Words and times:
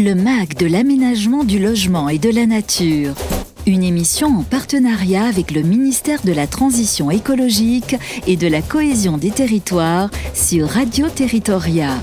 Le 0.00 0.14
MAG 0.14 0.54
de 0.54 0.66
l'aménagement 0.66 1.42
du 1.42 1.58
logement 1.58 2.08
et 2.08 2.18
de 2.18 2.30
la 2.30 2.46
nature. 2.46 3.14
Une 3.66 3.82
émission 3.82 4.28
en 4.28 4.42
partenariat 4.44 5.24
avec 5.24 5.50
le 5.50 5.62
ministère 5.62 6.22
de 6.22 6.30
la 6.30 6.46
Transition 6.46 7.10
écologique 7.10 7.96
et 8.28 8.36
de 8.36 8.46
la 8.46 8.62
cohésion 8.62 9.18
des 9.18 9.32
territoires 9.32 10.08
sur 10.34 10.68
Radio 10.68 11.08
Territoria. 11.08 11.96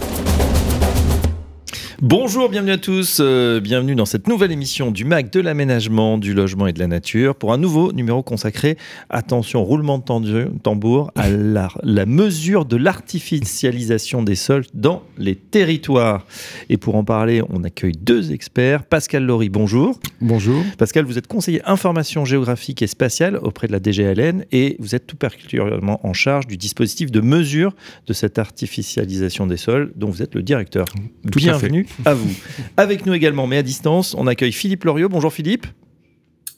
Bonjour, 2.02 2.50
bienvenue 2.50 2.74
à 2.74 2.78
tous, 2.78 3.20
euh, 3.22 3.62
bienvenue 3.62 3.96
dans 3.96 4.06
cette 4.06 4.28
nouvelle 4.28 4.52
émission 4.52 4.92
du 4.92 5.06
MAC 5.06 5.32
de 5.32 5.40
l'aménagement, 5.40 6.18
du 6.18 6.34
logement 6.34 6.68
et 6.68 6.74
de 6.74 6.80
la 6.80 6.88
nature 6.88 7.36
pour 7.36 7.54
un 7.54 7.58
nouveau 7.58 7.94
numéro 7.94 8.22
consacré, 8.22 8.78
attention, 9.10 9.64
roulement 9.64 9.98
de 9.98 10.50
tambour, 10.62 11.12
à 11.16 11.30
la, 11.30 11.70
la 11.84 12.06
mesure 12.06 12.66
de 12.66 12.76
l'artificialisation 12.76 14.24
des 14.24 14.36
sols 14.36 14.66
dans 14.74 15.04
les 15.18 15.36
territoires. 15.36 16.26
Et 16.68 16.76
pour 16.76 16.96
en 16.96 17.06
parler, 17.06 17.42
on 17.50 17.64
accueille 17.64 17.94
deux 17.94 18.34
experts. 18.34 18.84
Pascal 18.84 19.24
Laurie, 19.24 19.50
bonjour. 19.50 19.98
Bonjour. 20.20 20.66
Pascal, 20.78 21.06
vous 21.06 21.18
êtes 21.18 21.28
conseiller 21.28 21.62
information 21.66 22.26
géographique 22.26 22.82
et 22.82 22.88
spatiale 22.88 23.38
auprès 23.38 23.68
de 23.68 23.72
la 23.72 23.80
DGLN 23.82 24.44
et 24.52 24.76
vous 24.80 24.96
êtes 24.96 25.08
tout 25.08 25.16
particulièrement 25.16 26.06
en 26.06 26.12
charge 26.12 26.46
du 26.46 26.58
dispositif 26.58 27.10
de 27.10 27.22
mesure 27.22 27.74
de 28.06 28.12
cette 28.12 28.38
artificialisation 28.38 29.48
des 29.48 29.58
sols 29.58 29.94
dont 29.96 30.10
vous 30.10 30.22
êtes 30.22 30.36
le 30.36 30.44
directeur. 30.44 30.86
Tout 31.32 31.40
fait. 31.40 31.85
Bienvenue 31.86 32.04
à 32.06 32.14
vous. 32.14 32.30
Avec 32.78 33.06
nous 33.06 33.14
également, 33.14 33.48
mais 33.48 33.58
à 33.58 33.64
distance, 33.64 34.16
on 34.18 34.28
accueille 34.28 34.52
Philippe 34.52 34.84
Loriot. 34.84 35.10
Bonjour 35.10 35.32
Philippe. 35.34 35.68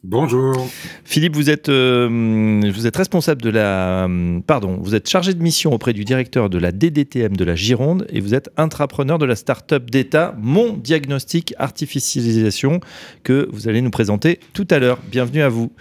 Bonjour. 0.03 0.69
Philippe, 1.03 1.35
vous 1.35 1.49
êtes, 1.49 1.69
euh, 1.69 2.61
vous 2.73 2.87
êtes 2.87 2.95
responsable 2.95 3.41
de 3.41 3.49
la. 3.49 4.05
euh, 4.07 4.39
Pardon, 4.45 4.77
vous 4.79 4.93
êtes 4.95 5.09
chargé 5.09 5.33
de 5.33 5.41
mission 5.41 5.73
auprès 5.73 5.91
du 5.91 6.05
directeur 6.05 6.49
de 6.49 6.57
la 6.59 6.71
DDTM 6.71 7.35
de 7.35 7.43
la 7.43 7.55
Gironde 7.55 8.05
et 8.09 8.21
vous 8.21 8.33
êtes 8.35 8.49
intrapreneur 8.57 9.17
de 9.17 9.25
la 9.25 9.35
start-up 9.35 9.89
d'État 9.89 10.35
Mon 10.39 10.73
Diagnostic 10.73 11.55
Artificialisation 11.57 12.79
que 13.23 13.49
vous 13.51 13.67
allez 13.67 13.81
nous 13.81 13.89
présenter 13.89 14.39
tout 14.53 14.67
à 14.69 14.79
l'heure. 14.79 14.99
Bienvenue 15.11 15.41
à 15.41 15.49
vous. 15.49 15.71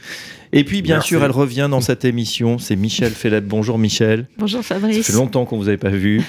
Et 0.56 0.64
puis, 0.64 0.80
bien 0.80 0.94
Merci. 0.96 1.08
sûr, 1.08 1.22
elle 1.22 1.30
revient 1.32 1.68
dans 1.70 1.82
cette 1.82 2.06
émission. 2.06 2.56
C'est 2.58 2.76
Michel 2.76 3.12
Fellette. 3.12 3.46
Bonjour 3.46 3.76
Michel. 3.76 4.26
Bonjour 4.38 4.64
Ça 4.64 4.76
Fabrice. 4.76 5.06
fait 5.06 5.12
longtemps 5.12 5.44
qu'on 5.44 5.58
vous 5.58 5.68
avait 5.68 5.76
pas 5.76 5.90
vu. 5.90 6.22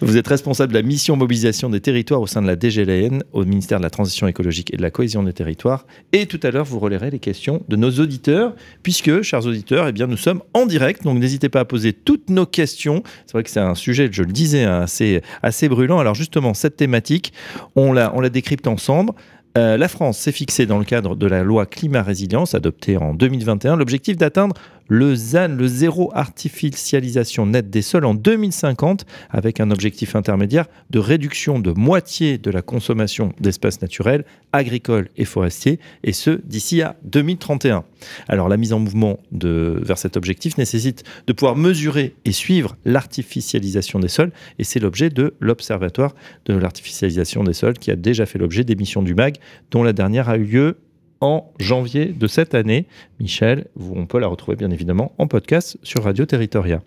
Vous 0.00 0.16
êtes 0.16 0.28
responsable 0.28 0.72
de 0.72 0.78
la 0.78 0.84
mission 0.84 1.16
mobilisation 1.16 1.68
des 1.68 1.80
territoires 1.80 2.20
au 2.20 2.28
sein 2.28 2.40
de 2.40 2.46
la 2.46 2.54
DGLN, 2.54 3.24
au 3.32 3.44
ministère 3.44 3.78
de 3.78 3.82
la 3.82 3.90
Transition 3.90 4.28
écologique 4.28 4.72
et 4.72 4.76
de 4.76 4.82
la 4.82 4.92
cohésion 4.92 5.24
des 5.24 5.32
territoires. 5.32 5.84
Et 6.12 6.26
tout 6.26 6.38
à 6.44 6.52
l'heure, 6.52 6.64
vous 6.64 6.78
relayerez 6.78 7.10
les 7.10 7.18
questions 7.18 7.64
de 7.68 7.74
nos 7.74 7.90
auditeurs, 7.90 8.54
puisque, 8.84 9.22
chers 9.22 9.44
auditeurs, 9.44 9.88
eh 9.88 9.92
bien, 9.92 10.06
nous 10.06 10.16
sommes 10.16 10.42
en 10.54 10.64
direct. 10.64 11.02
Donc, 11.02 11.18
n'hésitez 11.18 11.48
pas 11.48 11.58
à 11.58 11.64
poser 11.64 11.92
toutes 11.92 12.30
nos 12.30 12.46
questions. 12.46 13.02
C'est 13.26 13.32
vrai 13.32 13.42
que 13.42 13.50
c'est 13.50 13.58
un 13.58 13.74
sujet, 13.74 14.08
je 14.12 14.22
le 14.22 14.30
disais, 14.32 14.62
hein, 14.62 14.82
assez, 14.82 15.20
assez 15.42 15.68
brûlant. 15.68 15.98
Alors, 15.98 16.14
justement, 16.14 16.54
cette 16.54 16.76
thématique, 16.76 17.32
on 17.74 17.92
la, 17.92 18.14
on 18.14 18.20
la 18.20 18.30
décrypte 18.30 18.68
ensemble. 18.68 19.10
Euh, 19.56 19.76
la 19.76 19.88
France 19.88 20.18
s'est 20.18 20.32
fixée 20.32 20.66
dans 20.66 20.78
le 20.78 20.84
cadre 20.84 21.16
de 21.16 21.26
la 21.26 21.42
loi 21.42 21.66
climat 21.66 22.02
résilience 22.02 22.54
adoptée 22.54 22.96
en 22.96 23.14
2021 23.14 23.76
l'objectif 23.76 24.16
d'atteindre 24.16 24.54
le 24.88 25.14
ZAN, 25.14 25.48
le 25.56 25.66
zéro 25.66 26.10
artificialisation 26.14 27.46
nette 27.46 27.70
des 27.70 27.82
sols 27.82 28.04
en 28.04 28.14
2050, 28.14 29.06
avec 29.30 29.60
un 29.60 29.70
objectif 29.70 30.16
intermédiaire 30.16 30.66
de 30.90 30.98
réduction 30.98 31.58
de 31.58 31.70
moitié 31.72 32.38
de 32.38 32.50
la 32.50 32.62
consommation 32.62 33.32
d'espaces 33.38 33.80
naturels, 33.82 34.24
agricoles 34.52 35.08
et 35.16 35.24
forestiers, 35.24 35.78
et 36.02 36.12
ce 36.12 36.40
d'ici 36.44 36.82
à 36.82 36.96
2031. 37.04 37.84
Alors 38.28 38.48
la 38.48 38.56
mise 38.56 38.72
en 38.72 38.78
mouvement 38.78 39.18
vers 39.32 39.98
cet 39.98 40.16
objectif 40.16 40.56
nécessite 40.56 41.04
de 41.26 41.32
pouvoir 41.32 41.56
mesurer 41.56 42.14
et 42.24 42.32
suivre 42.32 42.76
l'artificialisation 42.84 44.00
des 44.00 44.08
sols, 44.08 44.32
et 44.58 44.64
c'est 44.64 44.80
l'objet 44.80 45.10
de 45.10 45.34
l'Observatoire 45.40 46.14
de 46.46 46.54
l'artificialisation 46.54 47.44
des 47.44 47.52
sols 47.52 47.78
qui 47.78 47.90
a 47.90 47.96
déjà 47.96 48.26
fait 48.26 48.38
l'objet 48.38 48.64
d'émissions 48.64 49.02
du 49.02 49.14
MAG, 49.14 49.36
dont 49.70 49.82
la 49.82 49.92
dernière 49.92 50.28
a 50.28 50.36
eu 50.36 50.44
lieu 50.44 50.76
en 51.20 51.52
janvier 51.58 52.06
de 52.06 52.26
cette 52.26 52.54
année. 52.54 52.86
Michel, 53.20 53.66
on 53.78 54.06
peut 54.06 54.18
la 54.20 54.28
retrouver 54.28 54.56
bien 54.56 54.70
évidemment 54.70 55.12
en 55.18 55.26
podcast 55.26 55.76
sur 55.82 56.04
Radio 56.04 56.24
Territoria. 56.24 56.82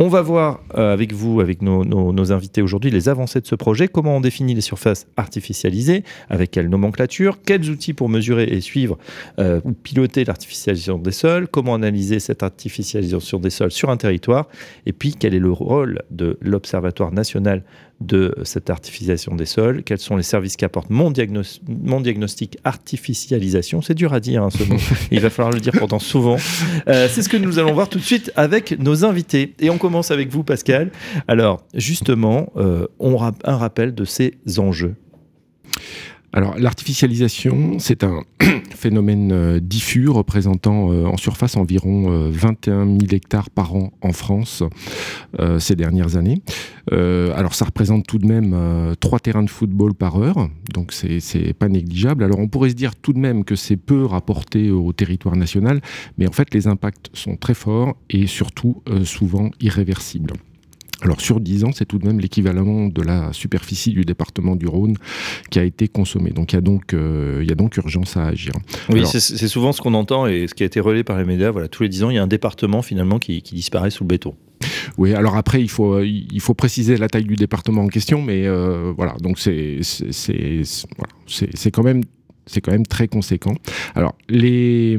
On 0.00 0.08
va 0.08 0.20
voir 0.20 0.60
euh, 0.76 0.92
avec 0.92 1.12
vous, 1.12 1.40
avec 1.40 1.62
nos, 1.62 1.84
nos- 1.84 2.12
nos 2.12 2.32
invités 2.32 2.60
aujourd'hui, 2.60 2.90
les 2.90 3.08
avancées 3.08 3.40
de 3.40 3.46
ce 3.46 3.54
projet, 3.54 3.86
comment 3.86 4.16
on 4.16 4.20
définit 4.20 4.54
les 4.54 4.60
surfaces 4.62 5.06
artificialisées, 5.16 6.02
avec 6.28 6.50
quelle 6.50 6.68
nomenclature, 6.68 7.38
quels 7.46 7.70
outils 7.70 7.92
pour 7.94 8.08
mesurer 8.08 8.44
et 8.44 8.60
suivre 8.60 8.98
euh, 9.38 9.60
ou 9.64 9.72
piloter 9.72 10.24
l'artificialisation 10.24 10.98
des 10.98 11.12
sols, 11.12 11.46
comment 11.48 11.74
analyser 11.74 12.18
cette 12.18 12.42
artificialisation 12.42 13.38
des 13.38 13.50
sols 13.50 13.70
sur 13.70 13.90
un 13.90 13.96
territoire, 13.96 14.48
et 14.86 14.92
puis 14.92 15.14
quel 15.18 15.34
est 15.34 15.38
le 15.38 15.52
rôle 15.52 16.00
de 16.10 16.36
l'Observatoire 16.40 17.12
national 17.12 17.62
de 18.00 18.34
cette 18.44 18.70
artificialisation 18.70 19.34
des 19.36 19.44
sols, 19.44 19.82
quels 19.82 19.98
sont 19.98 20.16
les 20.16 20.22
services 20.22 20.56
qu'apporte 20.56 20.88
mon, 20.88 21.10
diagnos- 21.10 21.60
mon 21.68 22.00
diagnostic 22.00 22.56
artificialisation. 22.64 23.82
C'est 23.82 23.92
dur 23.94 24.14
à 24.14 24.20
dire 24.20 24.42
hein, 24.42 24.48
ce 24.48 24.64
mot, 24.64 24.76
il 25.10 25.20
va 25.20 25.28
falloir 25.28 25.52
le 25.52 25.59
dire 25.60 25.74
pourtant 25.78 25.98
souvent. 25.98 26.36
Euh, 26.88 27.08
C'est 27.10 27.22
ce 27.22 27.28
que 27.28 27.36
nous 27.36 27.58
allons 27.58 27.72
voir 27.72 27.88
tout 27.88 27.98
de 27.98 28.04
suite 28.04 28.32
avec 28.36 28.78
nos 28.78 29.04
invités. 29.04 29.54
Et 29.60 29.70
on 29.70 29.78
commence 29.78 30.10
avec 30.10 30.30
vous, 30.30 30.42
Pascal. 30.42 30.90
Alors, 31.28 31.62
justement, 31.74 32.52
euh, 32.56 32.86
on 32.98 33.20
un 33.44 33.56
rappel 33.56 33.94
de 33.94 34.04
ces 34.04 34.34
enjeux. 34.58 34.94
Alors, 36.32 36.56
l'artificialisation, 36.58 37.78
c'est 37.80 38.04
un 38.04 38.22
phénomène 38.70 39.32
euh, 39.32 39.58
diffus 39.60 40.08
représentant 40.08 40.92
euh, 40.92 41.04
en 41.06 41.16
surface 41.16 41.56
environ 41.56 42.12
euh, 42.12 42.30
21 42.30 42.86
000 42.86 42.98
hectares 43.10 43.50
par 43.50 43.74
an 43.74 43.92
en 44.00 44.12
France 44.12 44.62
euh, 45.40 45.58
ces 45.58 45.74
dernières 45.74 46.16
années. 46.16 46.40
Euh, 46.92 47.32
alors, 47.34 47.54
ça 47.54 47.64
représente 47.64 48.06
tout 48.06 48.18
de 48.18 48.26
même 48.26 48.52
euh, 48.54 48.94
trois 48.94 49.18
terrains 49.18 49.42
de 49.42 49.50
football 49.50 49.92
par 49.94 50.22
heure, 50.22 50.48
donc 50.72 50.92
c'est 50.92 51.52
pas 51.52 51.68
négligeable. 51.68 52.22
Alors, 52.22 52.38
on 52.38 52.46
pourrait 52.46 52.70
se 52.70 52.74
dire 52.74 52.94
tout 52.94 53.12
de 53.12 53.18
même 53.18 53.44
que 53.44 53.56
c'est 53.56 53.76
peu 53.76 54.04
rapporté 54.04 54.70
au 54.70 54.92
territoire 54.92 55.34
national, 55.34 55.80
mais 56.16 56.28
en 56.28 56.32
fait, 56.32 56.54
les 56.54 56.68
impacts 56.68 57.10
sont 57.12 57.36
très 57.36 57.54
forts 57.54 57.96
et 58.08 58.28
surtout 58.28 58.82
euh, 58.88 59.04
souvent 59.04 59.50
irréversibles. 59.60 60.34
Alors 61.02 61.20
sur 61.20 61.40
10 61.40 61.64
ans, 61.64 61.70
c'est 61.72 61.86
tout 61.86 61.98
de 61.98 62.06
même 62.06 62.20
l'équivalent 62.20 62.88
de 62.88 63.02
la 63.02 63.32
superficie 63.32 63.90
du 63.90 64.04
département 64.04 64.56
du 64.56 64.66
Rhône 64.66 64.96
qui 65.50 65.58
a 65.58 65.64
été 65.64 65.88
consommée. 65.88 66.30
Donc 66.30 66.52
il 66.52 66.56
y 66.56 66.58
a 66.58 66.62
donc, 66.62 66.92
euh, 66.92 67.40
il 67.42 67.48
y 67.48 67.52
a 67.52 67.54
donc 67.54 67.76
urgence 67.76 68.16
à 68.16 68.26
agir. 68.26 68.52
Oui, 68.90 69.02
c'est 69.06 69.48
souvent 69.48 69.72
ce 69.72 69.80
qu'on 69.80 69.94
entend 69.94 70.26
et 70.26 70.46
ce 70.46 70.54
qui 70.54 70.62
a 70.62 70.66
été 70.66 70.80
relayé 70.80 71.04
par 71.04 71.18
les 71.18 71.24
médias. 71.24 71.50
Voilà, 71.50 71.68
tous 71.68 71.82
les 71.82 71.88
10 71.88 72.04
ans, 72.04 72.10
il 72.10 72.16
y 72.16 72.18
a 72.18 72.22
un 72.22 72.26
département 72.26 72.82
finalement 72.82 73.18
qui, 73.18 73.42
qui 73.42 73.54
disparaît 73.54 73.90
sous 73.90 74.04
le 74.04 74.08
béton. 74.08 74.34
Oui, 74.98 75.14
alors 75.14 75.36
après, 75.36 75.62
il 75.62 75.70
faut, 75.70 76.00
il 76.02 76.40
faut 76.40 76.54
préciser 76.54 76.96
la 76.96 77.08
taille 77.08 77.24
du 77.24 77.36
département 77.36 77.82
en 77.82 77.88
question, 77.88 78.20
mais 78.20 78.46
euh, 78.46 78.92
voilà, 78.94 79.14
donc 79.20 79.38
voilà, 79.38 81.14
c'est 81.26 81.70
quand 81.70 81.82
même 81.82 82.02
c'est 82.50 82.60
quand 82.60 82.72
même 82.72 82.86
très 82.86 83.06
conséquent. 83.06 83.54
Alors, 83.94 84.14
les, 84.28 84.98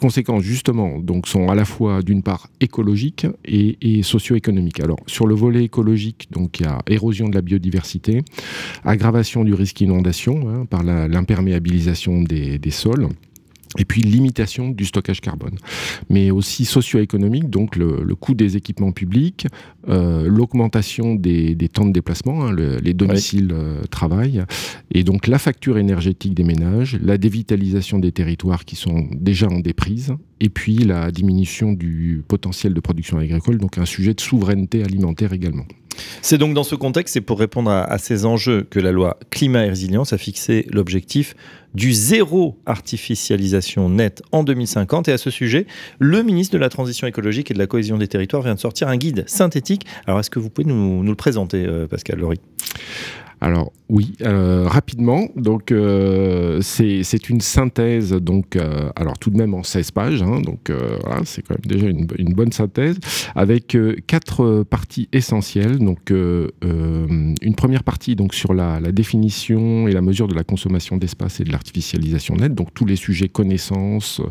conséquences, 0.00 0.42
justement, 0.42 0.98
donc, 0.98 1.26
sont 1.26 1.48
à 1.48 1.54
la 1.54 1.64
fois, 1.64 2.02
d'une 2.02 2.22
part, 2.22 2.48
écologiques 2.60 3.26
et, 3.44 4.02
socio-économiques. 4.02 4.80
Sur 5.06 5.26
le 5.26 5.34
volet 5.34 5.64
écologique, 5.64 6.28
donc, 6.30 6.60
il 6.60 6.66
y 6.66 6.68
a 6.68 6.80
érosion 6.88 7.28
de 7.28 7.34
la 7.34 7.42
biodiversité, 7.42 8.22
aggravation 8.84 9.44
du 9.44 9.54
risque 9.54 9.80
inondation 9.80 10.48
hein, 10.48 10.66
par 10.66 10.82
l'imperméabilisation 10.82 12.22
des 12.22 12.70
sols, 12.70 13.08
et 13.78 13.84
puis 13.84 14.02
limitation 14.02 14.68
du 14.70 14.84
stockage 14.84 15.20
carbone. 15.20 15.56
Mais 16.10 16.30
aussi 16.30 16.64
socio-économique, 16.64 17.48
donc 17.50 17.76
le, 17.76 18.02
le 18.04 18.14
coût 18.14 18.34
des 18.34 18.56
équipements 18.56 18.92
publics, 18.92 19.46
euh, 19.88 20.26
l'augmentation 20.28 21.14
des, 21.14 21.54
des 21.54 21.68
temps 21.68 21.86
de 21.86 21.92
déplacement, 21.92 22.44
hein, 22.44 22.52
le- 22.52 22.76
les 22.78 22.94
domiciles 22.94 23.50
euh, 23.52 23.82
travail, 23.90 24.44
et 24.92 25.04
donc 25.04 25.26
la 25.26 25.38
facture 25.38 25.78
énergétique 25.78 26.34
des 26.34 26.44
ménages, 26.44 26.98
la 27.02 27.18
dévitalisation 27.18 27.98
des 27.98 28.12
territoires 28.12 28.64
qui 28.64 28.76
sont 28.76 29.08
déjà 29.14 29.48
en 29.48 29.60
déprise, 29.60 30.14
et 30.40 30.48
puis 30.48 30.76
la 30.78 31.10
diminution 31.10 31.72
du 31.72 32.22
potentiel 32.28 32.74
de 32.74 32.80
production 32.80 33.18
agricole, 33.18 33.58
donc 33.58 33.78
un 33.78 33.84
sujet 33.86 34.12
de 34.14 34.20
souveraineté 34.20 34.82
alimentaire 34.82 35.32
également. 35.32 35.64
C'est 36.20 36.38
donc 36.38 36.54
dans 36.54 36.64
ce 36.64 36.74
contexte 36.74 37.16
et 37.16 37.20
pour 37.20 37.38
répondre 37.38 37.70
à, 37.70 37.98
ces 37.98 38.24
enjeux 38.24 38.66
que 38.68 38.80
la 38.80 38.92
loi 38.92 39.18
climat 39.30 39.66
et 39.66 39.68
résilience 39.68 40.12
a 40.12 40.18
fixé 40.18 40.66
l'objectif 40.70 41.34
du 41.74 41.92
zéro 41.92 42.58
artificialisation 42.66 43.88
nette 43.88 44.22
en 44.30 44.44
2050. 44.44 45.08
Et 45.08 45.12
à 45.12 45.18
ce 45.18 45.30
sujet, 45.30 45.66
le 45.98 46.22
ministre 46.22 46.52
de 46.52 46.58
la 46.58 46.68
Transition 46.68 47.06
écologique 47.06 47.50
et 47.50 47.54
de 47.54 47.58
la 47.58 47.66
cohésion 47.66 47.98
des 47.98 48.08
territoires 48.08 48.42
vient 48.42 48.54
de 48.54 48.60
sortir 48.60 48.88
un 48.88 48.96
guide 48.96 49.24
synthétique. 49.26 49.86
Alors 50.06 50.20
est-ce 50.20 50.30
que 50.30 50.38
vous 50.38 50.50
pouvez 50.50 50.68
nous, 50.68 51.02
nous 51.02 51.10
le 51.10 51.16
présenter, 51.16 51.64
euh, 51.66 51.86
Pascal 51.86 52.18
Laurie 52.18 52.40
Alors 53.42 53.72
oui, 53.92 54.14
euh, 54.22 54.66
rapidement. 54.68 55.28
Donc 55.36 55.70
euh, 55.70 56.60
c'est 56.62 57.28
une 57.28 57.42
synthèse. 57.42 58.12
Donc 58.12 58.56
euh, 58.56 58.88
alors 58.96 59.18
tout 59.18 59.28
de 59.28 59.36
même 59.36 59.52
en 59.52 59.62
16 59.62 59.90
pages. 59.90 60.22
hein, 60.22 60.40
donc 60.40 60.70
voilà, 61.04 61.22
c'est 61.24 61.42
quand 61.42 61.54
même 61.54 61.66
déjà 61.66 61.86
une, 61.88 62.32
bonne 62.32 62.52
synthèse 62.52 62.96
avec 63.34 63.76
quatre 64.06 64.62
parties 64.62 65.08
essentielles. 65.12 65.78
Donc 65.78 66.10
une 66.10 67.54
première 67.54 67.82
partie 67.82 68.16
donc 68.16 68.32
sur 68.32 68.54
la, 68.54 68.80
définition 68.92 69.88
et 69.88 69.92
la 69.92 70.00
mesure 70.00 70.28
de 70.28 70.34
la 70.34 70.44
consommation 70.44 70.96
d'espace 70.96 71.40
et 71.40 71.44
de 71.44 71.52
l'artificialisation 71.52 72.36
nette. 72.36 72.54
Donc 72.54 72.72
tous 72.72 72.86
les 72.86 72.96
sujets 72.96 73.28
connaissances 73.28 74.22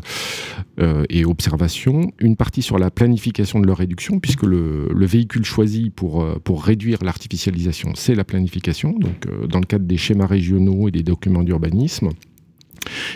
et 1.08 1.24
observation. 1.24 2.10
Une 2.18 2.34
partie 2.36 2.62
sur 2.62 2.78
la 2.78 2.90
planification 2.90 3.60
de 3.60 3.66
leur 3.66 3.76
réduction 3.76 4.18
puisque 4.18 4.42
le, 4.42 4.88
le 4.92 5.06
véhicule 5.06 5.44
choisi 5.44 5.90
pour 5.90 6.64
réduire 6.64 7.04
l'artificialisation, 7.04 7.92
c'est 7.94 8.16
la 8.16 8.24
planification. 8.24 8.94
Donc 9.02 9.26
euh, 9.26 9.46
dans 9.46 9.58
le 9.58 9.66
cadre 9.66 9.84
des 9.84 9.96
schémas 9.96 10.26
régionaux 10.26 10.88
et 10.88 10.90
des 10.90 11.02
documents 11.02 11.42
d'urbanisme. 11.42 12.10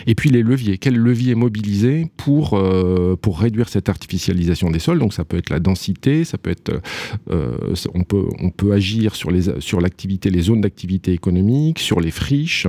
Et 0.05 0.15
puis 0.15 0.29
les 0.29 0.43
leviers. 0.43 0.77
Quels 0.77 0.95
leviers 0.95 1.35
mobiliser 1.35 2.07
pour, 2.17 2.53
euh, 2.53 3.15
pour 3.15 3.39
réduire 3.39 3.69
cette 3.69 3.89
artificialisation 3.89 4.69
des 4.69 4.79
sols? 4.79 4.99
Donc 4.99 5.13
ça 5.13 5.25
peut 5.25 5.37
être 5.37 5.49
la 5.49 5.59
densité, 5.59 6.23
ça 6.23 6.37
peut 6.37 6.49
être, 6.49 6.81
euh, 7.29 7.57
on, 7.93 8.03
peut, 8.03 8.27
on 8.39 8.49
peut 8.49 8.73
agir 8.73 9.15
sur, 9.15 9.31
les, 9.31 9.59
sur 9.59 9.81
l'activité, 9.81 10.29
les 10.29 10.41
zones 10.41 10.61
d'activité 10.61 11.13
économique, 11.13 11.79
sur 11.79 11.99
les 11.99 12.11
friches. 12.11 12.67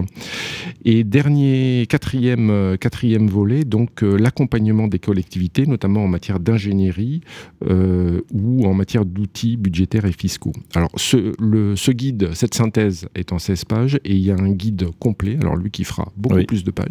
Et 0.84 1.04
dernier, 1.04 1.86
quatrième, 1.88 2.76
quatrième 2.80 3.28
volet, 3.28 3.64
donc 3.64 4.02
euh, 4.02 4.16
l'accompagnement 4.18 4.88
des 4.88 4.98
collectivités, 4.98 5.66
notamment 5.66 6.04
en 6.04 6.08
matière 6.08 6.40
d'ingénierie 6.40 7.20
ou 8.32 8.66
en 8.66 8.74
matière 8.74 9.04
d'outils 9.04 9.56
budgétaires 9.56 10.04
et 10.04 10.12
fiscaux. 10.12 10.52
Alors 10.74 10.90
ce, 10.96 11.32
le, 11.40 11.76
ce 11.76 11.90
guide, 11.90 12.30
cette 12.34 12.54
synthèse 12.54 13.08
est 13.14 13.32
en 13.32 13.38
16 13.38 13.64
pages 13.64 13.94
et 14.04 14.14
il 14.14 14.20
y 14.20 14.30
a 14.30 14.34
un 14.34 14.50
guide 14.52 14.86
complet, 14.98 15.36
alors 15.40 15.56
lui 15.56 15.70
qui 15.70 15.84
fera 15.84 16.10
beaucoup 16.16 16.42
plus 16.44 16.64
de 16.64 16.70
pages 16.70 16.87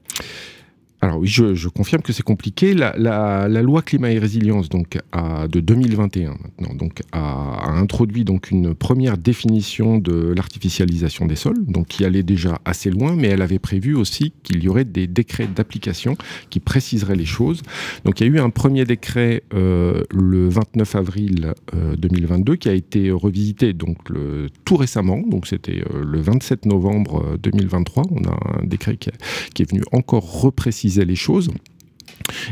Alors 1.03 1.19
oui, 1.19 1.29
je, 1.29 1.69
confirme 1.69 2.03
que 2.03 2.13
c'est 2.13 2.23
compliqué. 2.23 2.75
La, 2.75 3.49
loi 3.49 3.83
climat 3.83 4.11
et 4.11 4.19
résilience 4.19 4.69
donc 4.69 4.99
de 5.15 5.61
2021 5.61 6.31
maintenant 6.31 6.75
donc 6.75 7.01
a, 7.13 7.71
introduit 7.71 8.25
donc 8.25 8.51
une 8.51 8.75
première 8.75 9.17
définition 9.17 9.99
de 9.99 10.35
l'artificialisation 10.37 11.27
des 11.27 11.37
sols, 11.37 11.65
donc 11.67 11.87
qui 11.89 12.05
allait 12.05 12.23
déjà 12.23 12.61
assez 12.65 12.91
loin, 12.91 13.17
mais 13.17 13.29
elle 13.29 13.43
avait 13.43 13.59
prévu 13.59 13.95
aussi 13.95 14.33
qu'il 14.43 14.63
y 14.63 14.69
aurait 14.69 14.85
des 14.85 15.07
décrets 15.07 15.47
d'application 15.47 16.17
qui 16.51 16.61
préciseraient 16.61 17.17
les 17.17 17.25
choses. 17.25 17.63
Donc 18.05 18.21
il 18.21 18.27
y 18.27 18.31
a 18.31 18.33
eu 18.33 18.41
un 18.41 18.51
premier 18.51 18.85
décret 18.85 19.43
euh, 19.55 20.03
le 20.11 20.49
29 20.49 20.95
avril 20.97 21.55
2022 21.99 22.53
euh, 22.53 22.57
qui 22.57 22.69
a 22.69 22.75
été 22.75 23.11
revisité 23.11 23.73
donc 23.73 24.09
le, 24.11 24.49
tout 24.65 24.77
récemment, 24.77 25.23
donc 25.27 25.47
c'était 25.47 25.83
euh, 25.95 26.05
le 26.05 26.21
27 26.21 26.67
novembre 26.67 27.39
2023. 27.43 28.05
On 28.11 28.25
a 28.25 28.61
un 28.61 28.67
décret 28.67 28.97
qui, 28.97 29.11
qui 29.55 29.63
est 29.63 29.71
venu 29.71 29.83
encore 29.93 30.43
repréciser 30.43 30.90
les 30.99 31.17
choses. 31.17 31.51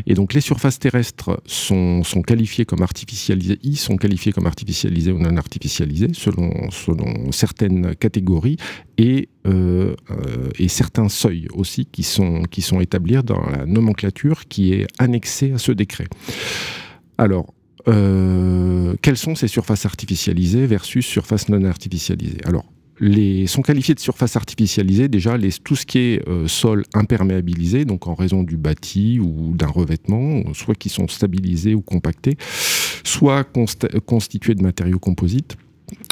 Et 0.06 0.14
donc 0.14 0.32
les 0.32 0.40
surfaces 0.40 0.78
terrestres 0.78 1.40
sont, 1.46 2.02
qualifiées 2.26 2.64
comme 2.64 2.82
artificialisées, 2.82 3.58
sont 3.74 3.96
qualifiés 3.96 4.32
comme 4.32 4.46
artificialisées 4.46 5.12
ou 5.12 5.18
non 5.18 5.36
artificialisées 5.36 6.10
selon, 6.14 6.70
selon 6.70 7.30
certaines 7.32 7.94
catégories 7.94 8.56
et, 8.96 9.28
euh, 9.46 9.94
euh, 10.10 10.48
et 10.58 10.68
certains 10.68 11.08
seuils 11.08 11.48
aussi 11.52 11.86
qui 11.86 12.02
sont, 12.02 12.42
qui 12.50 12.62
sont 12.62 12.80
établis 12.80 13.22
dans 13.22 13.44
la 13.50 13.66
nomenclature 13.66 14.46
qui 14.48 14.72
est 14.72 14.86
annexée 14.98 15.52
à 15.52 15.58
ce 15.58 15.72
décret. 15.72 16.06
Alors, 17.16 17.52
euh, 17.88 18.94
quelles 19.02 19.16
sont 19.16 19.34
ces 19.34 19.48
surfaces 19.48 19.86
artificialisées 19.86 20.66
versus 20.66 21.06
surfaces 21.06 21.48
non 21.48 21.64
artificialisées? 21.64 22.40
Alors, 22.44 22.64
les, 23.00 23.46
sont 23.46 23.62
qualifiés 23.62 23.94
de 23.94 24.00
surface 24.00 24.36
artificialisée 24.36 25.08
déjà 25.08 25.36
les, 25.36 25.52
tout 25.52 25.76
ce 25.76 25.86
qui 25.86 25.98
est 25.98 26.28
euh, 26.28 26.48
sol 26.48 26.84
imperméabilisé, 26.94 27.84
donc 27.84 28.06
en 28.06 28.14
raison 28.14 28.42
du 28.42 28.56
bâti 28.56 29.20
ou 29.20 29.54
d'un 29.54 29.66
revêtement, 29.66 30.42
soit 30.54 30.74
qui 30.74 30.88
sont 30.88 31.08
stabilisés 31.08 31.74
ou 31.74 31.80
compactés, 31.80 32.36
soit 33.04 33.44
constitués 34.06 34.54
de 34.54 34.62
matériaux 34.62 34.98
composites. 34.98 35.56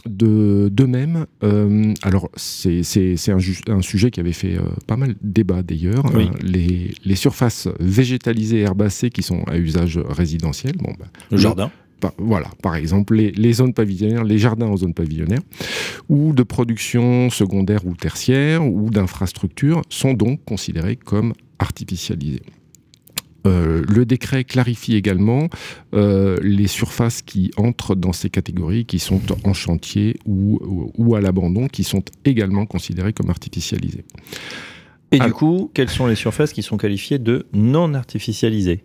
De, 0.06 0.70
de 0.72 0.84
même, 0.84 1.26
euh, 1.42 1.92
alors 2.00 2.30
c'est 2.34 2.80
un, 3.28 3.38
un, 3.68 3.82
sujet 3.82 4.10
qui 4.10 4.20
avait 4.20 4.32
fait 4.32 4.56
euh, 4.56 4.62
pas 4.86 4.96
mal 4.96 5.16
débat 5.20 5.62
d'ailleurs, 5.62 6.04
les, 6.42 6.94
les, 7.04 7.14
surfaces 7.14 7.68
végétalisées 7.78 8.60
herbacées 8.60 9.10
qui 9.10 9.22
sont 9.22 9.42
à 9.44 9.58
usage 9.58 9.98
résidentiel. 9.98 10.76
Bon, 10.78 10.94
bah, 10.98 11.04
le 11.30 11.36
jardin 11.36 11.70
voilà, 12.18 12.50
par 12.62 12.74
exemple, 12.74 13.14
les, 13.14 13.52
zones 13.52 13.72
pavillonnaires, 13.72 14.24
les 14.24 14.38
jardins 14.38 14.66
en 14.66 14.76
zone 14.76 14.94
pavillonnaire, 14.94 15.40
ou 16.08 16.32
de 16.32 16.42
production 16.42 17.30
secondaire 17.30 17.86
ou 17.86 17.94
tertiaire, 17.94 18.64
ou 18.64 18.90
d'infrastructures, 18.90 19.82
sont 19.88 20.12
donc 20.14 20.44
considérés 20.44 20.96
comme 20.96 21.32
artificialisés. 21.58 22.42
Euh, 23.46 23.84
le 23.88 24.04
décret 24.04 24.42
clarifie 24.42 24.96
également 24.96 25.48
euh, 25.94 26.36
les 26.42 26.66
surfaces 26.66 27.22
qui 27.22 27.52
entrent 27.56 27.94
dans 27.94 28.12
ces 28.12 28.28
catégories, 28.28 28.86
qui 28.86 28.98
sont 28.98 29.20
en 29.44 29.54
chantier 29.54 30.18
ou, 30.26 30.90
ou, 30.98 31.14
à 31.14 31.20
l'abandon, 31.20 31.68
qui 31.68 31.84
sont 31.84 32.02
également 32.24 32.66
considérées 32.66 33.12
comme 33.12 33.30
artificialisées. 33.30 34.04
Et 35.12 35.20
du 35.20 35.32
coup, 35.32 35.70
quelles 35.72 35.88
sont 35.88 36.06
les 36.06 36.16
surfaces 36.16 36.52
qui 36.52 36.62
sont 36.62 36.76
qualifiées 36.76 37.20
de 37.20 37.46
non 37.52 37.94
artificialisées? 37.94 38.82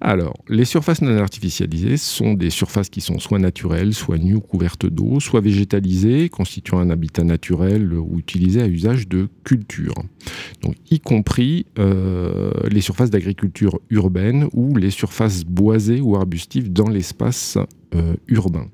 Alors, 0.00 0.34
les 0.48 0.64
surfaces 0.64 1.02
non 1.02 1.16
artificialisées 1.18 1.96
sont 1.96 2.34
des 2.34 2.50
surfaces 2.50 2.88
qui 2.88 3.00
sont 3.00 3.18
soit 3.18 3.38
naturelles, 3.38 3.94
soit 3.94 4.18
nues 4.18 4.34
ou 4.34 4.40
couvertes 4.40 4.86
d'eau, 4.86 5.20
soit 5.20 5.40
végétalisées, 5.40 6.28
constituant 6.28 6.78
un 6.78 6.90
habitat 6.90 7.24
naturel 7.24 7.92
ou 7.94 8.18
utilisées 8.18 8.62
à 8.62 8.66
usage 8.66 9.08
de 9.08 9.28
culture. 9.44 9.94
Y 10.90 11.00
compris 11.00 11.66
euh, 11.78 12.52
les 12.70 12.80
surfaces 12.80 13.10
d'agriculture 13.10 13.80
urbaine 13.90 14.48
ou 14.52 14.76
les 14.76 14.90
surfaces 14.90 15.44
boisées 15.44 16.00
ou 16.00 16.16
arbustives 16.16 16.72
dans 16.72 16.88
l'espace 16.88 17.58
euh, 17.94 18.14
urbain. 18.28 18.66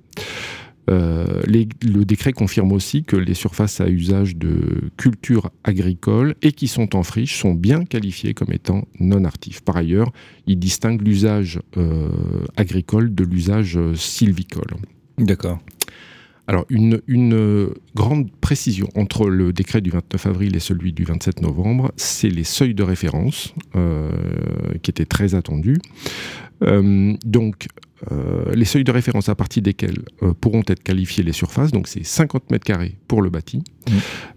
Euh, 0.88 1.42
le 1.46 2.04
décret 2.04 2.32
confirme 2.32 2.72
aussi 2.72 3.04
que 3.04 3.16
les 3.16 3.34
surfaces 3.34 3.80
à 3.80 3.88
usage 3.88 4.36
de 4.36 4.90
culture 4.96 5.50
agricole 5.64 6.34
et 6.42 6.52
qui 6.52 6.68
sont 6.68 6.96
en 6.96 7.02
friche 7.02 7.38
sont 7.38 7.52
bien 7.52 7.84
qualifiées 7.84 8.34
comme 8.34 8.52
étant 8.52 8.86
non 8.98 9.24
artifs. 9.24 9.60
Par 9.60 9.76
ailleurs, 9.76 10.10
il 10.46 10.58
distingue 10.58 11.02
l'usage 11.02 11.60
euh, 11.76 12.08
agricole 12.56 13.14
de 13.14 13.24
l'usage 13.24 13.78
sylvicole. 13.94 14.76
D'accord. 15.18 15.58
Alors, 16.48 16.64
une, 16.70 16.98
grande 17.94 18.30
précision 18.40 18.88
entre 18.94 19.28
le 19.28 19.52
décret 19.52 19.82
du 19.82 19.90
29 19.90 20.26
avril 20.26 20.56
et 20.56 20.60
celui 20.60 20.94
du 20.94 21.04
27 21.04 21.42
novembre, 21.42 21.92
c'est 21.96 22.30
les 22.30 22.44
seuils 22.44 22.74
de 22.74 22.82
référence 22.82 23.52
euh, 23.76 24.10
qui 24.82 24.90
étaient 24.90 25.04
très 25.04 25.34
attendus. 25.34 25.76
Donc, 26.60 27.68
euh, 28.12 28.54
les 28.54 28.64
seuils 28.64 28.84
de 28.84 28.92
référence 28.92 29.28
à 29.28 29.34
partir 29.34 29.62
desquels 29.62 30.04
euh, 30.22 30.32
pourront 30.32 30.62
être 30.68 30.82
qualifiées 30.82 31.24
les 31.24 31.32
surfaces, 31.32 31.72
donc 31.72 31.88
c'est 31.88 32.04
50 32.04 32.50
mètres 32.50 32.64
carrés 32.64 32.96
pour 33.08 33.22
le 33.22 33.30
bâti 33.30 33.58
mmh. 33.58 33.92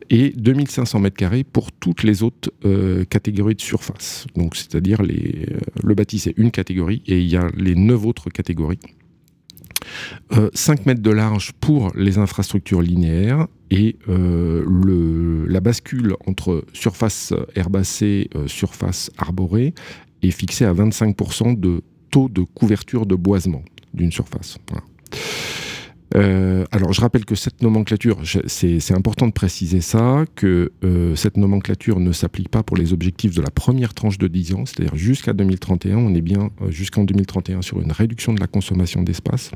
et 0.10 0.34
2500 0.36 1.00
mètres 1.00 1.16
carrés 1.16 1.44
pour 1.44 1.72
toutes 1.72 2.02
les 2.02 2.24
autres 2.24 2.52
euh, 2.66 3.06
catégories 3.06 3.54
de 3.54 3.62
surface. 3.62 4.26
Donc 4.36 4.56
c'est-à-dire 4.56 5.04
les, 5.04 5.48
le 5.84 5.94
bâti 5.94 6.18
c'est 6.18 6.34
une 6.38 6.50
catégorie 6.50 7.04
et 7.06 7.20
il 7.20 7.30
y 7.30 7.38
a 7.38 7.48
les 7.56 7.76
neuf 7.76 8.04
autres 8.06 8.30
catégories. 8.30 8.80
5 10.54 10.86
mètres 10.86 11.02
de 11.02 11.10
large 11.10 11.52
pour 11.60 11.92
les 11.96 12.18
infrastructures 12.18 12.82
linéaires 12.82 13.48
et 13.72 13.98
le, 14.08 15.46
la 15.48 15.60
bascule 15.60 16.16
entre 16.28 16.64
surface 16.72 17.34
herbacée, 17.56 18.30
surface 18.46 19.10
arborée 19.18 19.74
est 20.22 20.32
fixée 20.32 20.66
à 20.66 20.74
25% 20.74 21.60
de 21.60 21.82
taux 22.12 22.30
de 22.30 22.44
couverture 22.44 23.06
de 23.06 23.16
boisement 23.16 23.64
d'une 23.94 24.12
surface. 24.12 24.58
Euh, 26.16 26.66
alors, 26.72 26.92
je 26.92 27.02
rappelle 27.02 27.26
que 27.26 27.36
cette 27.36 27.62
nomenclature, 27.62 28.18
c'est 28.48 28.92
important 28.92 29.28
de 29.28 29.32
préciser 29.32 29.82
ça, 29.82 30.26
que 30.36 30.72
euh, 30.84 31.16
cette 31.16 31.38
nomenclature 31.38 32.00
ne 32.00 32.12
s'applique 32.12 32.50
pas 32.50 32.64
pour 32.64 32.76
les 32.76 32.92
objectifs 32.92 33.34
de 33.34 33.42
la 33.42 33.50
première 33.50 33.94
tranche 33.94 34.18
de 34.18 34.28
10 34.28 34.54
ans, 34.56 34.66
c'est-à-dire 34.66 34.96
jusqu'à 34.96 35.34
2031. 35.34 35.98
On 35.98 36.14
est 36.14 36.22
bien 36.22 36.50
euh, 36.62 36.70
jusqu'en 36.70 37.04
2031 37.04 37.62
sur 37.62 37.80
une 37.80 37.92
réduction 37.92 38.34
de 38.34 38.40
la 38.40 38.48
consommation 38.48 39.04
d'espace, 39.04 39.52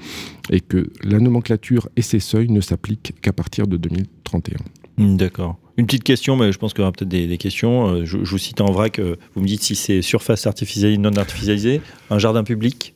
et 0.50 0.62
que 0.62 0.91
la 1.03 1.19
nomenclature 1.19 1.89
et 1.97 2.01
ses 2.01 2.19
seuils 2.19 2.50
ne 2.50 2.62
s'appliquent 2.62 3.13
qu'à 3.21 3.33
partir 3.33 3.67
de 3.67 3.77
2031. 3.77 4.57
Hmm, 4.98 5.18
d'accord. 5.18 5.58
Une 5.78 5.86
petite 5.86 6.04
question, 6.04 6.38
mais 6.38 6.52
je 6.52 6.58
pense 6.58 6.74
qu'il 6.74 6.82
y 6.82 6.84
aura 6.84 6.92
peut-être 6.92 7.10
des, 7.10 7.38
questions. 7.38 7.88
Euh, 7.88 8.06
je, 8.06 8.18
vous 8.18 8.38
cite 8.38 8.62
en 8.62 8.72
vrac, 8.72 9.00
vous 9.00 9.42
me 9.42 9.48
dites 9.48 9.62
si 9.62 9.75
c'est 9.75 10.02
surface 10.02 10.48
artificialisée, 10.48 10.98
non 10.98 11.12
artificialisée, 11.18 11.82
un 12.10 12.18
jardin 12.18 12.44
public? 12.44 12.96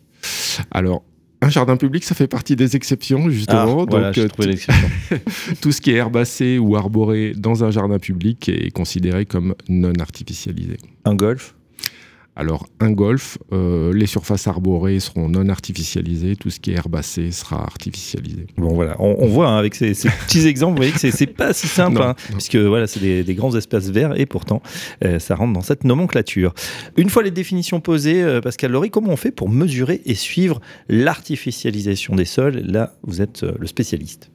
Alors, 0.72 1.04
un 1.42 1.50
jardin 1.50 1.78
public, 1.78 2.04
ça 2.04 2.16
fait 2.16 2.28
partie 2.28 2.56
des 2.56 2.76
exceptions, 2.76 3.30
justement. 3.30 3.86
Ah, 3.90 4.12
Donc, 4.12 4.18
euh, 4.18 4.28
tout 5.62 5.72
ce 5.72 5.80
qui 5.80 5.92
est 5.92 5.96
herbacé 5.96 6.58
ou 6.58 6.76
arboré 6.76 7.34
dans 7.36 7.64
un 7.64 7.72
jardin 7.72 7.98
public 7.98 8.50
est 8.50 8.72
considéré 8.72 9.26
comme 9.26 9.56
non 9.70 9.94
artificialisé. 10.00 10.78
Un 11.06 11.16
golf? 11.16 11.56
Alors, 12.36 12.68
un 12.80 12.92
golf, 12.92 13.38
euh, 13.52 13.92
les 13.94 14.06
surfaces 14.06 14.48
arborées 14.48 15.00
seront 15.02 15.28
non 15.28 15.50
artificialisées, 15.50 16.38
tout 16.38 16.50
ce 16.50 16.60
qui 16.60 16.72
est 16.72 16.76
herbacé 16.76 17.32
sera 17.32 17.62
artificialisé. 17.62 18.48
Bon, 18.58 18.74
voilà, 18.74 18.96
on, 19.00 19.28
voit 19.28 19.50
hein, 19.50 19.58
avec 19.58 19.76
ces, 19.76 19.92
petits 20.28 20.48
exemples, 20.48 20.74
vous 20.74 20.78
voyez 20.78 20.92
que 20.94 21.00
c'est 21.00 21.28
pas 21.28 21.52
si 21.52 21.68
simple, 21.68 22.02
hein, 22.02 22.16
puisque 22.32 22.56
voilà, 22.56 22.88
c'est 22.88 23.24
des, 23.24 23.36
grands 23.36 23.56
espaces 23.56 23.90
verts 23.90 24.18
et 24.18 24.26
pourtant, 24.26 24.62
euh, 25.04 25.20
ça 25.20 25.36
rentre 25.36 25.54
dans 25.54 25.62
cette 25.62 25.84
nomenclature. 25.84 26.54
Une 26.96 27.10
fois 27.10 27.24
les 27.24 27.32
définitions 27.32 27.82
posées, 27.82 28.24
euh, 28.24 28.40
Pascal 28.40 28.72
Laurie, 28.72 28.90
comment 28.90 29.12
on 29.12 29.18
fait 29.18 29.32
pour 29.32 29.50
mesurer 29.50 30.02
et 30.06 30.16
suivre 30.16 30.62
l'artificialisation 30.88 32.16
des 32.16 32.26
sols? 32.26 32.62
Là, 32.66 32.94
vous 33.04 33.22
êtes 33.22 33.44
le 33.44 33.68
spécialiste. 33.68 34.32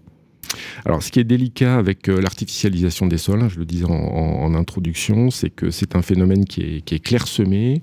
Alors, 0.84 1.02
ce 1.02 1.11
qui 1.11 1.20
est 1.20 1.25
délicat 1.25 1.76
avec 1.76 2.08
euh, 2.08 2.20
l'artificialisation 2.20 3.06
des 3.06 3.18
sols, 3.18 3.42
hein, 3.42 3.49
je 3.49 3.58
le 3.58 3.64
disais 3.64 3.84
en, 3.84 4.54
introduction, 4.54 5.30
c'est 5.30 5.50
que 5.50 5.70
c'est 5.70 5.96
un 5.96 6.02
phénomène 6.02 6.44
qui 6.44 6.82
est, 6.87 6.99
clairsemé, 7.04 7.80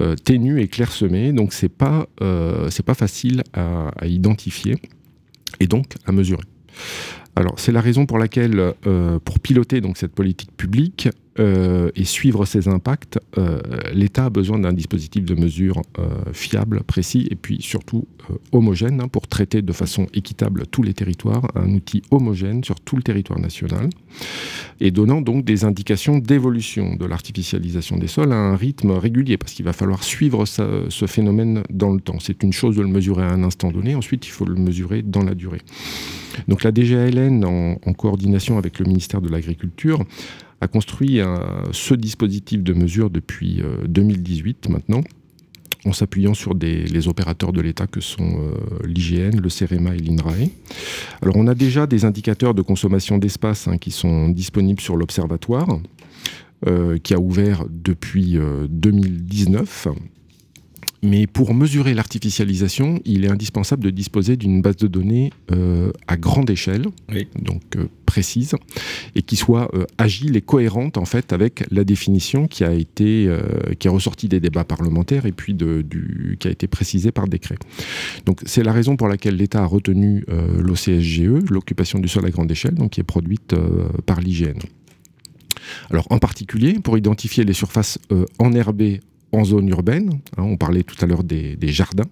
euh, 0.00 0.14
ténu 0.14 0.60
et 0.60 0.68
clairsemé, 0.68 1.32
donc 1.32 1.52
c'est 1.52 1.70
pas 1.70 2.06
euh, 2.20 2.68
pas 2.84 2.94
facile 2.94 3.44
à, 3.54 3.92
identifier 4.04 4.76
et 5.60 5.66
donc 5.66 5.94
à 6.04 6.12
mesurer. 6.12 6.42
Alors, 7.36 7.54
c'est 7.58 7.72
la 7.72 7.80
raison 7.80 8.06
pour 8.06 8.18
laquelle, 8.18 8.74
pour 9.24 9.38
piloter 9.38 9.80
donc 9.80 9.96
cette 9.96 10.12
politique 10.12 10.50
publique, 10.56 11.08
euh, 11.38 11.90
et 11.96 12.04
suivre 12.04 12.44
ses 12.44 12.68
impacts, 12.68 13.18
euh, 13.38 13.58
l'État 13.94 14.26
a 14.26 14.30
besoin 14.30 14.58
d'un 14.58 14.74
dispositif 14.74 15.24
de 15.24 15.34
mesure 15.34 15.80
euh, 15.98 16.08
fiable, 16.34 16.82
précis 16.82 17.26
et 17.30 17.36
puis 17.36 17.62
surtout 17.62 18.06
homogène 18.52 19.00
hein, 19.00 19.08
pour 19.08 19.26
traiter 19.26 19.62
de 19.62 19.72
façon 19.72 20.06
équitable 20.12 20.66
tous 20.66 20.82
les 20.82 20.92
territoires, 20.92 21.50
un 21.54 21.72
outil 21.72 22.02
homogène 22.10 22.62
sur 22.62 22.80
tout 22.80 22.96
le 22.96 23.02
territoire 23.02 23.38
national 23.38 23.88
et 24.80 24.90
donnant 24.90 25.22
donc 25.22 25.46
des 25.46 25.64
indications 25.64 26.18
d'évolution 26.18 26.96
de 26.96 27.06
l'artificialisation 27.06 27.96
des 27.96 28.08
sols 28.08 28.32
à 28.32 28.36
un 28.36 28.56
rythme 28.56 28.90
régulier 28.90 29.38
parce 29.38 29.52
qu'il 29.54 29.64
va 29.64 29.72
falloir 29.72 30.04
suivre 30.04 30.44
ce 30.44 31.06
phénomène 31.06 31.62
dans 31.70 31.92
le 31.92 32.00
temps. 32.00 32.20
C'est 32.20 32.42
une 32.42 32.52
chose 32.52 32.76
de 32.76 32.82
le 32.82 32.88
mesurer 32.88 33.22
à 33.22 33.30
un 33.30 33.42
instant 33.42 33.70
donné, 33.70 33.94
ensuite 33.94 34.26
il 34.26 34.30
faut 34.30 34.44
le 34.44 34.56
mesurer 34.56 35.00
dans 35.00 35.22
la 35.22 35.34
durée. 35.34 35.62
Donc 36.48 36.62
la 36.62 36.72
DGALN, 36.72 37.44
en 37.44 37.92
coordination 37.94 38.58
avec 38.58 38.78
le 38.78 38.86
ministère 38.86 39.22
de 39.22 39.28
l'Agriculture, 39.28 40.04
a 40.62 40.68
construit 40.68 41.18
ce 41.72 41.94
dispositif 41.94 42.62
de 42.62 42.72
mesure 42.72 43.10
depuis 43.10 43.62
2018 43.86 44.66
euh, 44.68 44.72
maintenant 44.72 45.02
en 45.84 45.92
s'appuyant 45.92 46.32
sur 46.32 46.54
les 46.54 47.08
opérateurs 47.08 47.52
de 47.52 47.60
l'État 47.60 47.88
que 47.88 48.00
sont 48.00 48.38
euh, 48.38 48.86
l'IGN, 48.86 49.40
le 49.40 49.48
CEREMA 49.48 49.96
et 49.96 49.98
l'INRAE. 49.98 50.48
Alors 51.20 51.34
on 51.36 51.48
a 51.48 51.56
déjà 51.56 51.88
des 51.88 52.04
indicateurs 52.04 52.54
de 52.54 52.62
consommation 52.62 53.18
d'espace 53.18 53.66
hein, 53.66 53.78
qui 53.78 53.90
sont 53.90 54.28
disponibles 54.28 54.80
sur 54.80 54.96
l'Observatoire, 54.96 55.80
euh, 56.68 56.98
qui 56.98 57.14
a 57.14 57.18
ouvert 57.18 57.64
depuis 57.68 58.38
2019 58.70 59.88
mais 61.02 61.26
pour 61.26 61.52
mesurer 61.52 61.94
l'artificialisation, 61.94 63.00
il 63.04 63.24
est 63.24 63.28
indispensable 63.28 63.82
de 63.82 63.90
disposer 63.90 64.36
d'une 64.36 64.62
base 64.62 64.76
de 64.76 64.86
données 64.86 65.32
euh, 65.50 65.90
à 66.06 66.16
grande 66.16 66.48
échelle, 66.48 66.84
donc 67.36 67.62
euh, 67.76 67.88
précise, 68.06 68.54
et 69.16 69.22
qui 69.22 69.34
soit 69.34 69.68
euh, 69.74 69.84
agile 69.98 70.36
et 70.36 70.40
cohérente 70.40 70.98
en 70.98 71.04
fait 71.04 71.32
avec 71.32 71.64
la 71.72 71.82
définition 71.82 72.46
qui 72.46 72.62
a 72.62 72.72
été 72.72 73.28
qui 73.78 73.88
est 73.88 73.90
ressortie 73.90 74.28
des 74.28 74.38
débats 74.38 74.64
parlementaires 74.64 75.26
et 75.26 75.32
puis 75.32 75.54
de, 75.54 75.82
du, 75.82 76.36
qui 76.38 76.46
a 76.46 76.50
été 76.50 76.68
précisée 76.68 77.10
par 77.10 77.26
décret. 77.26 77.56
Donc 78.24 78.40
c'est 78.46 78.62
la 78.62 78.72
raison 78.72 78.96
pour 78.96 79.08
laquelle 79.08 79.36
l'État 79.36 79.62
a 79.62 79.66
retenu 79.66 80.24
l'OCSGE, 80.28 81.50
l'occupation 81.50 81.98
du 81.98 82.08
sol 82.08 82.26
à 82.26 82.30
grande 82.30 82.50
échelle, 82.50 82.74
donc 82.74 82.92
qui 82.92 83.00
est 83.00 83.04
produite 83.04 83.54
par 84.06 84.20
l'IGN. 84.20 84.58
Alors 85.90 86.06
en 86.10 86.18
particulier, 86.18 86.74
pour 86.74 86.96
identifier 86.96 87.44
les 87.44 87.52
surfaces 87.52 87.98
enherbées 88.38 89.00
en 89.32 89.44
zone 89.44 89.68
urbaine. 89.68 90.20
Hein, 90.36 90.42
on 90.42 90.56
parlait 90.56 90.82
tout 90.82 90.96
à 91.02 91.06
l'heure 91.06 91.24
des, 91.24 91.56
jardins, 91.62 92.08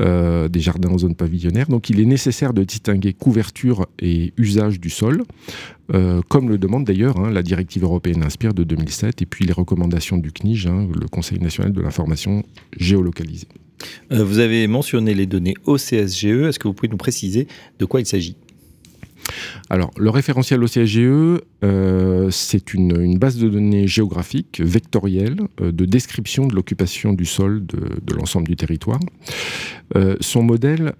euh, 0.00 0.48
des 0.48 0.60
jardins 0.60 0.90
en 0.90 0.98
zone 0.98 1.14
pavillonnaire. 1.14 1.68
Donc 1.68 1.90
il 1.90 2.00
est 2.00 2.06
nécessaire 2.06 2.52
de 2.52 2.64
distinguer 2.64 3.12
couverture 3.12 3.86
et 4.00 4.32
usage 4.36 4.80
du 4.80 4.90
sol, 4.90 5.22
euh, 5.94 6.22
comme 6.28 6.48
le 6.48 6.58
demande 6.58 6.84
d'ailleurs 6.84 7.18
hein, 7.18 7.30
la 7.30 7.42
directive 7.42 7.84
européenne 7.84 8.22
Inspire 8.24 8.54
de 8.54 8.64
2007 8.64 9.22
et 9.22 9.26
puis 9.26 9.44
les 9.44 9.52
recommandations 9.52 10.16
du 10.16 10.32
CNIG, 10.32 10.66
hein, 10.66 10.88
le 10.92 11.06
Conseil 11.08 11.38
national 11.38 11.72
de 11.72 11.80
l'information 11.80 12.42
géolocalisée. 12.76 13.48
Euh, 14.12 14.24
vous 14.24 14.38
avez 14.38 14.66
mentionné 14.66 15.14
les 15.14 15.26
données 15.26 15.54
OCSGE. 15.66 16.24
Est-ce 16.24 16.58
que 16.58 16.68
vous 16.68 16.74
pouvez 16.74 16.88
nous 16.88 16.96
préciser 16.96 17.46
de 17.78 17.84
quoi 17.84 18.00
il 18.00 18.06
s'agit? 18.06 18.36
Alors, 19.68 19.90
le 19.96 20.10
référentiel 20.10 20.62
OCSGE, 20.62 21.40
euh, 21.64 22.30
c'est 22.30 22.74
une, 22.74 23.18
base 23.18 23.36
de 23.38 23.48
données 23.48 23.88
géographique, 23.88 24.60
vectorielle, 24.60 25.38
euh, 25.60 25.72
de 25.72 25.84
description 25.84 26.46
de 26.46 26.54
l'occupation 26.54 27.12
du 27.12 27.24
sol 27.24 27.64
de, 27.66 28.14
l'ensemble 28.14 28.46
du 28.46 28.56
territoire. 28.56 29.00
Euh, 29.96 30.16
son 30.20 30.42
modèle 30.42 30.94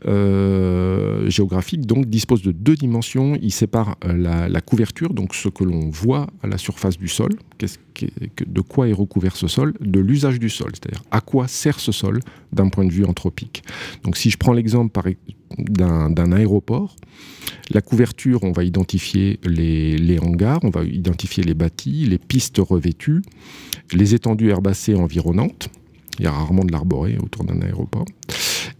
géographique 1.28 1.86
donc 1.86 2.06
dispose 2.06 2.42
de 2.42 2.52
deux 2.52 2.74
dimensions. 2.74 3.36
Il 3.40 3.52
sépare 3.52 3.96
la, 4.04 4.60
couverture, 4.60 5.14
donc 5.14 5.34
ce 5.34 5.48
que 5.48 5.64
l'on 5.64 5.90
voit 5.90 6.26
à 6.42 6.46
la 6.46 6.58
surface 6.58 6.98
du 6.98 7.08
sol, 7.08 7.30
de 7.58 8.60
quoi 8.60 8.88
est 8.88 8.92
recouvert 8.92 9.36
ce 9.36 9.48
sol, 9.48 9.74
de 9.80 10.00
l'usage 10.00 10.38
du 10.38 10.50
sol, 10.50 10.72
c'est-à-dire 10.74 11.02
à 11.10 11.20
quoi 11.20 11.46
sert 11.48 11.78
ce 11.78 11.92
sol 11.92 12.20
d'un 12.52 12.68
point 12.68 12.84
de 12.84 12.92
vue 12.92 13.04
anthropique. 13.04 13.62
Donc, 14.02 14.16
si 14.16 14.30
je 14.30 14.36
prends 14.36 14.52
l'exemple 14.52 14.90
d'un 15.58 16.32
aéroport, 16.32 16.96
la 17.70 17.80
couverture, 17.80 18.44
on 18.44 18.52
va 18.52 18.64
identifier 18.64 19.40
les, 19.44 20.18
hangars, 20.20 20.60
on 20.62 20.70
va 20.70 20.84
identifier 20.84 21.42
les 21.42 21.54
bâtis, 21.54 22.06
les 22.06 22.18
pistes 22.18 22.58
revêtues, 22.58 23.22
les 23.92 24.14
étendues 24.14 24.50
herbacées 24.50 24.94
environnantes. 24.94 25.68
Il 26.18 26.24
y 26.24 26.28
a 26.28 26.30
rarement 26.30 26.64
de 26.64 26.72
l'arboré 26.72 27.18
autour 27.18 27.44
d'un 27.44 27.60
aéroport. 27.60 28.06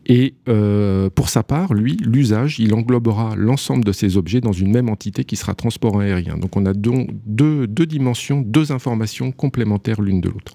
Et 0.07 0.35
euh, 0.49 1.11
pour 1.11 1.29
sa 1.29 1.43
part, 1.43 1.75
lui, 1.75 1.97
l'usage, 2.01 2.61
il 2.61 2.73
englobera 2.75 3.35
l'ensemble 3.37 3.85
de 3.85 3.93
ces 3.93 4.17
objets 4.17 4.41
dans 4.41 4.53
une 4.53 4.71
même 4.71 4.89
entité 4.89 5.25
qui 5.25 5.37
sera 5.37 5.55
transport 5.55 6.01
aérien. 6.01 6.39
Donc 6.39 6.57
on 6.57 6.65
a 6.65 6.73
deux, 6.73 7.67
deux 7.67 7.87
dimensions, 7.87 8.41
deux 8.41 8.73
informations 8.73 9.33
complémentaires 9.33 10.01
l'une 10.01 10.21
de 10.21 10.29
l'autre. 10.29 10.55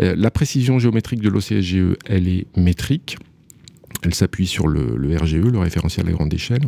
Euh, 0.00 0.14
la 0.16 0.30
précision 0.30 0.78
géométrique 0.78 1.20
de 1.20 1.28
l'OCSGE, 1.28 1.96
elle 2.06 2.28
est 2.28 2.46
métrique. 2.56 3.18
Elle 4.02 4.14
s'appuie 4.14 4.46
sur 4.46 4.68
le, 4.68 5.16
RGE, 5.16 5.36
le 5.36 5.58
référentiel 5.58 6.08
à 6.08 6.12
grande 6.12 6.32
échelle. 6.32 6.62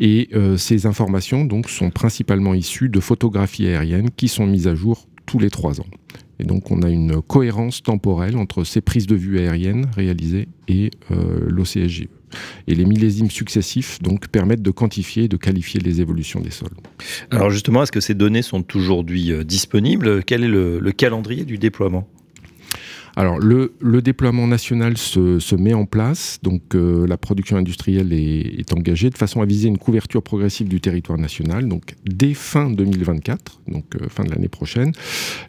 Et 0.00 0.28
euh, 0.34 0.56
ces 0.56 0.86
informations 0.86 1.46
sont 1.66 1.90
principalement 1.90 2.54
issues 2.54 2.88
de 2.88 3.00
photographies 3.00 3.66
aériennes 3.66 4.10
qui 4.16 4.28
sont 4.28 4.46
mises 4.46 4.68
à 4.68 4.74
jour 4.74 5.06
tous 5.26 5.38
les 5.38 5.50
trois 5.50 5.80
ans. 5.80 5.86
Et 6.40 6.44
donc 6.44 6.70
on 6.70 6.82
a 6.82 6.88
une 6.88 7.20
cohérence 7.20 7.82
temporelle 7.82 8.36
entre 8.36 8.64
ces 8.64 8.80
prises 8.80 9.06
de 9.06 9.16
vue 9.16 9.40
aériennes 9.40 9.86
réalisées 9.94 10.48
et 10.68 10.90
euh, 11.10 11.46
l'OCSGE. 11.48 12.08
Et 12.66 12.74
les 12.74 12.84
millésimes 12.84 13.30
successifs 13.30 13.98
permettent 14.30 14.62
de 14.62 14.70
quantifier 14.70 15.24
et 15.24 15.28
de 15.28 15.36
qualifier 15.36 15.80
les 15.80 16.00
évolutions 16.00 16.40
des 16.40 16.50
sols. 16.50 16.76
Alors 17.30 17.50
justement, 17.50 17.82
est-ce 17.82 17.92
que 17.92 18.00
ces 18.00 18.14
données 18.14 18.42
sont 18.42 18.64
aujourd'hui 18.76 19.32
euh, 19.32 19.44
disponibles? 19.44 20.22
Quel 20.24 20.44
est 20.44 20.48
le 20.48 20.92
calendrier 20.92 21.44
du 21.44 21.58
déploiement? 21.58 22.08
Alors 23.18 23.40
le, 23.40 24.00
déploiement 24.00 24.46
national 24.46 24.96
se, 24.96 25.56
met 25.56 25.74
en 25.74 25.86
place, 25.86 26.38
donc 26.44 26.76
euh, 26.76 27.04
la 27.04 27.16
production 27.16 27.56
industrielle 27.56 28.12
est, 28.12 28.72
engagée 28.72 29.10
de 29.10 29.18
façon 29.18 29.42
à 29.42 29.44
viser 29.44 29.66
une 29.66 29.76
couverture 29.76 30.22
progressive 30.22 30.68
du 30.68 30.80
territoire 30.80 31.18
national. 31.18 31.66
Donc 31.66 31.96
dès 32.04 32.32
fin 32.32 32.70
2024, 32.70 33.62
donc 33.66 33.86
euh, 33.96 34.08
fin 34.08 34.22
de 34.22 34.30
l'année 34.30 34.48
prochaine, 34.48 34.92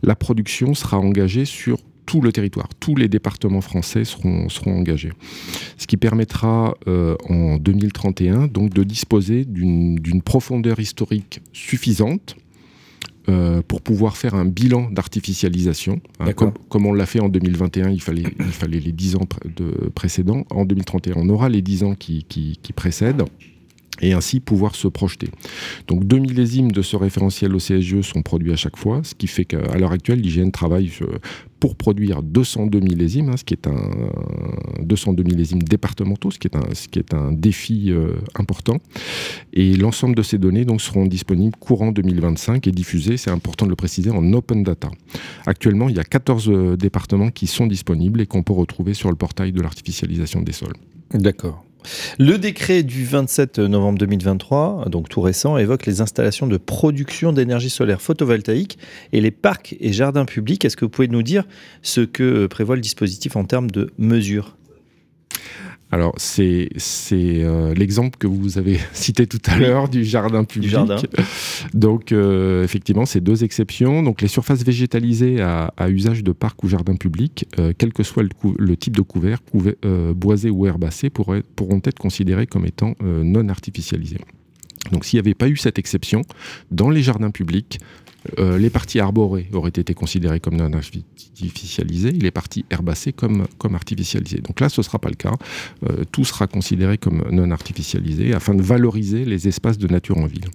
la 0.02 0.16
production 0.16 0.74
sera 0.74 0.98
engagée 0.98 1.46
sur 1.46 1.78
tout 2.08 2.22
le 2.22 2.32
territoire. 2.32 2.70
Tous 2.80 2.96
les 2.96 3.08
départements 3.08 3.62
français 3.62 4.04
seront, 4.04 4.48
engagés. 4.66 5.12
Ce 5.78 5.86
qui 5.86 5.98
permettra 5.98 6.74
euh, 6.88 7.16
en 7.30 7.58
2031 7.58 8.48
donc 8.48 8.74
de 8.74 8.84
disposer 8.84 9.46
d'une 9.46 10.24
profondeur 10.24 10.80
historique 10.80 11.42
suffisante 11.54 12.36
euh, 13.30 13.62
pour 13.68 13.82
pouvoir 13.82 14.18
faire 14.18 14.34
un 14.34 14.46
bilan 14.46 14.90
d'artificialisation. 14.90 16.02
Hein, 16.20 16.34
comme, 16.34 16.86
on 16.86 16.94
l'a 16.94 17.06
fait 17.06 17.20
en 17.20 17.30
2021, 17.30 17.90
il 17.90 18.02
fallait, 18.02 18.24
il 18.40 18.46
fallait 18.46 18.80
les 18.80 18.92
10 18.92 19.18
ans 19.18 19.28
de 19.46 19.90
précédents. 19.94 20.46
En 20.50 20.66
2031, 20.66 21.14
on 21.16 21.30
aura 21.30 21.48
les 21.48 21.62
10 21.62 21.84
ans 21.84 21.96
qui, 21.96 22.24
qui, 22.24 22.60
qui 22.62 22.74
précèdent 22.74 23.24
et 24.02 24.14
ainsi 24.14 24.40
pouvoir 24.40 24.76
se 24.76 24.88
projeter. 24.88 25.30
Donc 25.88 26.06
deux 26.06 26.20
millésimes 26.20 26.72
de 26.72 26.82
ce 26.82 26.96
référentiel 26.96 27.56
au 27.56 27.60
CSGE 27.60 28.02
sont 28.02 28.22
produits 28.22 28.52
à 28.52 28.56
chaque 28.56 28.78
fois, 28.78 29.02
ce 29.04 29.16
qui 29.16 29.28
fait 29.28 29.46
qu'à 29.46 29.78
l'heure 29.78 29.92
actuelle, 29.92 30.22
l'IGN 30.22 30.52
travaille 30.52 30.92
euh, 31.02 31.18
pour 31.60 31.76
produire 31.76 32.24
202 32.24 32.80
millésimes, 32.80 33.30
hein, 33.30 33.38
ce 33.38 33.44
qui 33.44 33.54
est 33.54 33.68
un 33.68 33.92
202 34.82 35.24
millésimes 35.24 35.62
départementaux, 35.62 36.32
ce 36.32 36.40
qui 36.40 36.48
est 36.48 36.56
un, 36.56 36.74
ce 36.74 36.88
qui 36.88 37.00
est 37.00 37.14
un 37.14 37.32
défi 37.32 37.88
euh, 37.90 38.14
important. 38.36 38.78
Et 39.54 39.76
l'ensemble 39.76 40.16
de 40.16 40.22
ces 40.22 40.38
données 40.38 40.66
donc, 40.66 40.82
seront 40.82 41.06
disponibles 41.06 41.56
courant 41.60 41.92
2025 41.92 42.66
et 42.68 42.72
diffusées, 42.72 43.18
c'est 43.18 43.32
important 43.32 43.66
de 43.66 43.72
le 43.72 43.76
préciser, 43.76 44.10
en 44.10 44.34
open 44.34 44.64
data. 44.64 44.90
Actuellement, 45.46 45.90
il 45.90 45.98
y 45.98 46.00
a 46.00 46.04
14 46.04 46.50
euh, 46.50 46.78
départements 46.78 47.30
qui 47.30 47.48
sont 47.48 47.68
disponibles 47.68 48.22
et 48.22 48.26
qu'on 48.26 48.44
peut 48.44 48.54
retrouver 48.54 48.94
sur 48.94 49.10
le 49.10 49.16
portail 49.16 49.52
de 49.52 49.62
l'artificialisation 49.62 50.42
des 50.42 50.54
sols. 50.54 50.76
D'accord. 51.14 51.66
Le 52.18 52.38
décret 52.38 52.84
du 52.84 53.06
27 53.06 53.60
novembre 53.60 54.00
2023, 54.00 54.86
donc 54.90 55.10
tout 55.10 55.22
récent, 55.22 55.58
évoque 55.58 55.86
les 55.86 56.02
installations 56.02 56.48
de 56.48 56.58
production 56.58 57.32
d'énergie 57.32 57.70
solaire 57.70 58.02
photovoltaïque 58.02 58.78
et 59.14 59.22
les 59.22 59.32
parcs 59.32 59.76
et 59.80 59.94
jardins 59.94 60.26
publics. 60.26 60.66
Est-ce 60.66 60.78
que 60.78 60.86
vous 60.86 60.90
pouvez 60.90 61.08
nous 61.08 61.24
dire 61.24 61.46
ce 61.82 62.02
que 62.02 62.48
prévoit 62.48 62.76
le 62.76 62.82
dispositif 62.82 63.36
en 63.36 63.46
termes 63.46 63.72
de 63.72 63.92
mesures? 63.98 64.58
Alors, 65.92 66.14
c'est 66.18 66.70
euh, 67.12 67.74
l'exemple 67.74 68.18
que 68.18 68.28
vous 68.28 68.58
avez 68.60 68.80
cité 68.94 69.26
tout 69.26 69.42
à 69.46 69.58
l'heure 69.58 69.90
du 69.90 70.04
jardin 70.06 70.44
public. 70.44 70.76
Donc, 71.74 72.12
euh, 72.12 72.64
effectivement, 72.64 73.06
c'est 73.06 73.22
deux 73.22 73.44
exceptions. 73.44 74.04
Donc, 74.04 74.22
les 74.22 74.28
surfaces 74.28 74.64
végétalisées 74.64 75.42
à, 75.42 75.72
usage 75.90 76.24
de 76.24 76.32
parc 76.32 76.64
ou 76.64 76.68
jardin 76.68 76.96
public, 76.96 77.48
euh, 77.58 77.74
quel 77.76 77.92
que 77.92 78.04
soit 78.04 78.24
le, 78.58 78.78
type 78.78 78.96
de 78.96 79.02
couvert, 79.02 79.40
boisé 80.16 80.50
ou 80.50 80.68
herbacé, 80.68 81.10
pourront 81.10 81.82
être 81.84 82.00
considérées 82.00 82.46
comme 82.46 82.66
étant 82.66 82.94
non 83.02 83.50
artificialisées. 83.50 84.20
Donc 84.92 85.06
s'il 85.06 85.18
n'y 85.18 85.22
avait 85.22 85.34
pas 85.34 85.48
eu 85.48 85.58
cette 85.58 85.80
exception, 85.80 86.22
dans 86.72 86.90
les 86.90 87.02
jardins 87.02 87.32
publics, 87.32 87.80
euh, 88.38 88.58
les 88.58 88.70
parties 88.70 89.00
arborées 89.00 89.50
auraient 89.54 89.70
été 89.70 89.94
considérées 89.94 90.40
comme 90.40 90.58
non 90.58 90.72
artificialisées, 90.74 92.12
les 92.12 92.32
parties 92.32 92.66
herbacées 92.70 93.14
comme, 93.14 93.48
comme 93.58 93.76
artificialisées. 93.76 94.42
Donc 94.42 94.60
là, 94.60 94.70
ce 94.70 94.82
ne 94.82 94.84
sera 94.84 95.00
pas 95.00 95.10
le 95.10 95.16
cas. 95.16 95.34
Euh, 95.90 96.04
tout 96.12 96.26
sera 96.26 96.48
considéré 96.48 96.98
comme 96.98 97.24
non 97.32 97.52
artificialisé 97.52 98.34
afin 98.34 98.56
de 98.56 98.62
valoriser 98.62 99.26
les 99.26 99.48
espaces 99.48 99.78
de 99.78 99.88
nature 99.88 100.18
en 100.18 100.26
ville. 100.26 100.46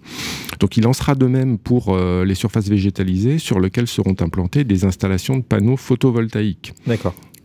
Donc 0.61 0.77
il 0.77 0.87
en 0.87 0.93
sera 0.93 1.15
de 1.15 1.27
même 1.27 1.59
pour 1.59 1.95
euh, 1.95 2.25
les 2.25 2.35
surfaces 2.35 2.69
végétalisées 2.69 3.39
sur 3.39 3.61
lesquelles 3.61 3.89
seront 3.89 4.17
implantées 4.21 4.65
des 4.65 4.85
installations 4.85 5.37
de 5.37 5.43
panneaux 5.43 5.77
photovoltaïques. 5.77 6.75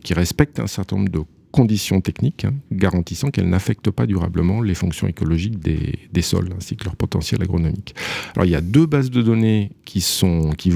Qui 0.02 0.14
respectent 0.14 0.60
un 0.60 0.66
certain 0.66 0.96
nombre 0.96 1.10
de 1.10 1.20
conditions 1.50 2.00
techniques 2.00 2.44
hein, 2.44 2.54
garantissant 2.72 3.30
qu'elles 3.30 3.48
n'affectent 3.48 3.90
pas 3.90 4.06
durablement 4.06 4.62
les 4.62 4.74
fonctions 4.74 5.06
écologiques 5.06 5.58
des, 5.58 6.22
sols 6.22 6.50
ainsi 6.56 6.76
que 6.76 6.84
leur 6.84 6.96
potentiel 6.96 7.42
agronomique. 7.42 7.94
Alors 8.34 8.46
il 8.46 8.50
y 8.50 8.54
a 8.54 8.60
deux 8.60 8.86
bases 8.86 9.10
de 9.10 9.22
données 9.22 9.72
qui, 9.84 10.04
vont, 10.22 10.50
qui 10.52 10.70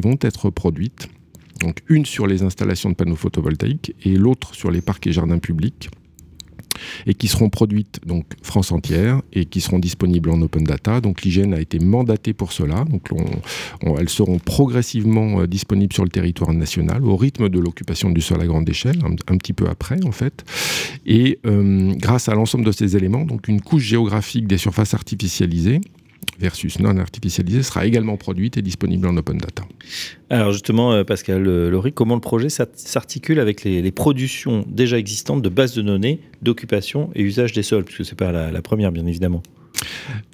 vont 0.00 0.18
être 0.20 0.50
produites. 0.50 1.08
Donc 1.60 1.82
une 1.88 2.06
sur 2.06 2.26
les 2.26 2.42
installations 2.42 2.90
de 2.90 2.94
panneaux 2.94 3.16
photovoltaïques 3.16 3.94
et 4.04 4.16
l'autre 4.16 4.54
sur 4.54 4.70
les 4.70 4.80
parcs 4.80 5.06
et 5.08 5.12
jardins 5.12 5.38
publics 5.38 5.90
et 7.06 7.14
qui 7.14 7.28
seront 7.28 7.48
produites 7.48 8.00
donc 8.06 8.24
France 8.42 8.72
entière 8.72 9.22
et 9.32 9.44
qui 9.44 9.60
seront 9.60 9.78
disponibles 9.78 10.30
en 10.30 10.40
open 10.42 10.64
data. 10.64 11.00
Donc 11.00 11.22
l'hygiène 11.22 11.54
a 11.54 11.60
été 11.60 11.78
mandatée 11.78 12.32
pour 12.32 12.52
cela. 12.52 12.84
Elles 13.98 14.08
seront 14.08 14.38
progressivement 14.38 15.40
euh, 15.40 15.46
disponibles 15.46 15.92
sur 15.92 16.04
le 16.04 16.10
territoire 16.10 16.52
national 16.52 17.04
au 17.04 17.16
rythme 17.16 17.48
de 17.48 17.58
l'occupation 17.58 18.10
du 18.10 18.20
sol 18.20 18.40
à 18.40 18.46
grande 18.46 18.68
échelle, 18.68 18.98
un, 19.04 19.36
petit 19.36 19.52
peu 19.52 19.66
après 19.68 19.98
en 20.04 20.12
fait. 20.12 20.44
Et 21.06 21.38
euh, 21.46 21.92
grâce 21.96 22.28
à 22.28 22.34
l'ensemble 22.34 22.64
de 22.64 22.72
ces 22.72 22.96
éléments, 22.96 23.24
donc 23.24 23.48
une 23.48 23.60
couche 23.60 23.84
géographique 23.84 24.46
des 24.46 24.58
surfaces 24.58 24.94
artificialisées 24.94 25.80
versus 26.38 26.78
non 26.78 26.96
artificialisée 26.98 27.62
sera 27.62 27.86
également 27.86 28.16
produite 28.16 28.56
et 28.56 28.62
disponible 28.62 29.06
en 29.08 29.16
open 29.16 29.38
data. 29.38 29.64
Alors 30.30 30.52
justement, 30.52 30.92
euh, 30.92 31.04
Pascal 31.04 31.42
Laurie, 31.42 31.92
comment 31.92 32.14
le 32.14 32.20
projet 32.20 32.48
s'articule 32.48 33.40
avec 33.40 33.64
les, 33.64 33.90
productions 33.90 34.64
déjà 34.68 34.98
existantes 34.98 35.42
de 35.42 35.48
bases 35.48 35.74
de 35.74 35.82
données 35.82 36.20
d'occupation 36.42 37.10
et 37.14 37.22
usage 37.22 37.52
des 37.52 37.62
sols, 37.62 37.84
puisque 37.84 38.04
ce 38.04 38.10
n'est 38.10 38.16
pas 38.16 38.30
la 38.32 38.62
première, 38.62 38.92
bien 38.92 39.06
évidemment 39.06 39.42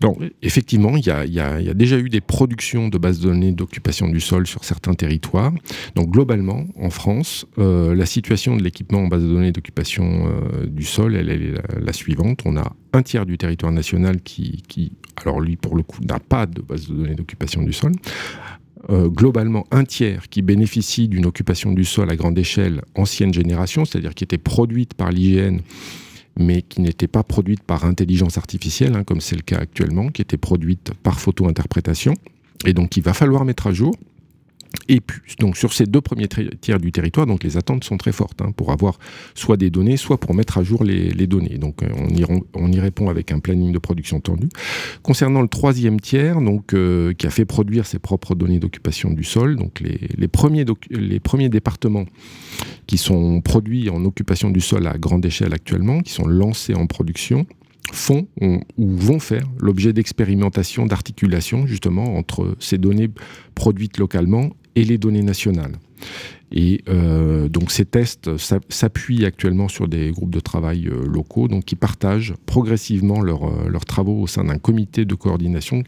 donc, 0.00 0.18
effectivement, 0.42 0.96
il 0.96 1.04
y, 1.06 1.10
a, 1.10 1.74
déjà 1.74 1.98
eu 1.98 2.08
des 2.08 2.20
productions 2.20 2.88
de 2.88 2.98
bases 2.98 3.20
de 3.20 3.28
données 3.28 3.52
d'occupation 3.52 4.08
du 4.08 4.20
sol 4.20 4.46
sur 4.46 4.64
certains 4.64 4.94
territoires. 4.94 5.52
Donc, 5.94 6.10
globalement, 6.10 6.66
en 6.80 6.90
France, 6.90 7.46
euh, 7.58 7.94
la 7.94 8.06
situation 8.06 8.56
de 8.56 8.62
l'équipement 8.62 9.00
en 9.00 9.08
base 9.08 9.22
de 9.22 9.28
données 9.28 9.52
d'occupation 9.52 10.28
euh, 10.28 10.66
du 10.66 10.84
sol, 10.84 11.16
elle, 11.16 11.30
est 11.30 11.54
la, 11.80 11.92
suivante. 11.92 12.40
On 12.44 12.56
a 12.56 12.72
un 12.92 13.02
tiers 13.02 13.26
du 13.26 13.38
territoire 13.38 13.72
national 13.72 14.20
qui, 14.22 14.62
alors 15.22 15.40
lui, 15.40 15.56
pour 15.56 15.76
le 15.76 15.82
coup, 15.82 15.98
n'a 16.02 16.18
pas 16.18 16.46
de 16.46 16.62
base 16.62 16.88
de 16.88 16.94
données 16.94 17.14
d'occupation 17.14 17.62
du 17.62 17.72
sol. 17.72 17.92
Euh, 18.90 19.08
globalement 19.08 19.64
un 19.70 19.84
tiers 19.84 20.28
qui 20.28 20.42
bénéficie 20.42 21.08
d'une 21.08 21.24
occupation 21.24 21.72
du 21.72 21.84
sol 21.84 22.10
à 22.10 22.16
grande 22.16 22.38
échelle 22.38 22.82
ancienne 22.94 23.32
génération, 23.32 23.84
c'est-à-dire 23.84 24.14
qui 24.14 24.24
était 24.24 24.38
produite 24.38 24.94
par 24.94 25.10
l'IGN 25.10 25.60
mais 26.38 26.62
qui 26.62 26.80
n'était 26.80 27.08
pas 27.08 27.22
produite 27.22 27.62
par 27.62 27.84
intelligence 27.84 28.38
artificielle, 28.38 28.94
hein, 28.96 29.04
comme 29.04 29.20
c'est 29.20 29.36
le 29.36 29.42
cas 29.42 29.58
actuellement, 29.58 30.08
qui 30.08 30.22
était 30.22 30.36
produite 30.36 30.92
par 31.02 31.20
photo-interprétation. 31.20 32.14
Et 32.66 32.72
donc, 32.72 32.96
il 32.96 33.02
va 33.02 33.14
falloir 33.14 33.44
mettre 33.44 33.68
à 33.68 33.72
jour 33.72 33.94
et 34.88 35.00
puis, 35.00 35.36
donc 35.38 35.56
sur 35.56 35.72
ces 35.72 35.86
deux 35.86 36.00
premiers 36.00 36.28
tiers 36.28 36.78
du 36.78 36.92
territoire, 36.92 37.26
donc 37.26 37.44
les 37.44 37.56
attentes 37.56 37.84
sont 37.84 37.96
très 37.96 38.12
fortes 38.12 38.42
hein, 38.42 38.52
pour 38.54 38.72
avoir 38.72 38.98
soit 39.34 39.56
des 39.56 39.70
données, 39.70 39.96
soit 39.96 40.18
pour 40.18 40.34
mettre 40.34 40.58
à 40.58 40.62
jour 40.62 40.84
les, 40.84 41.26
données. 41.26 41.58
Donc 41.58 41.82
euh, 41.82 41.88
on 41.96 42.08
y, 42.08 42.24
on 42.54 42.70
y, 42.70 42.80
répond 42.80 43.08
avec 43.08 43.32
un 43.32 43.38
planning 43.38 43.72
de 43.72 43.78
production 43.78 44.20
tendu. 44.20 44.48
Concernant 45.02 45.42
le 45.42 45.48
troisième 45.48 46.00
tiers, 46.00 46.40
donc 46.40 46.74
euh, 46.74 47.12
qui 47.14 47.26
a 47.26 47.30
fait 47.30 47.44
produire 47.44 47.86
ses 47.86 47.98
propres 47.98 48.34
données 48.34 48.58
d'occupation 48.58 49.10
du 49.10 49.24
sol, 49.24 49.56
donc 49.56 49.80
les, 49.80 50.28
premiers 50.28 50.64
les 50.90 51.20
premiers 51.20 51.48
départements 51.48 52.04
qui 52.86 52.98
sont 52.98 53.40
produits 53.40 53.88
en 53.88 54.04
occupation 54.04 54.50
du 54.50 54.60
sol 54.60 54.86
à 54.86 54.98
grande 54.98 55.24
échelle 55.24 55.54
actuellement, 55.54 56.00
qui 56.00 56.12
sont 56.12 56.26
lancés 56.26 56.74
en 56.74 56.86
production, 56.86 57.46
font 57.92 58.26
ou 58.38 58.62
vont 58.78 59.18
faire 59.18 59.44
l'objet 59.58 59.92
d'expérimentations 59.92 60.86
d'articulation 60.86 61.66
justement 61.66 62.16
entre 62.16 62.56
ces 62.58 62.78
données 62.78 63.10
produites 63.54 63.98
localement 63.98 64.50
et 64.76 64.84
les 64.84 64.98
données 64.98 65.22
nationales. 65.22 65.78
Et 66.56 66.82
euh, 66.88 67.48
donc 67.48 67.72
ces 67.72 67.84
tests 67.84 68.30
s'appuient 68.68 69.24
actuellement 69.24 69.68
sur 69.68 69.88
des 69.88 70.12
groupes 70.12 70.30
de 70.30 70.40
travail 70.40 70.86
euh, 70.86 71.04
locaux, 71.04 71.48
donc 71.48 71.64
qui 71.64 71.74
partagent 71.74 72.34
progressivement 72.46 73.24
euh, 73.24 73.68
leurs 73.68 73.84
travaux 73.84 74.20
au 74.20 74.26
sein 74.28 74.44
d'un 74.44 74.58
comité 74.58 75.04
de 75.04 75.14
coordination 75.16 75.82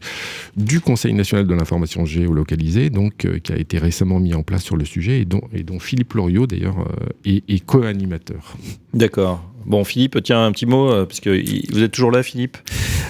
du 0.57 0.81
Conseil 0.81 1.13
national 1.13 1.47
de 1.47 1.53
l'information 1.53 2.05
géolocalisée, 2.05 2.89
donc 2.89 3.27
qui 3.41 3.53
a 3.53 3.57
été 3.57 3.77
récemment 3.77 4.19
mis 4.19 4.33
en 4.33 4.43
place 4.43 4.63
sur 4.63 4.75
le 4.75 4.83
sujet 4.83 5.21
et 5.21 5.25
dont, 5.25 5.79
Philippe 5.79 6.13
Loriot 6.13 6.47
d'ailleurs 6.47 6.87
est 7.23 7.65
co-animateur. 7.65 8.57
D'accord. 8.93 9.43
Bon, 9.67 9.83
Philippe, 9.83 10.23
tiens, 10.23 10.45
un 10.45 10.51
petit 10.51 10.65
mot, 10.65 11.05
parce 11.05 11.19
que 11.19 11.29
vous 11.71 11.83
êtes 11.83 11.91
toujours 11.91 12.11
là, 12.11 12.23
Philippe, 12.23 12.57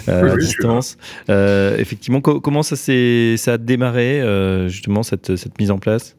à 0.08 0.36
distance. 0.36 0.98
effectivement, 1.30 2.20
comment 2.20 2.64
ça, 2.64 2.76
ça 2.76 3.54
a 3.54 3.58
démarré, 3.58 4.22
justement, 4.68 5.04
cette, 5.04 5.36
cette 5.36 5.58
mise 5.60 5.72
en 5.72 5.78
place? 5.78 6.18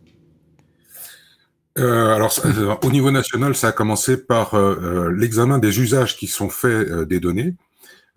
Euh, 1.79 2.15
alors, 2.15 2.33
euh, 2.45 2.75
au 2.83 2.91
niveau 2.91 3.11
national, 3.11 3.55
ça 3.55 3.69
a 3.69 3.73
commencé 3.73 4.17
par 4.17 4.55
euh, 4.55 5.13
l'examen 5.17 5.59
des 5.59 5.81
usages 5.81 6.17
qui 6.17 6.27
sont 6.27 6.49
faits 6.49 6.91
des 7.09 7.21
données 7.21 7.55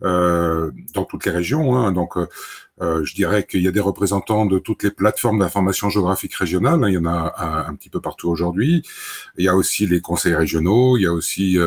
dans 0.02 1.06
toutes 1.08 1.26
les 1.26 1.32
régions. 1.32 1.76
Hein. 1.78 1.92
donc, 1.92 2.16
je 2.82 3.14
dirais 3.14 3.46
qu'il 3.46 3.62
y 3.62 3.68
a 3.68 3.72
des 3.72 3.80
représentants 3.80 4.46
de 4.46 4.58
toutes 4.58 4.84
les 4.84 4.92
plateformes 4.92 5.40
d'information 5.40 5.90
géographique 5.90 6.34
régionale. 6.34 6.84
Hein. 6.84 6.90
il 6.90 6.96
y 6.96 6.98
en 6.98 7.06
a 7.06 7.66
un, 7.68 7.76
petit 7.76 7.90
peu 7.90 8.02
partout 8.02 8.30
aujourd'hui. 8.30 8.84
Il 9.38 9.46
y 9.46 9.50
a 9.50 9.56
aussi 9.56 9.86
les 9.86 10.02
conseils 10.02 10.34
régionaux. 10.34 10.98
Il 10.98 11.04
y 11.04 11.06
a 11.06 11.14
aussi 11.14 11.58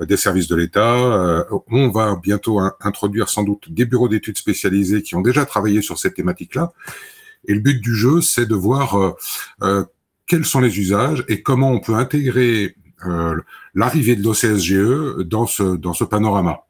des 0.00 0.16
services 0.16 0.48
de 0.48 0.56
l'État. 0.56 1.46
on 1.70 1.88
va 1.90 2.16
bientôt 2.16 2.60
introduire 2.80 3.28
sans 3.28 3.44
doute 3.44 3.70
des 3.72 3.84
bureaux 3.84 4.08
d'études 4.08 4.38
spécialisés 4.38 5.02
qui 5.02 5.14
ont 5.14 5.20
déjà 5.20 5.46
travaillé 5.46 5.80
sur 5.80 5.98
cette 5.98 6.14
thématique-là. 6.14 6.72
Et 7.46 7.54
le 7.54 7.60
but 7.60 7.80
du 7.80 7.94
jeu, 7.94 8.20
c'est 8.20 8.46
de 8.46 8.54
voir 8.56 9.14
quels 10.28 10.44
sont 10.44 10.60
les 10.60 10.78
usages 10.78 11.24
et 11.26 11.42
comment 11.42 11.72
on 11.72 11.80
peut 11.80 11.94
intégrer 11.94 12.76
euh, 13.06 13.40
l'arrivée 13.74 14.14
de 14.14 14.22
l'OCSGE 14.22 15.24
dans 15.24 15.46
ce, 15.46 15.76
dans 15.76 15.94
ce 15.94 16.04
panorama. 16.04 16.64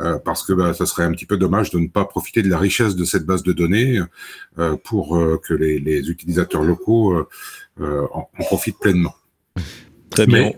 Euh, 0.00 0.18
parce 0.18 0.44
que 0.44 0.52
bah, 0.52 0.74
ça 0.74 0.86
serait 0.86 1.04
un 1.04 1.12
petit 1.12 1.26
peu 1.26 1.36
dommage 1.36 1.70
de 1.70 1.78
ne 1.78 1.88
pas 1.88 2.04
profiter 2.04 2.42
de 2.42 2.48
la 2.48 2.58
richesse 2.58 2.96
de 2.96 3.04
cette 3.04 3.24
base 3.24 3.42
de 3.42 3.52
données 3.52 4.00
euh, 4.58 4.76
pour 4.84 5.18
que 5.42 5.54
les, 5.54 5.78
les, 5.78 6.08
utilisateurs 6.08 6.62
locaux 6.62 7.26
en, 7.80 7.86
en, 8.12 8.28
profitent 8.38 8.78
pleinement. 8.78 9.14
Très 10.10 10.26
bien. 10.26 10.52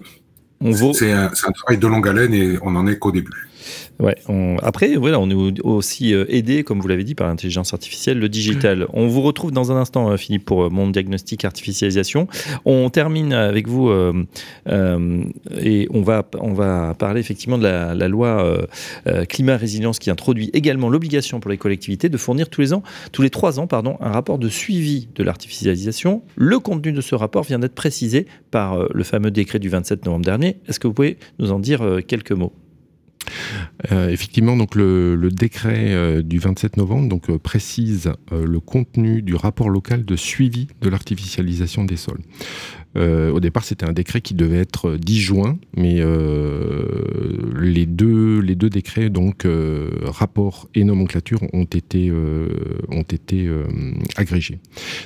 C'est 0.93 1.13
un, 1.13 1.27
un, 1.27 1.53
travail 1.53 1.79
de 1.79 1.87
longue 1.87 2.09
haleine 2.09 2.35
et 2.35 2.59
on 2.63 2.73
n'en 2.73 2.87
est 2.87 2.99
qu'au 2.99 3.13
début. 3.13 3.48
Ouais, 4.01 4.17
Après, 4.63 4.95
voilà, 4.95 5.19
on 5.19 5.29
est 5.29 5.61
aussi 5.63 6.15
euh, 6.15 6.25
aidé, 6.29 6.63
comme 6.63 6.81
vous 6.81 6.87
l'avez 6.87 7.03
dit, 7.03 7.15
par 7.15 7.27
l'intelligence 7.27 7.73
artificielle, 7.73 8.19
le 8.19 8.29
digital. 8.29 8.87
On 8.93 9.09
vous 9.09 9.23
retrouve 9.23 9.51
dans 9.51 9.73
un 9.73 9.77
instant, 9.77 10.11
euh, 10.11 10.17
Philippe, 10.17 10.45
pour 10.45 10.65
euh, 10.65 10.71
mon 10.71 10.89
diagnostic 10.89 11.45
artificialisation. 11.45 12.29
On 12.65 12.91
termine 12.91 13.33
avec 13.33 13.69
vous 13.69 13.91
et 15.61 15.89
on 15.91 16.03
va, 16.03 16.29
on 16.41 16.53
va 16.53 16.95
parler 16.95 17.21
effectivement 17.21 17.59
de 17.59 17.65
la, 17.65 18.09
loi 18.09 18.59
climat 19.29 19.57
résilience 19.57 19.99
qui 19.99 20.11
introduit 20.11 20.51
également 20.53 20.89
l'obligation 20.89 21.41
pour 21.41 21.51
les 21.51 21.59
collectivités 21.59 22.09
de 22.09 22.17
fournir 22.17 22.49
tous 22.49 22.61
les 22.61 22.73
ans, 22.73 22.83
tous 23.13 23.23
les 23.23 23.31
trois 23.31 23.61
ans, 23.61 23.67
pardon, 23.67 23.97
un 24.01 24.11
rapport 24.11 24.39
de 24.39 24.49
suivi 24.49 25.09
de 25.15 25.23
l'artificialisation. 25.23 26.23
Le 26.37 26.59
contenu 26.59 26.93
de 26.93 27.01
ce 27.01 27.15
rapport 27.15 27.45
vient 27.45 27.59
d'être 27.59 27.75
précisé 27.75 28.27
par 28.51 28.79
le 28.93 29.05
fameux 29.05 29.31
décret 29.31 29.59
du 29.59 29.69
27 29.69 30.05
novembre 30.07 30.25
dernier. 30.25 30.59
Est-ce 30.69 30.81
que 30.81 30.87
vous 30.87 30.95
pouvez 30.95 31.19
nous 31.39 31.53
en 31.53 31.59
dire 31.59 31.83
quelques 32.07 32.33
mots? 32.33 32.53
Euh, 33.93 34.09
effectivement, 34.09 34.57
le, 34.75 35.29
décret 35.31 35.93
euh, 35.95 36.23
du 36.23 36.39
27 36.39 36.77
novembre 36.77 37.19
euh, 37.31 37.39
précise 37.39 38.13
le 38.31 38.61
contenu 38.61 39.23
du 39.23 39.35
rapport 39.35 39.71
local 39.71 40.05
de 40.05 40.17
suivi 40.17 40.69
de 40.81 40.89
l'artificialisation 40.89 41.85
des 41.85 41.97
sols. 41.97 42.21
Euh, 42.97 43.31
au 43.31 43.41
départ, 43.41 43.65
c'était 43.65 43.87
un 43.87 43.93
décret 43.93 44.21
qui 44.21 44.35
devait 44.35 44.59
être 44.59 44.97
10 44.97 45.21
juin, 45.21 45.59
mais 45.77 45.97
euh, 45.99 46.85
les, 47.61 47.87
deux, 47.87 48.43
décrets, 48.71 49.11
donc 49.11 49.45
euh, 49.45 49.91
rapport 50.05 50.69
et 50.75 50.85
nomenclature, 50.85 51.41
ont 51.53 51.65
été, 51.65 52.13
agrégés. 54.17 54.59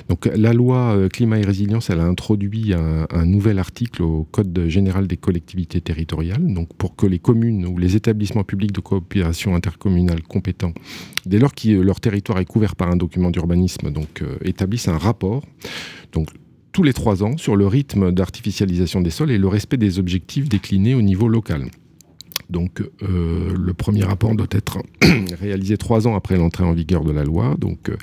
Donc 0.09 0.29
la 0.33 0.53
loi 0.53 0.97
climat 1.11 1.39
et 1.39 1.43
résilience, 1.43 1.89
elle 1.89 1.99
a 1.99 2.05
introduit 2.05 2.73
un, 2.73 3.07
un, 3.09 3.25
nouvel 3.25 3.59
article 3.59 4.03
au 4.03 4.27
Code 4.31 4.67
général 4.67 5.07
des 5.07 5.17
collectivités 5.17 5.81
territoriales, 5.81 6.53
donc 6.53 6.73
pour 6.75 6.95
que 6.95 7.05
les 7.05 7.19
communes 7.19 7.65
ou 7.65 7.77
les 7.77 7.95
établissements 7.95 8.43
publics 8.43 8.71
de 8.71 8.79
coopération 8.79 9.55
intercommunale 9.55 10.21
compétents, 10.23 10.73
dès 11.25 11.39
lors 11.39 11.53
que 11.53 11.69
leur 11.69 11.99
territoire 11.99 12.39
est 12.39 12.45
couvert 12.45 12.75
par 12.75 12.89
un 12.89 12.95
document 12.95 13.29
d'urbanisme, 13.29 13.91
donc 13.91 14.23
établissent 14.43 14.87
un 14.87 14.97
rapport. 14.97 15.43
Donc 16.11 16.29
tous 16.73 16.83
les 16.83 16.93
trois 16.93 17.23
ans 17.23 17.37
sur 17.37 17.55
le 17.55 17.67
rythme 17.67 18.11
d'artificialisation 18.11 18.99
des 18.99 19.11
sols 19.11 19.31
et 19.31 19.37
le 19.37 19.47
respect 19.47 19.77
des 19.77 19.99
objectifs 19.99 20.49
déclinés 20.49 20.95
au 20.95 21.01
niveau 21.01 21.29
local. 21.29 21.69
Donc 22.49 22.81
euh, 22.81 23.53
le 23.55 23.73
premier 23.73 24.03
rapport 24.03 24.35
doit 24.35 24.47
être 24.51 24.79
réalisé 25.39 25.77
trois 25.77 26.07
ans 26.07 26.15
après 26.15 26.35
l'entrée 26.35 26.63
en 26.63 26.73
vigueur 26.73 27.03
de 27.03 27.11
la 27.11 27.23
loi. 27.23 27.55
Donc 27.57 27.89
euh, 27.89 27.95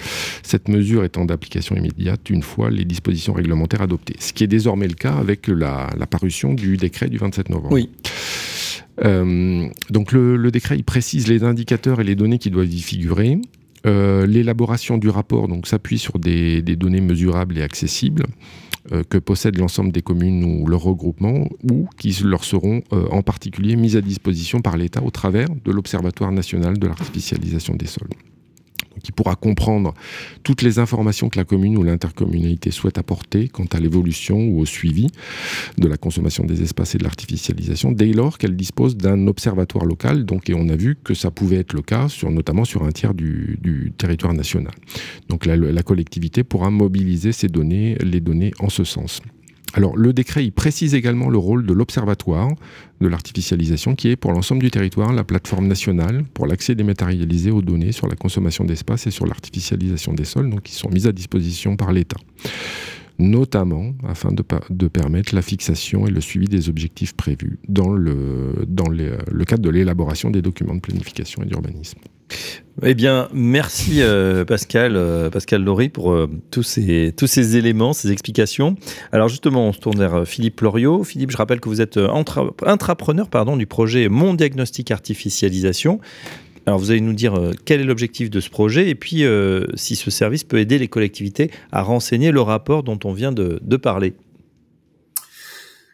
cette 0.42 0.68
mesure 0.68 1.04
étant 1.04 1.24
d'application 1.24 1.76
immédiate 1.76 2.30
une 2.30 2.42
fois 2.42 2.70
les 2.70 2.84
dispositions 2.84 3.32
réglementaires 3.32 3.82
adoptées. 3.82 4.16
Ce 4.18 4.32
qui 4.32 4.44
est 4.44 4.48
désormais 4.48 4.88
le 4.88 4.94
cas 4.94 5.14
avec 5.14 5.48
la, 5.48 5.88
parution 6.08 6.54
du 6.54 6.76
décret 6.76 7.08
du 7.08 7.18
27 7.18 7.50
novembre. 7.50 7.72
Oui. 7.72 7.90
Euh, 9.04 9.68
donc 9.90 10.12
le, 10.12 10.36
le, 10.36 10.50
décret 10.50 10.76
il 10.76 10.84
précise 10.84 11.28
les 11.28 11.44
indicateurs 11.44 12.00
et 12.00 12.04
les 12.04 12.16
données 12.16 12.38
qui 12.38 12.50
doivent 12.50 12.72
y 12.72 12.80
figurer. 12.80 13.38
Euh, 13.86 14.26
l'élaboration 14.26 14.98
du 14.98 15.08
rapport 15.08 15.48
donc 15.48 15.66
s'appuie 15.66 15.98
sur 15.98 16.18
des, 16.18 16.60
données 16.62 17.00
mesurables 17.00 17.56
et 17.56 17.62
accessibles 17.62 18.24
euh, 18.92 19.02
que 19.08 19.16
possèdent 19.16 19.58
l'ensemble 19.58 19.90
des 19.90 20.02
communes 20.02 20.44
ou 20.44 20.66
leurs 20.66 20.82
regroupements 20.82 21.48
ou 21.70 21.88
qui 21.98 22.14
leur 22.24 22.44
seront 22.44 22.82
euh, 22.92 23.06
en 23.10 23.22
particulier 23.22 23.76
mises 23.76 23.96
à 23.96 24.02
disposition 24.02 24.60
par 24.60 24.76
l'État 24.76 25.02
au 25.02 25.10
travers 25.10 25.48
de 25.64 25.70
l'Observatoire 25.72 26.30
national 26.30 26.78
de 26.78 26.86
l'artificialisation 26.88 27.74
des 27.74 27.86
sols 27.86 28.08
qui 29.02 29.12
pourra 29.12 29.34
comprendre 29.36 29.94
toutes 30.42 30.62
les 30.62 30.78
informations 30.78 31.28
que 31.28 31.38
la 31.38 31.44
commune 31.44 31.76
ou 31.76 31.82
l'intercommunalité 31.82 32.70
souhaite 32.70 32.98
apporter 32.98 33.48
quant 33.48 33.66
à 33.72 33.80
l'évolution 33.80 34.38
ou 34.38 34.60
au 34.60 34.66
suivi 34.66 35.08
de 35.78 35.88
la 35.88 35.96
consommation 35.96 36.44
des 36.44 36.62
espaces 36.62 36.94
et 36.94 36.98
de 36.98 37.04
l'artificialisation, 37.04 37.92
dès 37.92 38.12
lors 38.12 38.38
qu'elle 38.38 38.56
dispose 38.56 38.96
d'un 38.96 39.26
observatoire 39.26 39.84
local. 39.84 40.26
Et 40.46 40.54
on 40.54 40.68
a 40.68 40.76
vu 40.76 40.96
que 41.02 41.14
ça 41.14 41.30
pouvait 41.30 41.58
être 41.58 41.74
le 41.74 41.82
cas, 41.82 42.08
notamment 42.28 42.64
sur 42.64 42.82
un 42.82 42.90
tiers 42.90 43.14
du, 43.14 43.92
territoire 43.96 44.34
national. 44.34 44.72
Donc, 45.28 45.46
la, 45.46 45.56
la 45.56 45.82
collectivité 45.82 46.42
pourra 46.44 46.70
mobiliser 46.70 47.32
ces 47.32 47.48
données, 47.48 47.96
les 48.00 48.20
données 48.20 48.52
en 48.58 48.68
ce 48.68 48.84
sens. 48.84 49.20
Alors 49.74 49.96
le 49.96 50.12
décret 50.12 50.50
précise 50.50 50.94
également 50.94 51.28
le 51.28 51.38
rôle 51.38 51.64
de 51.64 51.72
l'Observatoire 51.72 52.48
de 53.00 53.06
l'artificialisation 53.06 53.94
qui 53.94 54.08
est 54.08 54.16
pour 54.16 54.32
l'ensemble 54.32 54.62
du 54.62 54.70
territoire 54.70 55.12
la 55.12 55.24
plateforme 55.24 55.66
nationale 55.66 56.24
pour 56.34 56.46
l'accès 56.46 56.74
dématérialisé 56.74 57.50
aux 57.50 57.62
données 57.62 57.92
sur 57.92 58.08
la 58.08 58.16
consommation 58.16 58.64
d'espace 58.64 59.06
et 59.06 59.10
sur 59.10 59.26
l'artificialisation 59.26 60.12
des 60.12 60.24
sols, 60.24 60.50
qui 60.62 60.74
sont 60.74 60.90
mises 60.90 61.06
à 61.06 61.12
disposition 61.12 61.76
par 61.76 61.92
l'État 61.92 62.18
notamment 63.18 63.92
afin 64.08 64.32
de, 64.32 64.88
permettre 64.88 65.34
la 65.34 65.42
fixation 65.42 66.06
et 66.06 66.10
le 66.10 66.22
suivi 66.22 66.46
des 66.46 66.70
objectifs 66.70 67.14
prévus 67.14 67.58
dans 67.68 67.90
le 67.90 69.44
cadre 69.46 69.62
de 69.62 69.68
l'élaboration 69.68 70.30
des 70.30 70.40
documents 70.40 70.74
de 70.74 70.80
planification 70.80 71.42
et 71.42 71.46
d'urbanisme. 71.46 71.98
Eh 72.82 72.94
bien, 72.94 73.28
merci 73.34 74.00
euh, 74.00 74.44
Pascal, 74.46 74.96
euh, 74.96 75.28
Pascal 75.28 75.62
Laurie 75.62 75.90
pour 75.90 76.12
euh, 76.12 76.30
tous, 76.50 76.62
ces, 76.62 77.56
éléments, 77.56 77.92
ces 77.92 78.10
explications. 78.10 78.76
Alors 79.12 79.28
justement, 79.28 79.68
on 79.68 79.72
se 79.72 79.80
tourne 79.80 79.98
vers 79.98 80.26
Philippe 80.26 80.60
Loriot. 80.62 81.04
Philippe, 81.04 81.30
je 81.30 81.36
rappelle 81.36 81.60
que 81.60 81.68
vous 81.68 81.82
êtes 81.82 81.98
intrapreneur 82.64 83.28
du 83.58 83.66
projet 83.66 84.08
Mon 84.08 84.32
Diagnostic 84.32 84.90
Artificialisation. 84.90 86.00
Alors 86.66 86.78
vous 86.78 86.90
allez 86.90 87.00
nous 87.00 87.12
dire 87.12 87.34
quel 87.64 87.80
est 87.80 87.84
l'objectif 87.84 88.30
de 88.30 88.40
ce 88.40 88.48
projet 88.48 88.88
et 88.88 88.94
puis 88.94 89.24
si 89.74 89.96
ce 89.96 90.10
service 90.10 90.44
peut 90.44 90.58
aider 90.58 90.78
les 90.78 90.88
collectivités 90.88 91.50
à 91.72 91.82
renseigner 91.82 92.30
le 92.30 92.40
rapport 92.40 92.82
dont 92.82 92.98
on 93.04 93.12
vient 93.12 93.32
de 93.32 93.76
parler. 93.76 94.14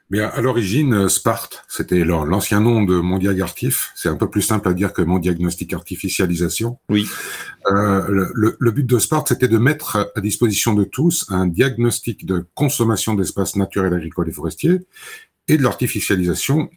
Bien, 0.09 0.29
à 0.29 0.40
l'origine, 0.40 0.95
euh, 0.95 1.09
Sparte, 1.09 1.64
c'était 1.66 2.05
l'ancien 2.05 2.61
nom 2.61 2.85
de 2.85 2.95
mon 2.95 3.19
Artif. 3.40 3.90
C'est 3.97 4.09
un 4.09 4.14
peu 4.14 4.31
plus 4.31 4.42
simple 4.42 4.69
à 4.69 4.73
dire 4.73 4.92
que 4.92 5.03
mon 5.03 5.19
diagnostic 5.19 5.73
artificialisation. 5.73 6.79
Oui. 6.88 7.09
Euh, 7.73 8.07
le, 8.09 8.57
le, 8.57 8.71
but 8.71 8.87
de 8.87 9.01
Sparte, 9.01 9.29
c'était 9.29 9.49
de 9.49 9.59
mettre 9.59 10.12
à 10.14 10.21
disposition 10.21 10.75
de 10.75 10.85
tous 10.85 11.27
un 11.29 11.49
diagnostic 11.49 12.25
de 12.25 12.47
consommation 12.55 13.14
d'espaces 13.14 13.57
naturels, 13.57 13.95
agricoles 13.95 14.29
et 14.29 14.33
forestiers 14.33 14.81
et 15.49 15.57
de 15.57 15.62
l'artificialisation 15.64 16.71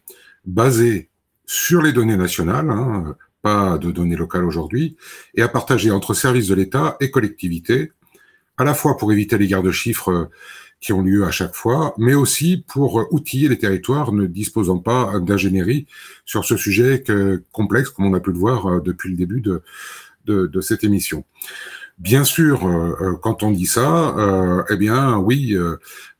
basé 0.45 1.09
sur 1.45 1.83
les 1.83 1.93
données 1.93 2.17
nationales, 2.17 2.71
hein, 2.71 3.15
pas 3.43 3.77
de 3.77 3.91
données 3.91 4.15
locales 4.15 4.45
aujourd'hui, 4.45 4.97
et 5.35 5.43
à 5.43 5.47
partager 5.47 5.91
entre 5.91 6.15
services 6.15 6.47
de 6.47 6.55
l'État 6.55 6.97
et 6.99 7.11
collectivités, 7.11 7.91
à 8.57 8.63
la 8.63 8.73
fois 8.73 8.97
pour 8.97 9.11
éviter 9.11 9.37
les 9.37 9.47
garde-chiffres 9.47 10.29
qui 10.81 10.93
ont 10.93 11.01
lieu 11.01 11.25
à 11.25 11.31
chaque 11.31 11.55
fois, 11.55 11.93
mais 11.97 12.13
aussi 12.13 12.63
pour 12.67 13.07
outiller 13.11 13.49
les 13.49 13.57
territoires 13.57 14.13
ne 14.13 14.25
disposant 14.25 14.79
pas 14.79 15.19
d'ingénierie 15.19 15.87
sur 16.25 16.45
ce 16.45 16.55
sujet 16.55 17.01
que, 17.01 17.43
complexe, 17.51 17.89
comme 17.89 18.05
on 18.05 18.13
a 18.13 18.19
pu 18.19 18.31
le 18.31 18.39
voir 18.39 18.67
euh, 18.67 18.79
depuis 18.79 19.09
le 19.09 19.17
début 19.17 19.41
de, 19.41 19.61
de, 20.25 20.47
de 20.47 20.61
cette 20.61 20.83
émission. 20.83 21.25
Bien 21.99 22.23
sûr, 22.23 22.65
euh, 22.65 22.95
euh, 23.01 23.15
quand 23.21 23.43
on 23.43 23.51
dit 23.51 23.65
ça, 23.65 24.17
euh, 24.17 24.63
eh 24.69 24.77
bien 24.77 25.17
oui, 25.17 25.57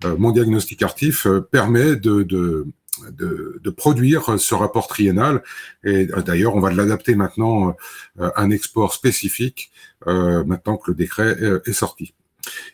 mon 0.03 0.31
diagnostic 0.31 0.83
artif 0.83 1.25
permet 1.51 1.95
de, 1.95 2.23
de, 2.23 2.67
de, 3.11 3.61
de, 3.63 3.69
produire 3.69 4.37
ce 4.39 4.55
rapport 4.55 4.87
triennal. 4.87 5.41
Et 5.85 6.07
d'ailleurs, 6.25 6.55
on 6.55 6.59
va 6.59 6.71
l'adapter 6.71 7.15
maintenant 7.15 7.75
à 8.19 8.41
un 8.41 8.51
export 8.51 8.93
spécifique, 8.93 9.71
maintenant 10.05 10.75
que 10.77 10.91
le 10.91 10.95
décret 10.95 11.37
est 11.65 11.73
sorti. 11.73 12.13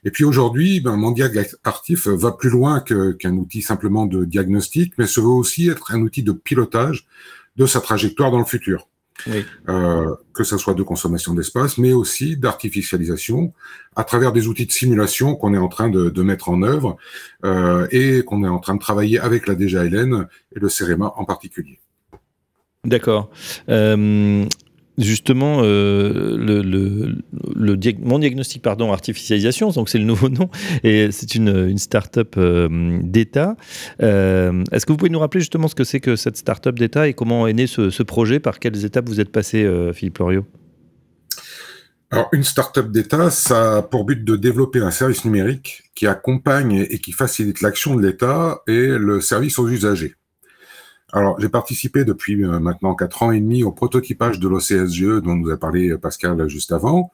Et 0.03 0.11
puis 0.11 0.23
aujourd'hui, 0.23 0.79
ben, 0.79 0.95
Mondial 0.95 1.31
Artif 1.63 2.07
va 2.07 2.31
plus 2.31 2.49
loin 2.49 2.79
qu'un 2.81 3.37
outil 3.37 3.61
simplement 3.61 4.05
de 4.05 4.25
diagnostic, 4.25 4.93
mais 4.97 5.07
se 5.07 5.19
veut 5.19 5.27
aussi 5.27 5.69
être 5.69 5.93
un 5.93 6.01
outil 6.01 6.23
de 6.23 6.31
pilotage 6.31 7.07
de 7.55 7.65
sa 7.65 7.81
trajectoire 7.81 8.31
dans 8.31 8.39
le 8.39 8.45
futur. 8.45 8.87
Euh, 9.69 10.13
que 10.33 10.43
ce 10.43 10.57
soit 10.57 10.73
de 10.73 10.83
consommation 10.83 11.33
d'espace, 11.33 11.77
mais 11.77 11.93
aussi 11.93 12.37
d'artificialisation 12.37 13.53
à 13.95 14.03
travers 14.03 14.33
des 14.33 14.47
outils 14.47 14.65
de 14.65 14.71
simulation 14.71 15.35
qu'on 15.35 15.53
est 15.53 15.57
en 15.57 15.69
train 15.69 15.89
de, 15.89 16.21
mettre 16.21 16.49
en 16.49 16.61
œuvre 16.61 16.97
euh, 17.43 17.87
et 17.91 18.23
qu'on 18.23 18.43
est 18.43 18.47
en 18.47 18.59
train 18.59 18.75
de 18.75 18.79
travailler 18.79 19.19
avec 19.19 19.47
la 19.47 19.55
DGALN 19.55 20.27
et 20.55 20.59
le 20.59 20.69
CEREMA 20.69 21.13
en 21.15 21.25
particulier. 21.25 21.79
D'accord. 22.83 23.31
Euh, 23.69 24.45
justement 24.97 25.59
euh, 25.63 27.13
mon 28.01 28.19
diagnostic 28.19 28.61
pardon 28.61 28.91
artificialisation 28.91 29.69
donc 29.71 29.89
c'est 29.89 29.97
le 29.97 30.05
nouveau 30.05 30.29
nom 30.29 30.49
et 30.83 31.11
c'est 31.11 31.35
une, 31.35 31.77
start-up 31.77 32.35
euh, 32.37 32.99
d'État 33.01 33.55
euh, 34.01 34.63
est-ce 34.71 34.85
que 34.85 34.91
vous 34.91 34.97
pouvez 34.97 35.09
nous 35.09 35.19
rappeler 35.19 35.41
justement 35.41 35.67
ce 35.67 35.75
que 35.75 35.83
c'est 35.83 35.99
que 35.99 36.15
cette 36.15 36.37
start-up 36.37 36.77
d'État 36.77 37.07
et 37.07 37.13
comment 37.13 37.47
est 37.47 37.53
né 37.53 37.67
ce, 37.67 37.89
ce, 37.89 38.03
projet 38.03 38.39
par 38.39 38.59
quelles 38.59 38.85
étapes 38.85 39.07
vous 39.07 39.19
êtes 39.19 39.31
passé 39.31 39.67
Philippe 39.93 40.19
Loriot? 40.19 40.45
Alors, 42.11 42.29
une 42.31 42.43
start-up 42.43 42.91
d'État, 42.91 43.31
ça 43.31 43.77
a 43.77 43.81
pour 43.81 44.05
but 44.05 44.23
de 44.23 44.35
développer 44.35 44.79
un 44.79 44.91
service 44.91 45.25
numérique 45.25 45.83
qui 45.95 46.05
accompagne 46.07 46.85
et 46.89 46.99
qui 46.99 47.11
facilite 47.11 47.61
l'action 47.61 47.95
de 47.95 48.05
l'État 48.05 48.61
et 48.67 48.87
le 48.87 49.21
service 49.21 49.57
aux 49.57 49.67
usagers. 49.67 50.13
Alors, 51.15 51.39
j'ai 51.39 51.47
participé 51.47 52.03
depuis 52.03 52.43
euh, 52.43 52.59
maintenant 52.59 52.93
quatre 52.93 53.23
ans 53.23 53.31
et 53.31 53.39
demi 53.39 53.63
au 53.63 53.71
prototypage 53.71 54.37
de 54.37 54.49
l'OCSGE 54.49 55.21
dont 55.23 55.35
nous 55.35 55.49
a 55.49 55.55
parlé 55.55 55.91
euh, 55.91 55.97
Pascal 55.97 56.45
juste 56.49 56.73
avant. 56.73 57.13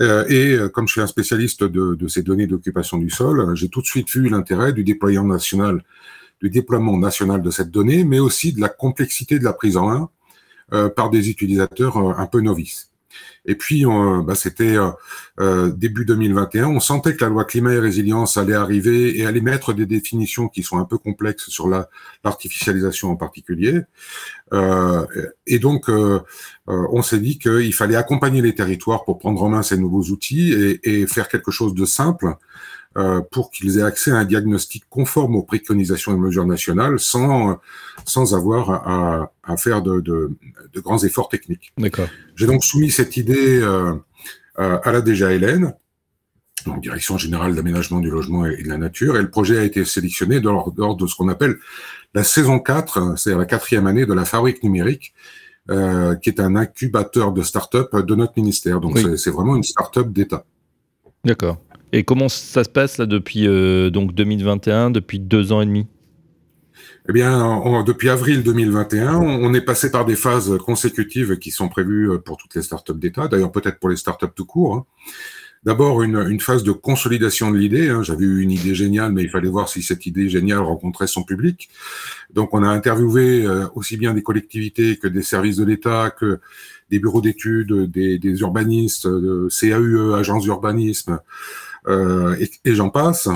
Euh, 0.00 0.24
et 0.28 0.56
comme 0.72 0.86
je 0.86 0.92
suis 0.92 1.00
un 1.00 1.08
spécialiste 1.08 1.64
de, 1.64 1.96
de 1.96 2.06
ces 2.06 2.22
données 2.22 2.46
d'occupation 2.46 2.96
du 2.96 3.10
sol, 3.10 3.56
j'ai 3.56 3.68
tout 3.68 3.80
de 3.80 3.86
suite 3.86 4.08
vu 4.08 4.28
l'intérêt 4.28 4.72
du 4.72 4.84
déploiement 4.84 5.24
national, 5.24 5.82
du 6.40 6.48
déploiement 6.48 6.96
national 6.96 7.42
de 7.42 7.50
cette 7.50 7.72
donnée, 7.72 8.04
mais 8.04 8.20
aussi 8.20 8.52
de 8.52 8.60
la 8.60 8.68
complexité 8.68 9.40
de 9.40 9.44
la 9.44 9.52
prise 9.52 9.76
en 9.76 9.88
main 9.88 10.90
par 10.96 11.10
des 11.10 11.28
utilisateurs 11.28 11.96
un 11.98 12.26
peu 12.26 12.40
novices. 12.40 12.93
Et 13.46 13.56
puis, 13.56 13.84
bah, 13.84 14.34
c'était 14.34 14.76
euh, 14.76 14.90
euh, 15.40 15.70
début 15.70 16.04
2021, 16.04 16.68
on 16.68 16.80
sentait 16.80 17.14
que 17.14 17.24
la 17.24 17.30
loi 17.30 17.44
climat 17.44 17.72
et 17.72 17.78
résilience 17.78 18.36
allait 18.36 18.54
arriver 18.54 19.18
et 19.18 19.26
allait 19.26 19.40
mettre 19.40 19.72
des 19.72 19.86
définitions 19.86 20.48
qui 20.48 20.62
sont 20.62 20.78
un 20.78 20.84
peu 20.84 20.98
complexes 20.98 21.48
sur 21.48 21.68
l'artificialisation 22.24 23.10
en 23.10 23.16
particulier. 23.16 23.82
Euh, 24.52 25.04
et 25.46 25.58
donc, 25.58 25.90
on 26.66 27.02
s'est 27.02 27.18
dit 27.18 27.38
qu'il 27.38 27.74
fallait 27.74 27.96
accompagner 27.96 28.40
les 28.40 28.54
territoires 28.54 29.04
pour 29.04 29.18
prendre 29.18 29.42
en 29.42 29.48
main 29.48 29.62
ces 29.62 29.76
nouveaux 29.76 30.04
outils 30.04 30.52
et, 30.52 31.02
et 31.02 31.06
faire 31.06 31.28
quelque 31.28 31.50
chose 31.50 31.74
de 31.74 31.84
simple 31.84 32.26
euh, 32.26 32.34
pour 33.30 33.50
qu'ils 33.50 33.78
aient 33.78 33.82
accès 33.82 34.12
à 34.12 34.16
un 34.16 34.24
diagnostic 34.24 34.84
conforme 34.88 35.34
aux 35.36 35.42
préconisations 35.42 36.14
et 36.14 36.16
mesures 36.16 36.46
nationales 36.46 37.00
sans, 37.00 37.58
sans 38.04 38.34
avoir 38.34 38.70
à, 38.70 39.32
à 39.42 39.56
faire 39.56 39.82
de, 39.82 40.00
de, 40.00 40.30
de, 40.72 40.80
grands 40.80 41.02
efforts 41.02 41.28
techniques. 41.28 41.72
D'accord. 41.76 42.08
J'ai 42.36 42.46
donc 42.46 42.64
soumis 42.64 42.90
cette 42.92 43.16
idée 43.16 43.60
euh, 43.60 43.94
à 44.56 44.92
la 44.92 45.00
DGALN 45.00 45.74
donc 46.64 46.80
Direction 46.80 47.18
générale 47.18 47.54
d'aménagement 47.54 48.00
du 48.00 48.10
logement 48.10 48.46
et 48.46 48.62
de 48.62 48.68
la 48.68 48.78
nature. 48.78 49.16
Et 49.16 49.22
le 49.22 49.30
projet 49.30 49.58
a 49.58 49.64
été 49.64 49.84
sélectionné 49.84 50.40
lors, 50.40 50.72
de 50.72 51.06
ce 51.06 51.14
qu'on 51.14 51.28
appelle 51.28 51.56
la 52.14 52.24
saison 52.24 52.58
4, 52.58 53.18
c'est 53.18 53.34
la 53.34 53.44
quatrième 53.44 53.86
année 53.86 54.06
de 54.06 54.14
la 54.14 54.24
fabrique 54.24 54.62
numérique, 54.62 55.14
euh, 55.70 56.14
qui 56.16 56.30
est 56.30 56.40
un 56.40 56.56
incubateur 56.56 57.32
de 57.32 57.42
start-up 57.42 57.94
de 57.94 58.14
notre 58.14 58.34
ministère. 58.36 58.80
Donc 58.80 58.98
c'est 59.16 59.30
vraiment 59.30 59.56
une 59.56 59.62
start-up 59.62 60.08
d'État. 60.08 60.44
D'accord. 61.24 61.58
Et 61.96 62.02
comment 62.02 62.28
ça 62.28 62.64
se 62.64 62.68
passe 62.68 62.98
là 62.98 63.06
depuis 63.06 63.46
euh, 63.46 63.88
donc 63.88 64.14
2021, 64.14 64.90
depuis 64.90 65.20
deux 65.20 65.52
ans 65.52 65.60
et 65.60 65.66
demi? 65.66 65.86
Eh 67.08 67.12
bien, 67.12 67.62
depuis 67.86 68.08
avril 68.08 68.42
2021, 68.42 69.14
on, 69.14 69.54
est 69.54 69.60
passé 69.60 69.92
par 69.92 70.04
des 70.04 70.16
phases 70.16 70.58
consécutives 70.58 71.38
qui 71.38 71.52
sont 71.52 71.68
prévues 71.68 72.10
euh, 72.10 72.18
pour 72.18 72.36
toutes 72.36 72.56
les 72.56 72.62
startups 72.62 72.98
d'État, 72.98 73.28
d'ailleurs 73.28 73.52
peut-être 73.52 73.78
pour 73.78 73.90
les 73.90 73.96
startups 73.96 74.26
tout 74.34 74.44
court. 74.44 74.74
Hein. 74.74 74.86
D'abord, 75.62 76.02
une, 76.02 76.40
phase 76.40 76.64
de 76.64 76.72
consolidation 76.72 77.52
de 77.52 77.58
l'idée. 77.58 77.88
Hein. 77.88 78.02
J'avais 78.02 78.24
eu 78.24 78.40
une 78.42 78.50
idée 78.50 78.74
géniale, 78.74 79.12
mais 79.12 79.22
il 79.22 79.30
fallait 79.30 79.48
voir 79.48 79.68
si 79.68 79.82
cette 79.82 80.04
idée 80.04 80.28
géniale 80.28 80.58
rencontrait 80.58 81.06
son 81.06 81.22
public. 81.22 81.70
Donc, 82.32 82.52
on 82.54 82.62
a 82.64 82.68
interviewé 82.68 83.46
euh, 83.46 83.66
aussi 83.76 83.96
bien 83.96 84.14
des 84.14 84.22
collectivités 84.22 84.96
que 84.98 85.06
des 85.06 85.22
services 85.22 85.56
de 85.56 85.64
l'État, 85.64 86.10
que 86.10 86.40
des 86.90 86.98
bureaux 86.98 87.22
d'études, 87.22 87.90
des, 87.90 88.40
urbanistes, 88.40 89.06
de 89.06 89.48
CAUE, 89.48 90.14
agences 90.14 90.42
d'urbanisme, 90.42 91.20
et, 91.88 92.50
et 92.64 92.74
j'en 92.74 92.90
passe. 92.90 93.28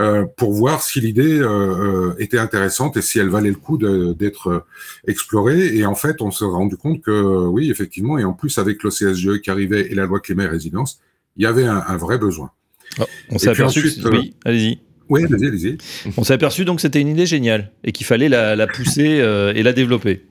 Euh, 0.00 0.24
pour 0.36 0.52
voir 0.52 0.82
si 0.82 1.00
l'idée 1.00 1.40
euh, 1.40 1.48
euh, 1.48 2.14
était 2.18 2.38
intéressante 2.38 2.96
et 2.96 3.02
si 3.02 3.18
elle 3.18 3.28
valait 3.28 3.50
le 3.50 3.56
coup 3.56 3.76
d'être 3.76 4.64
explorée. 5.06 5.76
Et 5.76 5.84
en 5.84 5.94
fait, 5.94 6.22
on 6.22 6.30
s'est 6.30 6.44
rendu 6.44 6.76
compte 6.76 7.02
que 7.02 7.46
oui, 7.46 7.70
effectivement, 7.70 8.16
et 8.16 8.24
en 8.24 8.32
plus 8.32 8.56
avec 8.58 8.82
l'OCSGE 8.82 9.40
qui 9.42 9.50
arrivait 9.50 9.90
et 9.90 9.94
la 9.94 10.06
loi 10.06 10.20
climat 10.20 10.44
et 10.44 10.48
résilience, 10.48 11.00
il 11.36 11.42
y 11.42 11.46
avait 11.46 11.66
un, 11.66 11.96
vrai 11.96 12.18
besoin. 12.18 12.50
Oh, 12.98 13.04
on 13.30 13.38
s'est 13.38 13.50
aperçu 13.50 13.82
Oui, 14.10 14.34
allez-y. 14.44 14.78
Oui, 15.08 15.24
allez-y, 15.24 15.46
allez-y. 15.48 15.78
On 16.16 16.24
s'est 16.24 16.34
aperçu 16.34 16.64
donc 16.64 16.76
que 16.76 16.82
c'était 16.82 17.00
une 17.00 17.08
idée 17.08 17.26
géniale 17.26 17.72
et 17.84 17.92
qu'il 17.92 18.06
fallait 18.06 18.28
la, 18.28 18.56
la 18.56 18.66
pousser 18.66 19.02
et 19.54 19.62
la 19.62 19.72
développer. 19.72 20.24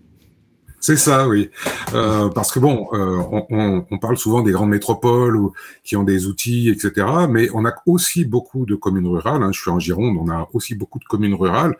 C'est 0.81 0.95
ça, 0.95 1.27
oui. 1.27 1.49
Euh, 1.93 2.29
parce 2.29 2.51
que 2.51 2.59
bon, 2.59 2.87
euh, 2.93 3.21
on, 3.49 3.97
parle 3.97 4.17
souvent 4.17 4.41
des 4.41 4.51
grandes 4.51 4.69
métropoles 4.69 5.35
ou, 5.35 5.53
qui 5.83 5.97
ont 5.97 6.03
des 6.03 6.27
outils, 6.27 6.69
etc. 6.69 7.05
Mais 7.29 7.49
on 7.53 7.65
a 7.65 7.73
aussi 7.85 8.23
beaucoup 8.23 8.65
de 8.65 8.75
communes 8.75 9.07
rurales. 9.07 9.43
Hein. 9.43 9.51
Je 9.51 9.59
suis 9.59 9.69
en 9.69 9.79
Gironde, 9.79 10.17
on 10.17 10.29
a 10.29 10.47
aussi 10.53 10.75
beaucoup 10.75 10.99
de 10.99 11.03
communes 11.03 11.33
rurales. 11.33 11.75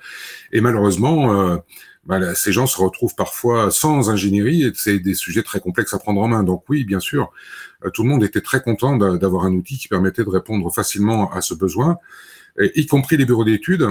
Et 0.52 0.60
malheureusement, 0.60 1.34
euh, 1.34 1.58
bah, 2.06 2.36
ces 2.36 2.52
gens 2.52 2.68
se 2.68 2.78
retrouvent 2.82 3.16
parfois 3.16 3.72
sans 3.72 4.10
ingénierie 4.10 4.64
et 4.64 4.72
c'est 4.76 5.00
des 5.00 5.14
sujets 5.14 5.44
très 5.44 5.62
complexes 5.62 5.94
à 5.94 6.00
prendre 6.00 6.22
en 6.22 6.28
main. 6.28 6.44
Donc 6.44 6.64
oui, 6.68 6.84
bien 6.84 7.00
sûr, 7.00 7.32
tout 7.94 8.04
le 8.04 8.10
monde 8.10 8.24
était 8.24 8.42
très 8.42 8.62
content 8.62 8.98
d'avoir 8.98 9.46
un 9.46 9.54
outil 9.54 9.78
qui 9.78 9.88
permettait 9.88 10.26
de 10.26 10.30
répondre 10.30 10.74
facilement 10.74 11.32
à 11.32 11.42
ce 11.42 11.54
besoin, 11.54 11.98
y 12.60 12.86
compris 12.88 13.16
les 13.16 13.26
bureaux 13.26 13.46
d'études. 13.46 13.88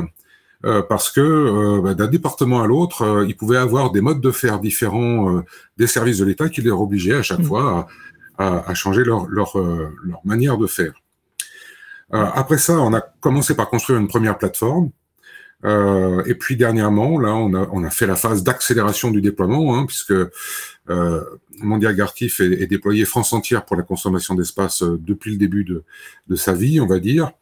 Euh, 0.65 0.83
parce 0.83 1.11
que 1.13 1.21
euh, 1.21 1.81
bah, 1.81 1.95
d'un 1.95 2.09
département 2.09 2.63
à 2.63 2.67
l'autre, 2.67 3.03
euh, 3.03 3.27
ils 3.29 3.37
pouvaient 3.37 3.59
avoir 3.59 3.93
des 3.93 4.01
modes 4.01 4.21
de 4.21 4.33
faire 4.33 4.59
différents 4.59 5.43
des 5.77 5.87
services 5.87 6.19
de 6.19 6.25
l'État 6.25 6.49
qui 6.49 6.63
les 6.63 6.71
obligeaient 6.71 7.15
à 7.15 7.23
chaque 7.23 7.39
mmh. 7.39 7.45
fois 7.45 7.87
à, 8.39 8.69
à, 8.69 8.75
changer 8.75 9.05
leur, 9.05 9.27
leur, 9.29 9.57
leur, 9.57 10.21
manière 10.25 10.59
de 10.59 10.67
faire. 10.67 10.93
après 12.11 12.59
ça, 12.59 12.75
on 12.81 12.93
a 12.95 13.01
commencé 13.01 13.55
par 13.55 13.69
construire 13.69 13.99
une 13.99 14.09
première 14.09 14.39
plateforme. 14.39 14.91
et 15.65 16.35
puis 16.35 16.57
dernièrement, 16.57 17.19
là, 17.19 17.35
on 17.35 17.53
a, 17.55 17.69
on 17.73 17.83
a 17.85 17.91
fait 17.91 18.07
la 18.07 18.17
phase 18.17 18.43
d'accélération 18.45 19.11
du 19.11 19.21
déploiement, 19.21 19.77
hein, 19.77 19.87
puisque 19.87 20.15
euh, 20.91 21.25
Mondial 21.61 21.95
Gartif 21.95 22.41
est, 22.41 22.63
est, 22.63 22.67
déployé 22.67 23.05
France 23.05 23.33
entière 23.33 23.65
pour 23.65 23.77
la 23.77 23.83
consommation 23.83 24.35
d'espace 24.35 24.83
depuis 24.83 25.33
le 25.33 25.39
début 25.39 25.65
de, 25.65 25.83
de, 26.29 26.37
sa 26.37 26.53
vie, 26.53 26.81
on 26.81 26.87
va 26.87 27.01
dire. 27.01 27.33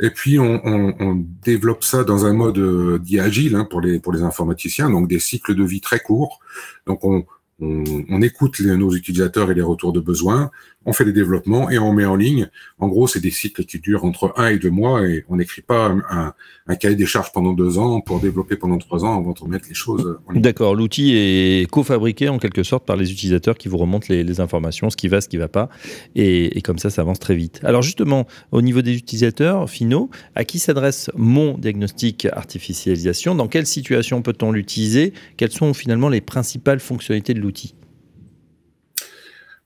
Et 0.00 0.10
puis 0.10 0.38
on, 0.38 1.26
développe 1.42 1.84
ça 1.84 2.04
dans 2.04 2.26
un 2.26 2.32
mode 2.32 2.58
euh, 2.58 2.98
dit 2.98 3.18
agile 3.18 3.56
hein, 3.56 3.64
pour 3.64 3.80
les 3.80 3.98
pour 3.98 4.12
les 4.12 4.22
informaticiens, 4.22 4.90
donc 4.90 5.08
des 5.08 5.18
cycles 5.18 5.54
de 5.54 5.64
vie 5.64 5.80
très 5.80 6.00
courts. 6.00 6.40
Donc 6.86 7.04
on, 7.04 7.24
on, 7.60 8.20
écoute 8.22 8.60
nos 8.60 8.94
utilisateurs 8.94 9.50
et 9.50 9.54
les 9.54 9.62
retours 9.62 9.92
de 9.92 10.00
besoin, 10.00 10.50
on 10.86 10.92
fait 10.92 11.04
des 11.04 11.12
développements 11.12 11.68
et 11.68 11.78
on 11.78 11.92
met 11.92 12.04
en 12.04 12.16
ligne. 12.16 12.48
En 12.78 12.88
gros, 12.88 13.06
c'est 13.06 13.20
des 13.20 13.30
cycles 13.30 13.64
qui 13.64 13.78
durent 13.80 14.04
entre 14.04 14.32
un 14.36 14.48
et 14.48 14.58
deux 14.58 14.70
mois 14.70 15.06
et 15.06 15.24
on 15.28 15.36
n'écrit 15.36 15.62
pas 15.62 15.94
un, 16.08 16.32
cahier 16.76 16.96
des 16.96 17.06
charges 17.06 17.32
pendant 17.32 17.52
deux 17.52 17.78
ans 17.78 18.00
pour 18.00 18.20
développer 18.20 18.56
pendant 18.56 18.78
trois 18.78 19.04
ans 19.04 19.18
avant 19.18 19.32
de 19.32 19.40
remettre 19.40 19.66
les 19.68 19.74
choses 19.74 20.18
en 20.26 20.32
ligne. 20.32 20.42
D'accord, 20.42 20.74
l'outil 20.74 21.14
est 21.16 21.70
cofabriqué 21.70 22.28
en 22.28 22.38
quelque 22.38 22.62
sorte 22.62 22.86
par 22.86 22.96
les 22.96 23.12
utilisateurs 23.12 23.58
qui 23.58 23.68
vous 23.68 23.76
remontent 23.76 24.06
les, 24.08 24.24
les 24.24 24.40
informations, 24.40 24.88
ce 24.88 24.96
qui 24.96 25.08
va, 25.08 25.20
ce 25.20 25.28
qui 25.28 25.36
ne 25.36 25.42
va 25.42 25.48
pas, 25.48 25.68
et, 26.14 26.56
et, 26.56 26.62
comme 26.62 26.78
ça, 26.78 26.90
ça 26.90 27.02
avance 27.02 27.18
très 27.18 27.34
vite. 27.34 27.60
Alors 27.64 27.82
justement, 27.82 28.26
au 28.52 28.62
niveau 28.62 28.82
des 28.82 28.94
utilisateurs 28.94 29.68
finaux, 29.68 30.10
à 30.34 30.44
qui 30.44 30.58
s'adresse 30.58 31.10
mon 31.16 31.58
diagnostic 31.58 32.26
artificialisation? 32.26 33.34
Dans 33.34 33.48
quelle 33.48 33.66
situation 33.66 34.22
peut-on 34.22 34.52
l'utiliser? 34.52 35.12
Quelles 35.36 35.52
sont 35.52 35.74
finalement 35.74 36.08
les 36.08 36.20
principales 36.20 36.80
fonctionnalités 36.80 37.34
de 37.34 37.40
l'outil? 37.40 37.74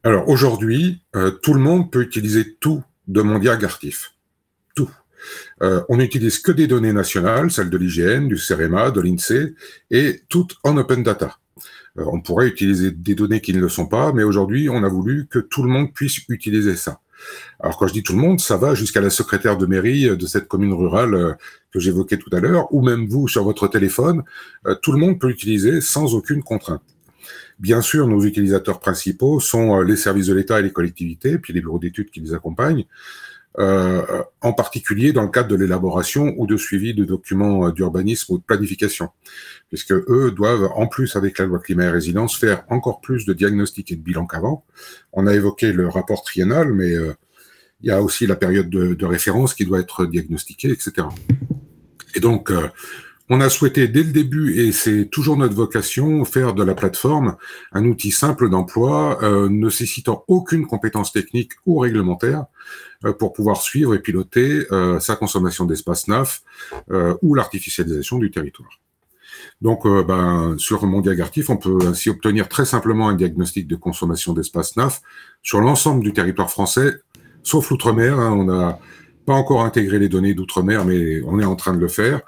Alors 0.03 0.29
aujourd'hui, 0.29 1.03
euh, 1.15 1.31
tout 1.31 1.53
le 1.53 1.61
monde 1.61 1.91
peut 1.91 2.01
utiliser 2.01 2.55
tout 2.55 2.83
de 3.07 3.21
Mondial 3.21 3.59
Gartif. 3.59 4.15
Tout. 4.75 4.91
Euh, 5.63 5.83
on 5.91 5.99
n'utilise 5.99 6.39
que 6.39 6.53
des 6.53 6.67
données 6.67 6.95
nationales, 6.95 7.51
celles 7.51 7.69
de 7.69 7.77
l'IGN, 7.77 8.27
du 8.27 8.39
CEREMA, 8.39 8.93
de 8.93 9.01
l'INSEE, 9.03 9.55
et 9.91 10.23
toutes 10.31 10.57
en 10.65 10.79
open 10.79 11.03
data. 11.03 11.37
Euh, 11.99 12.05
on 12.07 12.23
pourrait 12.23 12.49
utiliser 12.49 12.93
des 12.93 13.15
données 13.15 13.43
qui 13.43 13.53
ne 13.53 13.61
le 13.61 13.69
sont 13.69 13.87
pas, 13.87 14.13
mais 14.15 14.23
aujourd'hui, 14.23 14.71
on 14.71 14.85
a 14.85 14.89
voulu 14.89 15.27
que 15.27 15.39
tout 15.39 15.63
le 15.63 15.69
monde 15.69 15.93
puisse 15.93 16.21
utiliser 16.31 16.77
ça. 16.77 17.01
Alors 17.59 17.77
quand 17.77 17.87
je 17.87 17.93
dis 17.93 18.03
tout 18.03 18.15
le 18.15 18.21
monde, 18.21 18.41
ça 18.41 18.57
va 18.57 18.75
jusqu'à 18.75 19.03
la 19.03 19.11
secrétaire 19.11 19.59
de 19.59 19.67
mairie 19.67 20.17
de 20.17 20.27
cette 20.27 20.49
commune 20.49 20.73
rurale 20.73 21.37
que 21.71 21.79
j'évoquais 21.79 22.17
tout 22.17 22.31
à 22.33 22.41
l'heure, 22.41 22.73
ou 22.73 22.81
même 22.81 23.07
vous 23.07 23.29
sur 23.29 23.45
votre 23.45 23.69
téléphone, 23.69 24.23
tout 24.81 24.93
le 24.93 24.99
monde 24.99 25.21
peut 25.21 25.27
l'utiliser 25.27 25.83
sans 25.83 26.15
aucune 26.15 26.43
contrainte. 26.43 26.81
Bien 27.61 27.83
sûr, 27.83 28.07
nos 28.09 28.25
utilisateurs 28.25 28.81
principaux 28.81 29.39
sont 29.39 29.79
euh, 29.79 29.85
les 29.85 29.97
services 29.97 30.29
de 30.29 30.35
l'État 30.35 30.59
et 30.59 30.63
les 30.63 30.73
collectivités, 30.73 31.39
puis 31.39 31.53
les 31.53 31.61
bureaux 31.61 31.79
d'études 31.79 32.11
qui 32.11 32.21
les 32.21 32.33
accompagnent, 32.33 32.87
euh, 33.59 34.03
en 34.41 34.55
particulier 34.55 35.13
dans 35.13 35.25
le 35.25 35.29
cadre 35.29 35.49
de 35.49 35.57
l'élaboration 35.57 36.33
ou 36.39 36.47
de 36.47 36.57
suivi 36.57 36.95
de 36.95 37.05
documents 37.05 37.67
euh, 37.67 37.71
d'urbanisme 37.71 38.33
ou 38.33 38.39
de 38.39 38.43
planification, 38.43 39.11
puisque 39.69 39.93
eux 39.93 40.33
doivent, 40.35 40.71
en 40.75 40.87
plus 40.87 41.17
avec 41.17 41.37
la 41.37 41.45
loi 41.45 41.59
climat 41.59 41.85
et 41.85 41.91
résilience, 41.91 42.35
faire 42.35 42.65
encore 42.71 43.03
plus 43.03 43.27
de 43.27 43.35
diagnostics 43.35 43.93
et 43.93 43.97
de 43.97 44.03
bilan 44.03 44.27
qu'avant. 44.27 44.65
On 45.13 45.27
a 45.27 45.35
évoqué 45.35 45.75
le 45.75 45.87
rapport 45.87 46.23
triennal, 46.23 46.73
mais 46.73 46.95
il 47.83 47.89
y 47.89 47.91
a 47.91 48.01
aussi 48.01 48.27
la 48.27 48.37
période 48.37 48.71
de, 48.71 48.95
de, 48.95 49.05
référence 49.05 49.53
qui 49.53 49.67
doit 49.67 49.81
être 49.81 50.07
diagnostiquée, 50.07 50.71
etc. 50.71 51.09
Et 52.15 52.21
donc, 52.21 52.51
on 53.33 53.41
a 53.41 53.49
souhaité 53.49 53.87
dès 53.87 54.03
le 54.03 54.11
début, 54.11 54.59
et 54.59 54.73
c'est 54.73 55.07
toujours 55.07 55.37
notre 55.37 55.55
vocation, 55.55 56.25
faire 56.25 56.53
de 56.53 56.65
la 56.65 56.75
plateforme 56.75 57.37
un 57.71 57.85
outil 57.85 58.11
simple 58.11 58.51
d'emploi, 58.51 59.23
euh, 59.23 59.49
nécessitant 59.49 60.25
aucune 60.27 60.67
compétence 60.67 61.13
technique 61.13 61.53
ou 61.65 61.79
réglementaire, 61.79 62.47
euh, 63.05 63.13
pour 63.13 63.33
pouvoir 63.33 63.63
suivre 63.63 63.95
et 63.95 64.01
piloter 64.01 64.67
euh, 64.73 64.99
sa 64.99 65.15
consommation 65.15 65.65
d'espace 65.65 66.09
NAF 66.09 66.43
ou 67.23 67.35
l'artificialisation 67.35 68.19
du 68.19 68.33
territoire. 68.33 68.81
Donc, 69.63 69.85
ben, 69.85 70.57
sur 70.59 70.83
on 70.83 71.57
peut 71.57 71.79
ainsi 71.87 72.11
obtenir 72.11 72.49
très 72.49 72.65
simplement 72.65 73.09
un 73.09 73.15
diagnostic 73.15 73.69
de 73.69 73.77
consommation 73.77 74.33
d'espace 74.33 74.77
NAF 74.77 75.03
sur 75.43 75.61
l'ensemble 75.61 76.03
du 76.03 76.13
territoire 76.13 76.51
français, 76.51 76.97
sauf 77.45 77.71
l'outre-mer. 77.71 78.19
Hein, 78.19 78.33
on 78.33 78.45
n'a 78.45 78.79
pas 79.25 79.35
encore 79.35 79.65
intégré 79.65 79.99
les 79.99 80.09
données 80.09 80.35
d'outre-mer, 80.35 80.85
mais 80.85 81.23
on 81.25 81.39
est 81.39 81.45
en 81.45 81.57
train 81.57 81.75
de 81.75 81.79
le 81.79 81.89
faire. 81.89 82.23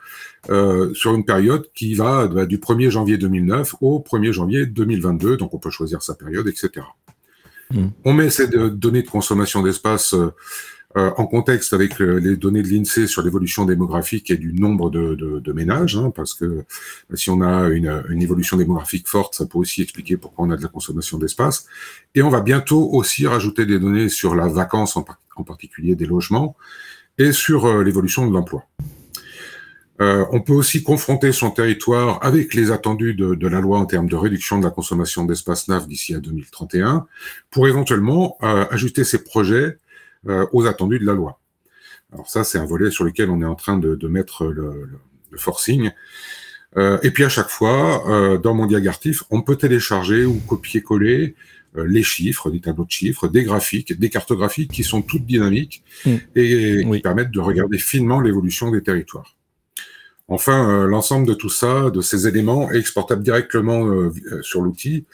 Euh, 0.50 0.92
sur 0.92 1.14
une 1.14 1.24
période 1.24 1.70
qui 1.72 1.94
va 1.94 2.26
bah, 2.26 2.46
du 2.46 2.58
1er 2.58 2.90
janvier 2.90 3.16
2009 3.16 3.76
au 3.80 4.00
1er 4.00 4.32
janvier 4.32 4.66
2022, 4.66 5.36
donc 5.36 5.54
on 5.54 5.58
peut 5.58 5.70
choisir 5.70 6.02
sa 6.02 6.14
période, 6.14 6.48
etc. 6.48 6.84
Hmm. 7.70 7.88
On 8.04 8.12
met 8.12 8.28
ces 8.28 8.48
données 8.48 9.02
de 9.02 9.08
consommation 9.08 9.62
d'espace 9.62 10.14
euh, 10.14 10.32
euh, 10.96 11.12
en 11.16 11.26
contexte 11.26 11.72
avec 11.74 12.00
les 12.00 12.36
données 12.36 12.62
de 12.62 12.68
l'INSEE 12.68 13.06
sur 13.06 13.22
l'évolution 13.22 13.64
démographique 13.64 14.32
et 14.32 14.36
du 14.36 14.52
nombre 14.52 14.90
de, 14.90 15.14
de, 15.14 15.38
de 15.38 15.52
ménages, 15.52 15.96
hein, 15.96 16.10
parce 16.14 16.34
que 16.34 16.64
bah, 17.08 17.16
si 17.16 17.30
on 17.30 17.40
a 17.40 17.68
une, 17.68 18.02
une, 18.08 18.20
évolution 18.20 18.56
démographique 18.56 19.06
forte, 19.06 19.36
ça 19.36 19.46
peut 19.46 19.58
aussi 19.58 19.80
expliquer 19.80 20.16
pourquoi 20.16 20.44
on 20.44 20.50
a 20.50 20.56
de 20.56 20.62
la 20.62 20.68
consommation 20.68 21.18
d'espace. 21.18 21.66
Et 22.16 22.22
on 22.22 22.30
va 22.30 22.40
bientôt 22.40 22.90
aussi 22.90 23.28
rajouter 23.28 23.64
des 23.64 23.78
données 23.78 24.08
sur 24.08 24.34
la 24.34 24.48
vacance, 24.48 24.96
en, 24.96 25.04
en 25.36 25.44
particulier 25.44 25.94
des 25.94 26.06
logements, 26.06 26.56
et 27.16 27.30
sur 27.30 27.82
l'évolution 27.82 28.26
de 28.26 28.32
l'emploi. 28.32 28.66
Euh, 30.02 30.24
on 30.32 30.40
peut 30.40 30.52
aussi 30.52 30.82
confronter 30.82 31.30
son 31.30 31.50
territoire 31.50 32.18
avec 32.22 32.54
les 32.54 32.72
attendus 32.72 33.14
de, 33.14 33.46
la 33.46 33.60
loi 33.60 33.78
en 33.78 33.86
termes 33.86 34.08
de 34.08 34.16
réduction 34.16 34.58
de 34.58 34.64
la 34.64 34.70
consommation 34.70 35.24
d'espace 35.24 35.68
NAF 35.68 35.86
d'ici 35.86 36.12
à 36.14 36.18
2031 36.18 37.06
pour 37.50 37.68
éventuellement 37.68 38.36
euh, 38.42 38.64
ajuster 38.70 39.04
ses 39.04 39.22
projets 39.22 39.78
euh, 40.28 40.46
aux 40.52 40.66
attendus 40.66 40.98
de 40.98 41.06
la 41.06 41.12
loi. 41.12 41.38
Alors 42.12 42.28
ça, 42.28 42.42
c'est 42.42 42.58
un 42.58 42.64
volet 42.64 42.90
sur 42.90 43.04
lequel 43.04 43.30
on 43.30 43.40
est 43.42 43.46
en 43.46 43.54
train 43.54 43.78
de, 43.78 44.08
mettre 44.08 44.46
le, 44.46 44.88
forcing. 45.36 45.90
et 46.76 47.10
puis 47.10 47.24
à 47.24 47.30
chaque 47.30 47.48
fois, 47.48 48.38
dans 48.42 48.52
mon 48.52 48.66
diagartif, 48.66 49.22
on 49.30 49.40
peut 49.40 49.56
télécharger 49.56 50.26
ou 50.26 50.38
copier-coller 50.46 51.34
les 51.74 52.02
chiffres, 52.02 52.50
des 52.50 52.60
tableaux 52.60 52.84
de 52.84 52.90
chiffres, 52.90 53.28
des 53.28 53.44
graphiques, 53.44 53.98
des 53.98 54.10
cartographies 54.10 54.68
qui 54.68 54.84
sont 54.84 55.00
toutes 55.00 55.24
dynamiques 55.24 55.82
mm. 56.04 56.16
et 56.36 56.84
qui 56.84 57.00
permettent 57.00 57.30
de 57.30 57.40
regarder 57.40 57.78
finement 57.78 58.20
l'évolution 58.20 58.70
des 58.70 58.82
territoires. 58.82 59.34
Enfin, 60.28 60.86
l'ensemble 60.86 61.26
de 61.26 61.34
tout 61.34 61.50
ça, 61.50 61.90
de 61.90 62.00
ces 62.00 62.26
éléments, 62.26 62.70
est 62.70 62.78
exportable 62.78 63.22
directement 63.22 64.10
sur 64.40 64.62
l'outil, 64.62 65.04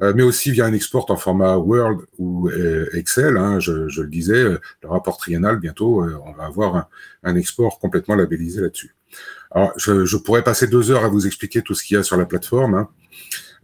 mais 0.00 0.22
aussi 0.22 0.50
via 0.50 0.66
un 0.66 0.74
export 0.74 1.10
en 1.10 1.16
format 1.16 1.56
Word 1.56 2.02
ou 2.18 2.50
Excel. 2.92 3.38
Hein, 3.38 3.60
je, 3.60 3.72
le 4.00 4.08
disais, 4.08 4.42
le 4.42 4.60
rapport 4.88 5.16
triennal, 5.16 5.58
bientôt, 5.58 6.04
on 6.26 6.32
va 6.32 6.44
avoir 6.44 6.88
un 7.22 7.36
export 7.36 7.78
complètement 7.78 8.14
labellisé 8.14 8.60
là-dessus. 8.60 8.94
Alors, 9.50 9.72
je, 9.76 10.16
pourrais 10.16 10.42
passer 10.42 10.66
deux 10.66 10.90
heures 10.90 11.04
à 11.04 11.08
vous 11.08 11.26
expliquer 11.26 11.62
tout 11.62 11.74
ce 11.74 11.82
qu'il 11.82 11.96
y 11.96 12.00
a 12.00 12.02
sur 12.02 12.16
la 12.16 12.26
plateforme. 12.26 12.74
Hein. 12.74 12.88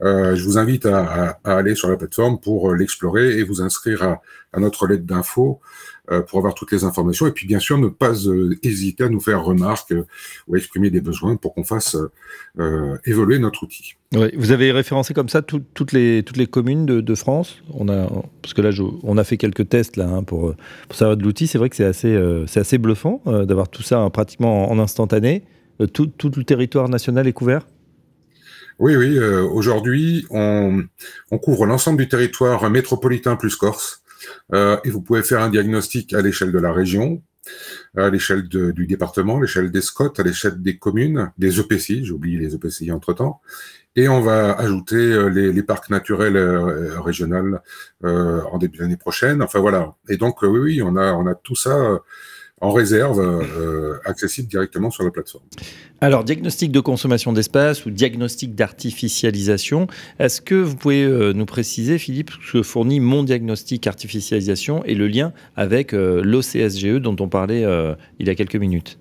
Euh, 0.03 0.35
je 0.35 0.45
vous 0.45 0.59
invite 0.59 0.87
à, 0.87 1.39
aller 1.45 1.75
sur 1.75 1.89
la 1.89 1.97
plateforme 1.97 2.41
pour 2.41 2.71
euh, 2.71 2.77
l'explorer 2.77 3.39
et 3.39 3.45
vous 3.45 3.63
inscrire 3.63 4.03
à, 4.03 4.23
à 4.53 4.61
notre 4.61 4.87
lettre 4.87 5.05
d'info 5.05 5.61
euh, 5.61 5.94
pour 6.29 6.39
avoir 6.39 6.55
toutes 6.55 6.73
les 6.73 6.85
informations. 6.85 7.27
Et 7.27 7.33
puis, 7.33 7.47
bien 7.47 7.59
sûr, 7.59 7.79
ne 7.79 7.89
pas 7.89 8.27
euh, 8.27 8.57
hésiter 8.63 9.05
à 9.05 9.09
nous 9.09 9.21
faire 9.21 9.43
remarque 9.43 9.93
euh, 9.93 10.05
ou 10.49 10.55
à 10.55 10.59
exprimer 10.59 10.91
des 10.91 11.01
besoins 11.01 11.37
pour 11.37 11.55
qu'on 11.55 11.65
fasse 11.65 11.97
évoluer 13.05 13.39
notre 13.39 13.65
outil. 13.65 13.95
Ouais, 14.15 14.33
vous 14.37 14.53
avez 14.53 14.71
référencé 14.71 15.13
comme 15.13 15.29
ça 15.29 15.43
toutes, 15.43 15.93
les, 15.93 16.23
toutes 16.23 16.37
les 16.37 16.47
communes 16.47 16.87
de, 16.87 17.01
de, 17.01 17.15
France? 17.15 17.63
On 17.73 17.89
a, 17.89 18.09
Parce 18.43 18.55
que 18.55 18.63
là, 18.63 18.71
je, 18.71 18.83
on 19.03 19.19
a 19.19 19.25
fait 19.25 19.37
quelques 19.37 19.69
tests 19.69 19.97
là, 19.97 20.09
hein, 20.09 20.23
pour, 20.23 20.55
pour 20.89 20.97
savoir 20.97 21.17
de 21.17 21.23
l'outil. 21.23 21.47
C'est 21.47 21.59
vrai 21.59 21.69
que 21.69 21.77
c'est 21.77 21.85
assez, 21.85 22.17
c'est 22.47 22.61
assez 22.61 22.79
bluffant 22.79 23.23
d'avoir 23.27 23.69
tout 23.69 23.83
ça 23.83 24.01
hein, 24.01 24.11
pratiquement 24.11 24.71
en 24.71 24.79
instantané. 24.79 25.43
Euh, 25.81 25.87
tout, 25.87 26.11
le 26.37 26.45
territoire 26.45 26.89
national 26.89 27.27
est 27.27 27.33
couvert? 27.33 27.67
Oui, 28.79 28.97
oui. 28.97 29.17
Euh, 29.19 29.43
aujourd'hui, 29.43 30.27
on, 30.31 30.85
couvre 31.43 31.67
l'ensemble 31.67 31.99
du 31.99 32.09
territoire 32.09 32.69
métropolitain 32.71 33.37
plus 33.37 33.57
Corse. 33.57 34.03
Euh, 34.53 34.77
et 34.85 34.91
vous 34.91 35.01
pouvez 35.01 35.23
faire 35.23 35.41
un 35.41 35.51
diagnostic 35.51 36.13
à 36.15 36.21
l'échelle 36.21 36.53
de 36.53 36.59
la 36.59 36.73
région, 36.73 37.23
à 37.97 38.09
l'échelle 38.09 38.49
du 38.49 38.87
département, 38.87 39.39
à 39.39 39.41
l'échelle 39.43 39.71
des 39.71 39.83
SCOT, 39.83 40.15
à 40.19 40.23
l'échelle 40.23 40.63
des 40.63 40.79
communes, 40.79 41.31
des 41.37 41.61
EPCI, 41.61 42.05
j'ai 42.05 42.13
oublié 42.13 42.39
les 42.39 42.55
EPCI 42.55 42.91
entre-temps, 42.91 43.41
et 43.97 44.09
on 44.09 44.21
va 44.23 44.53
ajouter 44.53 45.29
les, 45.31 45.63
parcs 45.63 45.91
naturels 45.91 46.39
régionaux 46.39 47.59
en 48.03 48.59
début 48.59 48.79
d'année 48.79 48.97
prochaine. 48.97 49.43
Enfin 49.43 49.61
voilà. 49.61 49.95
Et 50.09 50.17
donc 50.17 50.41
oui, 50.43 50.59
oui, 50.59 50.83
on 50.83 50.97
a, 50.97 51.13
on 51.13 51.27
a 51.27 51.35
tout 51.35 51.55
ça 51.55 52.01
en 52.65 52.73
réserve, 52.73 53.21
euh, 53.21 53.99
accessible 54.07 54.49
directement 54.49 54.91
sur 54.91 55.05
la 55.05 55.11
plateforme. 55.11 55.45
Alors, 56.01 56.25
diagnostic 56.25 56.73
de 56.73 56.81
consommation 56.81 57.35
d'espace 57.35 57.85
ou 57.85 57.91
diagnostic 57.91 58.55
d'artificialisation, 58.55 59.87
est-ce 60.19 60.41
que 60.41 60.55
vous 60.55 60.75
pouvez 60.75 61.05
euh, 61.05 61.35
nous 61.35 61.45
préciser, 61.45 61.99
Philippe, 61.99 62.31
ce 62.47 62.53
que 62.53 62.63
fournit 62.63 63.01
mon 63.01 63.23
diagnostic 63.23 63.87
artificialisation 63.87 64.83
et 64.85 64.95
le 64.95 65.09
lien 65.09 65.35
avec 65.57 65.93
euh, 65.93 66.23
l'OCSGE 66.25 67.03
dont 67.03 67.17
on 67.21 67.29
parlait 67.29 67.67
il 68.19 68.27
y 68.27 68.31
a 68.31 68.35
quelques 68.35 68.57
minutes? 68.57 68.99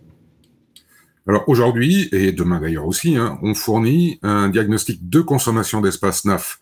Alors 1.25 1.47
aujourd'hui, 1.47 2.09
et 2.11 2.33
demain 2.33 2.59
d'ailleurs 2.59 2.85
aussi, 2.85 3.15
hein, 3.15 3.39
on 3.41 3.53
fournit 3.53 4.19
un 4.23 4.49
diagnostic 4.49 5.09
de 5.09 5.21
consommation 5.21 5.79
d'espace 5.79 6.25
NAF, 6.25 6.59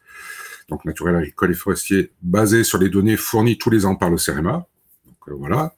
donc 0.69 0.85
naturel 0.85 1.15
agricole 1.15 1.51
et 1.51 1.55
forestier, 1.55 2.11
basé 2.21 2.63
sur 2.63 2.77
les 2.77 2.89
données 2.89 3.17
fournies 3.17 3.57
tous 3.57 3.71
les 3.71 3.87
ans 3.87 3.95
par 3.95 4.11
le 4.11 4.17
CEREMA. 4.17 4.67
Donc 5.07 5.39
voilà 5.39 5.73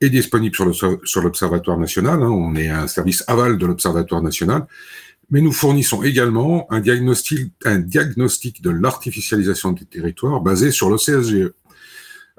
est 0.00 0.10
disponible 0.10 0.54
sur 0.54 1.22
l'Observatoire 1.22 1.78
national. 1.78 2.22
Hein. 2.22 2.30
on 2.30 2.54
est 2.54 2.68
un 2.68 2.86
service 2.86 3.22
aval 3.26 3.58
de 3.58 3.66
l'Observatoire 3.66 4.22
national. 4.22 4.66
Mais 5.30 5.40
nous 5.40 5.52
fournissons 5.52 6.02
également 6.02 6.66
un 6.72 6.80
diagnostic, 6.80 7.52
un 7.64 7.78
diagnostic 7.78 8.62
de 8.62 8.70
l'artificialisation 8.70 9.72
des 9.72 9.84
territoires 9.84 10.40
basé 10.40 10.72
sur 10.72 10.90
le 10.90 10.96
CSGE 10.96 11.52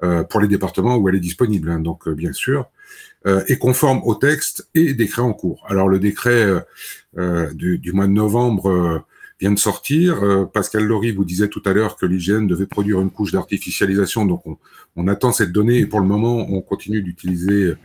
euh, 0.03 0.23
pour 0.23 0.41
les 0.41 0.49
départements 0.49 0.97
où 0.97 1.07
elle 1.07 1.15
est 1.15 1.21
disponible. 1.21 1.69
Hein. 1.69 1.79
donc, 1.79 2.07
euh, 2.07 2.13
bien 2.13 2.33
sûr, 2.33 2.69
euh, 3.27 3.43
est 3.47 3.57
conforme 3.57 4.01
au 4.03 4.15
texte 4.15 4.67
et 4.75 4.93
décret 4.93 5.21
en 5.21 5.31
cours. 5.31 5.63
Alors, 5.69 5.87
le 5.87 5.99
décret 5.99 6.63
euh, 7.17 7.53
du, 7.53 7.77
du, 7.77 7.93
mois 7.93 8.07
de 8.07 8.11
novembre 8.11 9.05
vient 9.41 9.51
de 9.51 9.59
sortir. 9.59 10.23
Euh, 10.23 10.45
Pascal 10.45 10.85
Laurie 10.85 11.11
vous 11.11 11.25
disait 11.25 11.47
tout 11.47 11.63
à 11.65 11.73
l'heure 11.73 11.97
que 11.97 12.05
l'hygiène 12.05 12.45
devait 12.47 12.67
produire 12.67 13.01
une 13.01 13.09
couche 13.09 13.31
d'artificialisation, 13.31 14.25
donc 14.25 14.43
on, 14.95 15.07
attend 15.07 15.31
cette 15.31 15.51
donnée 15.51 15.79
et 15.79 15.87
pour 15.87 15.99
le 15.99 16.05
moment 16.05 16.45
on 16.49 16.61
continue 16.61 17.01
d'utiliser 17.01 17.73
euh, 17.73 17.75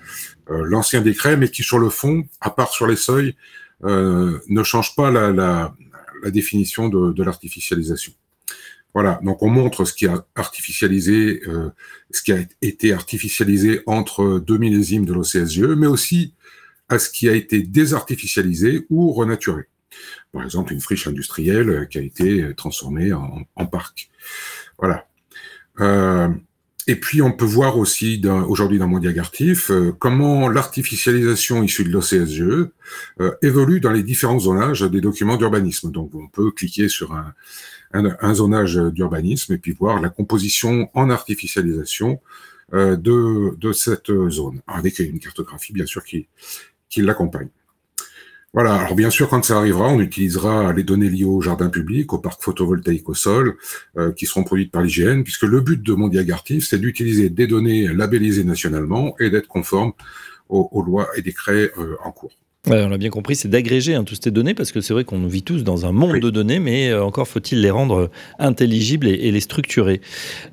l'ancien 0.48 1.00
décret, 1.00 1.38
mais 1.38 1.48
qui 1.48 1.62
sur 1.62 1.78
le 1.78 1.88
fond, 1.88 2.24
à 2.42 2.50
part 2.50 2.68
sur 2.68 2.86
les 2.86 2.96
seuils, 2.96 3.34
euh, 3.84 4.38
ne 4.48 4.62
change 4.62 4.94
pas 4.94 5.10
la, 5.10 5.32
la, 5.32 5.74
la 6.22 6.30
définition 6.30 6.90
de, 6.90 7.12
de 7.12 7.22
l'artificialisation. 7.22 8.12
Voilà, 8.92 9.18
donc 9.22 9.42
on 9.42 9.48
montre 9.48 9.86
ce 9.86 9.94
qui 9.94 10.06
a 10.06 10.26
artificialisé, 10.34 11.42
ce 12.10 12.22
qui 12.22 12.32
a 12.32 12.38
été 12.62 12.94
artificialisé 12.94 13.82
entre 13.84 14.38
deux 14.38 14.56
millésimes 14.56 15.04
de 15.04 15.12
l'OCSGE, 15.12 15.76
mais 15.76 15.86
aussi 15.86 16.32
à 16.88 16.98
ce 16.98 17.10
qui 17.10 17.28
a 17.28 17.34
été 17.34 17.62
désartificialisé 17.62 18.86
ou 18.88 19.12
renaturé. 19.12 19.64
Par 20.32 20.44
exemple, 20.44 20.72
une 20.72 20.80
friche 20.80 21.06
industrielle 21.06 21.70
euh, 21.70 21.84
qui 21.86 21.98
a 21.98 22.02
été 22.02 22.42
euh, 22.42 22.54
transformée 22.54 23.12
en, 23.12 23.66
parc. 23.66 24.10
Voilà. 24.78 25.06
Euh, 25.80 26.28
et 26.86 26.96
puis, 26.96 27.22
on 27.22 27.32
peut 27.32 27.46
voir 27.46 27.78
aussi 27.78 28.22
aujourd'hui 28.46 28.78
dans 28.78 28.86
mon 28.86 29.00
diagartif 29.00 29.72
comment 29.98 30.48
l'artificialisation 30.48 31.64
issue 31.64 31.82
de 31.82 31.90
l'OCSGE 31.90 32.70
évolue 33.42 33.80
dans 33.80 33.90
les 33.90 34.04
différents 34.04 34.38
zonages 34.38 34.82
des 34.82 35.00
documents 35.00 35.36
d'urbanisme. 35.36 35.90
Donc, 35.90 36.14
on 36.14 36.28
peut 36.28 36.52
cliquer 36.52 36.88
sur 36.88 37.12
un, 37.12 37.34
un, 37.92 38.34
zonage 38.34 38.76
d'urbanisme 38.76 39.54
et 39.54 39.58
puis 39.58 39.72
voir 39.72 40.00
la 40.00 40.10
composition 40.10 40.88
en 40.94 41.10
artificialisation 41.10 42.20
de, 42.72 43.56
de 43.56 43.72
cette 43.72 44.12
zone, 44.28 44.60
avec 44.68 45.00
une 45.00 45.18
cartographie, 45.18 45.72
bien 45.72 45.86
sûr, 45.86 46.04
qui, 46.04 46.28
qui 46.88 47.02
l'accompagne. 47.02 47.48
Voilà, 48.56 48.74
alors 48.76 48.94
bien 48.94 49.10
sûr, 49.10 49.28
quand 49.28 49.44
ça 49.44 49.58
arrivera, 49.58 49.86
on 49.86 50.00
utilisera 50.00 50.72
les 50.72 50.82
données 50.82 51.10
liées 51.10 51.26
au 51.26 51.42
jardin 51.42 51.68
public, 51.68 52.14
au 52.14 52.18
parc 52.18 52.42
photovoltaïque 52.42 53.06
au 53.06 53.12
sol, 53.12 53.56
euh, 53.98 54.12
qui 54.12 54.24
seront 54.24 54.44
produites 54.44 54.72
par 54.72 54.80
l'IGN, 54.80 55.24
puisque 55.24 55.42
le 55.42 55.60
but 55.60 55.82
de 55.82 55.92
mon 55.92 56.08
diagartif, 56.08 56.66
c'est 56.66 56.78
d'utiliser 56.78 57.28
des 57.28 57.46
données 57.46 57.86
labellisées 57.88 58.44
nationalement 58.44 59.14
et 59.20 59.28
d'être 59.28 59.46
conforme 59.46 59.92
aux, 60.48 60.82
lois 60.82 61.06
et 61.18 61.20
décrets 61.20 61.70
euh, 61.78 61.96
en 62.02 62.12
cours. 62.12 62.32
on 62.68 62.92
a 62.92 62.96
bien 62.96 63.10
compris, 63.10 63.36
c'est 63.36 63.48
d'agréger 63.48 63.94
hein, 63.94 64.04
toutes 64.04 64.24
ces 64.24 64.30
données, 64.30 64.54
parce 64.54 64.72
que 64.72 64.80
c'est 64.80 64.94
vrai 64.94 65.04
qu'on 65.04 65.26
vit 65.26 65.42
tous 65.42 65.62
dans 65.62 65.84
un 65.84 65.92
monde 65.92 66.18
de 66.18 66.30
données, 66.30 66.58
mais 66.58 66.88
euh, 66.88 67.04
encore 67.04 67.28
faut-il 67.28 67.60
les 67.60 67.70
rendre 67.70 68.10
intelligibles 68.38 69.06
et, 69.06 69.30
les 69.32 69.40
structurer. 69.40 70.00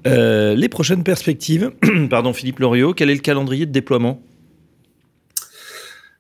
les 0.03 0.69
prochaines 0.69 1.05
perspectives, 1.05 1.71
pardon 2.09 2.33
Philippe 2.33 2.59
Loriot, 2.59 2.93
quel 2.93 3.09
est 3.09 3.15
le 3.15 3.21
calendrier 3.21 3.65
de 3.65 3.71
déploiement? 3.71 4.21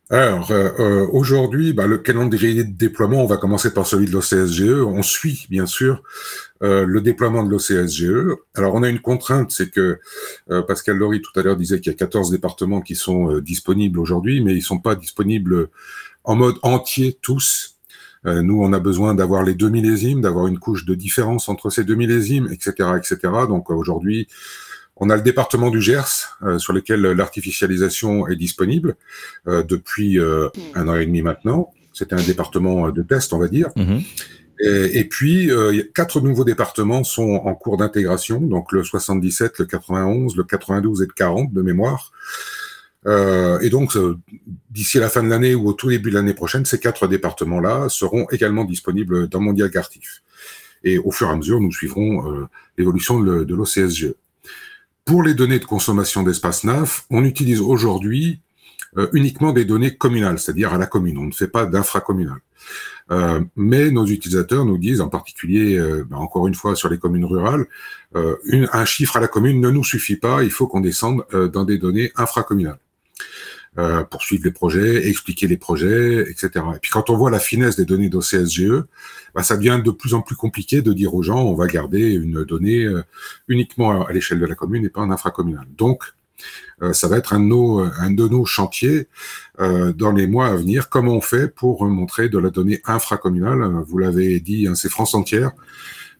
Alors, 0.09 0.51
euh, 0.51 0.69
euh, 0.79 1.07
aujourd'hui, 1.11 1.71
bah, 1.71 1.87
le 1.87 1.97
calendrier 1.97 2.65
de 2.65 2.77
déploiement, 2.77 3.23
on 3.23 3.25
va 3.25 3.37
commencer 3.37 3.73
par 3.73 3.87
celui 3.87 4.05
de 4.05 4.11
l'OCSGE. 4.11 4.83
On 4.85 5.01
suit, 5.01 5.47
bien 5.49 5.65
sûr, 5.65 6.03
euh, 6.61 6.85
le 6.85 7.01
déploiement 7.01 7.43
de 7.43 7.49
l'OCSGE. 7.49 8.35
Alors, 8.53 8.75
on 8.75 8.83
a 8.83 8.89
une 8.89 8.99
contrainte, 8.99 9.51
c'est 9.51 9.69
que 9.69 9.99
Pascal 10.67 10.97
Laurie, 10.97 11.21
tout 11.21 11.37
à 11.39 11.43
l'heure, 11.43 11.55
disait 11.55 11.79
qu'il 11.79 11.91
y 11.91 11.95
a 11.95 11.97
14 11.97 12.31
départements 12.31 12.81
qui 12.81 12.95
sont 12.95 13.39
disponibles 13.39 13.97
aujourd'hui, 13.97 14.41
mais 14.41 14.53
ils 14.53 14.61
sont 14.61 14.79
pas 14.79 14.95
disponibles 14.95 15.69
en 16.25 16.35
mode 16.35 16.57
entier 16.63 17.17
tous. 17.21 17.77
nous, 18.25 18.61
on 18.61 18.73
a 18.73 18.79
besoin 18.79 19.15
d'avoir 19.15 19.43
les 19.43 19.55
deux 19.55 19.69
millésimes, 19.69 20.21
d'avoir 20.21 20.47
une 20.47 20.59
couche 20.59 20.85
de 20.85 20.95
différence 20.95 21.49
entre 21.49 21.69
ces 21.69 21.83
deux 21.85 21.95
millésimes, 21.95 22.49
etc., 22.51 22.91
etc. 22.97 23.17
Donc, 23.47 23.69
aujourd'hui, 23.69 24.27
on 24.97 25.09
a 25.09 25.15
le 25.15 25.21
département 25.21 25.69
du 25.69 25.81
Gers, 25.81 26.37
euh, 26.43 26.59
sur 26.59 26.73
lequel 26.73 27.01
l'artificialisation 27.01 28.27
est 28.27 28.35
disponible 28.35 28.95
euh, 29.47 29.63
depuis 29.63 30.19
euh, 30.19 30.49
un 30.75 30.87
an 30.87 30.95
et 30.95 31.05
demi 31.05 31.21
maintenant. 31.21 31.71
C'était 31.93 32.15
un 32.15 32.23
département 32.23 32.89
de 32.89 33.01
test, 33.01 33.33
on 33.33 33.39
va 33.39 33.47
dire. 33.47 33.69
Mhm. 33.75 34.01
Et, 34.65 35.03
puis, 35.03 35.49
quatre 35.93 36.21
nouveaux 36.21 36.45
départements 36.45 37.03
sont 37.03 37.33
en 37.33 37.53
cours 37.53 37.75
d'intégration, 37.75 38.39
donc 38.39 38.71
le 38.71 38.83
77, 38.83 39.59
le 39.59 39.65
91, 39.65 40.37
le 40.37 40.43
92 40.43 41.01
et 41.01 41.05
le 41.05 41.11
40 41.11 41.51
de 41.51 41.61
mémoire. 41.61 42.13
et 43.05 43.69
donc, 43.69 43.97
d'ici 44.69 44.99
la 44.99 45.09
fin 45.09 45.21
de 45.21 45.27
l'année 45.27 45.53
ou 45.53 45.67
au 45.67 45.73
tout 45.73 45.89
début 45.89 46.11
de 46.11 46.15
l'année 46.15 46.35
prochaine, 46.35 46.63
ces 46.65 46.79
quatre 46.79 47.07
départements-là 47.07 47.89
seront 47.89 48.25
également 48.31 48.63
disponibles 48.63 49.27
dans 49.27 49.41
mon 49.41 49.53
Cartif. 49.67 50.23
Et 50.85 50.97
au 50.97 51.11
fur 51.11 51.27
et 51.27 51.31
à 51.31 51.35
mesure, 51.35 51.59
nous 51.59 51.71
suivrons 51.71 52.47
l'évolution 52.77 53.19
de 53.19 53.53
l'OCSGE. 53.53 54.13
Pour 55.05 55.23
les 55.23 55.33
données 55.33 55.59
de 55.59 55.65
consommation 55.65 56.23
d'espace 56.23 56.63
NAF, 56.63 57.05
on 57.09 57.23
utilise 57.23 57.59
aujourd'hui 57.59 58.41
euh, 58.97 59.07
uniquement 59.13 59.51
des 59.51 59.65
données 59.65 59.95
communales, 59.95 60.39
c'est-à-dire 60.39 60.73
à 60.73 60.77
la 60.77 60.85
commune. 60.85 61.17
On 61.17 61.25
ne 61.25 61.31
fait 61.31 61.47
pas 61.47 61.65
d'infracommunal. 61.65 62.39
Euh, 63.11 63.41
mais 63.55 63.91
nos 63.91 64.05
utilisateurs 64.05 64.65
nous 64.65 64.77
disent, 64.77 65.01
en 65.01 65.09
particulier, 65.09 65.77
euh, 65.77 66.05
ben, 66.09 66.17
encore 66.17 66.47
une 66.47 66.55
fois, 66.55 66.75
sur 66.75 66.89
les 66.89 66.97
communes 66.97 67.25
rurales, 67.25 67.65
euh, 68.15 68.37
un 68.71 68.85
chiffre 68.85 69.17
à 69.17 69.19
la 69.19 69.27
commune 69.27 69.59
ne 69.59 69.69
nous 69.69 69.83
suffit 69.83 70.15
pas, 70.15 70.43
il 70.43 70.51
faut 70.51 70.67
qu'on 70.67 70.81
descende 70.81 71.25
dans 71.51 71.65
des 71.65 71.77
données 71.77 72.11
infracommunales. 72.15 72.79
Euh, 73.77 74.03
poursuivre 74.03 74.43
les 74.45 74.51
projets, 74.51 75.07
expliquer 75.07 75.47
les 75.47 75.57
projets, 75.57 76.29
etc. 76.29 76.51
Et 76.75 76.79
puis 76.79 76.91
quand 76.91 77.09
on 77.09 77.17
voit 77.17 77.31
la 77.31 77.39
finesse 77.39 77.75
des 77.75 77.85
données 77.85 78.09
d'OCSGE, 78.09 78.83
bah, 79.33 79.43
ça 79.43 79.57
devient 79.57 79.81
de 79.83 79.91
plus 79.91 80.13
en 80.13 80.21
plus 80.21 80.35
compliqué 80.35 80.81
de 80.81 80.93
dire 80.93 81.13
aux 81.15 81.23
gens 81.23 81.43
on 81.43 81.55
va 81.55 81.67
garder 81.67 82.13
une 82.13 82.43
donnée 82.43 82.83
euh, 82.83 83.03
uniquement 83.47 84.05
à 84.05 84.11
l'échelle 84.13 84.39
de 84.39 84.45
la 84.45 84.55
commune 84.55 84.85
et 84.85 84.89
pas 84.89 85.01
en 85.01 85.11
infracommunal. 85.11 85.65
Donc 85.77 86.13
euh, 86.81 86.93
ça 86.93 87.07
va 87.07 87.17
être 87.17 87.33
un 87.33 87.39
de 87.39 87.45
nos, 87.45 87.79
un 87.79 88.11
de 88.11 88.27
nos 88.27 88.45
chantiers 88.45 89.07
euh, 89.59 89.93
dans 89.93 90.11
les 90.11 90.27
mois 90.27 90.47
à 90.47 90.55
venir. 90.55 90.89
Comment 90.89 91.13
on 91.13 91.21
fait 91.21 91.47
pour 91.47 91.85
montrer 91.85 92.29
de 92.29 92.37
la 92.37 92.49
donnée 92.49 92.81
infracommunale? 92.85 93.83
Vous 93.87 93.97
l'avez 93.97 94.39
dit, 94.39 94.67
hein, 94.67 94.75
c'est 94.75 94.89
France 94.89 95.15
entière. 95.15 95.51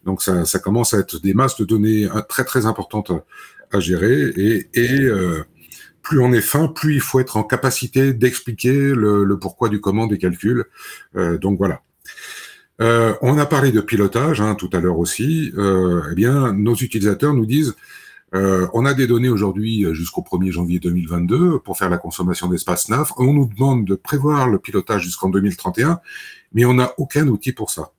Donc 0.04 0.22
ça, 0.22 0.44
ça, 0.44 0.58
commence 0.58 0.92
à 0.92 0.98
être 0.98 1.20
des 1.20 1.32
masses 1.34 1.56
de 1.56 1.64
données 1.64 2.06
très 2.28 2.44
très 2.44 2.66
importantes 2.66 3.10
à, 3.72 3.80
gérer 3.80 4.28
et, 4.36 4.68
et 4.74 5.00
euh, 5.00 5.42
plus 6.04 6.20
on 6.20 6.32
est 6.32 6.40
fin, 6.40 6.68
plus 6.68 6.94
il 6.94 7.00
faut 7.00 7.18
être 7.18 7.36
en 7.36 7.42
capacité 7.42 8.12
d'expliquer 8.12 8.94
le, 8.94 9.36
pourquoi 9.40 9.68
du 9.68 9.80
comment 9.80 10.06
des 10.06 10.18
calculs. 10.18 10.66
Euh, 11.16 11.38
donc 11.38 11.58
voilà. 11.58 11.80
Euh, 12.80 13.14
on 13.22 13.38
a 13.38 13.46
parlé 13.46 13.72
de 13.72 13.80
pilotage 13.80 14.40
hein, 14.40 14.54
tout 14.54 14.70
à 14.72 14.80
l'heure 14.80 14.98
aussi. 14.98 15.52
Euh, 15.56 16.02
eh 16.12 16.14
bien, 16.14 16.52
nos 16.52 16.74
utilisateurs 16.74 17.34
nous 17.34 17.46
disent 17.46 17.74
on 18.72 18.84
a 18.84 18.94
des 18.94 19.06
données 19.06 19.28
aujourd'hui 19.28 19.86
jusqu'au 19.92 20.22
1er 20.22 20.50
janvier 20.50 20.80
2022 20.80 21.60
pour 21.60 21.78
faire 21.78 21.88
la 21.88 21.98
consommation 21.98 22.48
d'espace 22.48 22.88
NAF. 22.88 23.12
On 23.16 23.32
nous 23.32 23.46
demande 23.46 23.84
de 23.84 23.94
prévoir 23.94 24.48
le 24.48 24.58
pilotage 24.58 25.04
jusqu'en 25.04 25.28
2031, 25.28 26.00
mais 26.52 26.64
on 26.64 26.74
n'a 26.74 26.94
aucun 26.98 27.28
outil 27.28 27.52
pour 27.52 27.70
ça. 27.70 27.92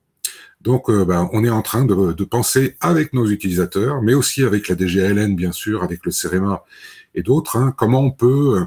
Donc, 0.60 0.92
ben, 0.92 1.30
on 1.32 1.46
est 1.46 1.50
en 1.50 1.62
train 1.62 1.86
de, 1.86 2.12
de, 2.12 2.24
penser 2.26 2.76
avec 2.82 3.14
nos 3.14 3.30
utilisateurs, 3.30 4.02
mais 4.02 4.14
aussi 4.14 4.44
avec 4.44 4.68
la 4.68 4.76
DGLN, 4.76 5.38
bien 5.38 5.54
sûr, 5.54 5.84
avec 5.84 6.02
le 6.04 6.12
CEREMA 6.12 6.66
et 7.16 7.24
d'autres, 7.24 7.58
hein, 7.58 7.74
comment 7.76 8.02
on 8.02 8.12
peut 8.12 8.66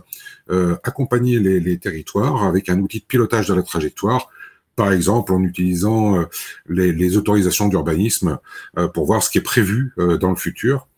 euh, 0.51 0.77
accompagner 0.83 1.39
les, 1.39 1.79
territoires 1.79 2.45
avec 2.45 2.71
un 2.71 2.81
outil 2.81 3.01
de 3.01 3.05
pilotage 3.05 3.49
de 3.49 3.55
la 3.55 3.63
trajectoire, 3.63 4.31
par 4.77 4.93
exemple 4.93 5.33
en 5.33 5.43
utilisant 5.43 6.21
euh, 6.21 6.25
les, 6.69 7.17
autorisations 7.19 7.69
d'urbanisme 7.69 8.39
euh, 8.79 8.89
pour 8.89 9.05
voir 9.05 9.23
ce 9.23 9.29
qui 9.31 9.39
est 9.39 9.43
prévu 9.43 9.93
dans 10.21 10.31
le 10.31 10.37
futur. 10.37 10.89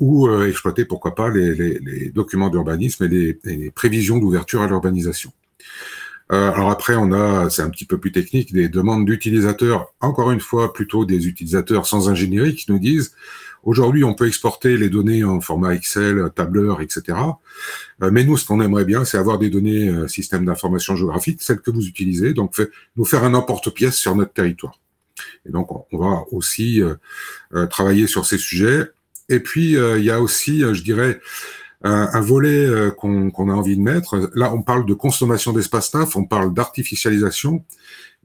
ou 0.00 0.28
exploiter 0.42 0.84
pourquoi 0.84 1.14
pas 1.14 1.30
les, 1.30 2.10
documents 2.10 2.50
d'urbanisme 2.50 3.04
et, 3.04 3.38
les, 3.44 3.70
prévisions 3.70 4.18
d'ouverture 4.18 4.62
à 4.62 4.66
l'urbanisation. 4.66 5.32
alors 6.28 6.70
après, 6.70 6.94
on 6.96 7.12
a, 7.12 7.50
c'est 7.50 7.62
un 7.62 7.70
petit 7.70 7.84
peu 7.84 7.98
plus 7.98 8.12
technique, 8.12 8.52
des 8.52 8.68
demandes 8.68 9.04
d'utilisateurs, 9.04 9.92
encore 10.00 10.30
une 10.32 10.40
fois, 10.40 10.72
plutôt 10.72 11.04
des 11.04 11.28
utilisateurs 11.28 11.86
sans 11.86 12.08
ingénierie 12.08 12.54
qui 12.54 12.70
nous 12.70 12.78
disent 12.78 13.14
Aujourd'hui, 13.62 14.02
on 14.02 14.14
peut 14.14 14.26
exporter 14.26 14.76
les 14.76 14.88
données 14.88 15.22
en 15.22 15.40
format 15.40 15.74
Excel, 15.74 16.30
tableur, 16.34 16.80
etc. 16.80 17.16
Euh, 18.02 18.10
mais 18.10 18.24
nous, 18.24 18.36
ce 18.36 18.44
qu'on 18.44 18.60
aimerait 18.60 18.84
bien, 18.84 19.04
c'est 19.04 19.18
avoir 19.18 19.38
des 19.38 19.50
données 19.50 19.88
euh, 19.88 20.08
système 20.08 20.44
d'information 20.44 20.96
géographique, 20.96 21.40
celles 21.40 21.60
que 21.60 21.70
vous 21.70 21.86
utilisez, 21.86 22.34
donc 22.34 22.60
nous 22.96 23.04
faire 23.04 23.22
un 23.22 23.34
emporte-pièce 23.34 23.96
sur 23.96 24.16
notre 24.16 24.32
territoire. 24.32 24.80
Et 25.46 25.50
donc, 25.50 25.68
on 25.92 25.98
va 25.98 26.24
aussi 26.32 26.82
euh, 26.82 27.66
travailler 27.66 28.08
sur 28.08 28.26
ces 28.26 28.38
sujets. 28.38 28.90
Et 29.28 29.38
puis, 29.38 29.74
il 29.74 30.04
y 30.04 30.10
a 30.10 30.20
aussi, 30.20 30.60
je 30.60 30.82
dirais, 30.82 31.20
un, 31.84 32.20
volet 32.20 32.68
qu'on 32.96 33.30
a 33.30 33.52
envie 33.52 33.76
de 33.76 33.82
mettre. 33.82 34.30
Là, 34.34 34.52
on 34.52 34.62
parle 34.62 34.84
de 34.84 34.94
consommation 34.94 35.52
d'espace 35.52 35.94
neuf, 35.94 36.16
on 36.16 36.24
parle 36.24 36.52
d'artificialisation, 36.52 37.64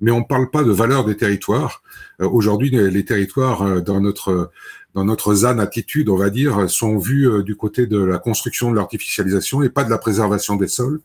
mais 0.02 0.12
on 0.12 0.20
ne 0.20 0.26
parle 0.26 0.50
pas 0.50 0.64
de 0.64 0.72
valeur 0.72 1.06
des 1.06 1.16
territoires. 1.16 1.84
Aujourd'hui, 2.20 2.72
les, 2.72 3.06
territoires 3.06 3.82
dans 3.82 4.02
notre 4.02 4.52
dans 4.98 5.06
notre 5.06 5.32
ZAN 5.36 5.60
attitude, 5.60 6.10
on 6.10 6.16
va 6.16 6.32
dire, 6.32 6.68
sont 6.72 6.98
vus 6.98 7.30
euh, 7.30 7.44
du 7.44 7.56
côté 7.56 7.86
de 7.86 8.00
la 8.00 8.18
construction 8.18 8.72
de 8.72 8.76
l'artificialisation 8.76 9.62
et 9.62 9.70
pas 9.70 9.84
de 9.84 9.92
la 9.92 10.00
préservation 10.00 10.56
des 10.56 10.68
sols, 10.68 11.02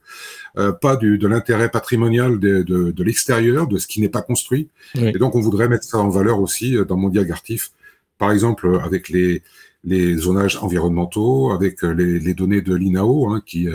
euh, 0.57 0.73
pas 0.73 0.97
du, 0.97 1.19
de 1.19 1.29
l'intérêt 1.29 1.69
patrimonial 1.69 2.41
de, 2.41 2.63
de, 2.63 2.91
de 2.91 3.05
l'extérieur, 3.05 3.67
de 3.67 3.77
ce 3.77 3.87
qui 3.87 4.01
n'est 4.01 4.09
pas 4.09 4.23
construit. 4.23 4.71
Et 4.95 5.19
donc, 5.19 5.35
on 5.35 5.43
voudrait 5.43 5.69
mettre 5.69 5.85
ça 5.85 5.99
en 5.99 6.09
valeur 6.09 6.41
aussi 6.41 6.75
euh, 6.75 6.87
dans 6.87 6.97
mon 6.97 7.11
diagartif, 7.11 7.73
par 8.17 8.33
exemple 8.33 8.81
avec 8.83 9.11
les, 9.11 9.43
les 9.85 10.17
zonages 10.17 10.57
environnementaux, 10.57 11.53
avec 11.53 11.83
les, 11.83 12.19
les 12.19 12.33
données 12.33 12.63
de 12.63 12.75
l'INAO, 12.75 13.29
hein, 13.29 13.43
qui, 13.45 13.69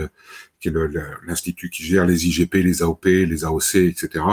qui 0.59 0.69
est 0.69 0.73
l'institut 1.27 1.69
qui 1.69 1.83
gère 1.83 2.07
les 2.07 2.25
IGP, 2.25 2.55
les 2.55 2.81
AOP, 2.81 3.05
les 3.05 3.45
AOC, 3.45 3.75
etc. 3.75 4.25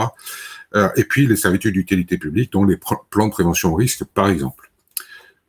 et 0.95 1.03
puis 1.03 1.27
les 1.27 1.35
servitudes 1.35 1.73
d'utilité 1.73 2.17
publique, 2.17 2.51
dont 2.53 2.63
les 2.63 2.77
plans 3.11 3.27
de 3.27 3.31
prévention 3.31 3.73
au 3.73 3.75
risque, 3.75 4.03
par 4.05 4.29
exemple. 4.29 4.71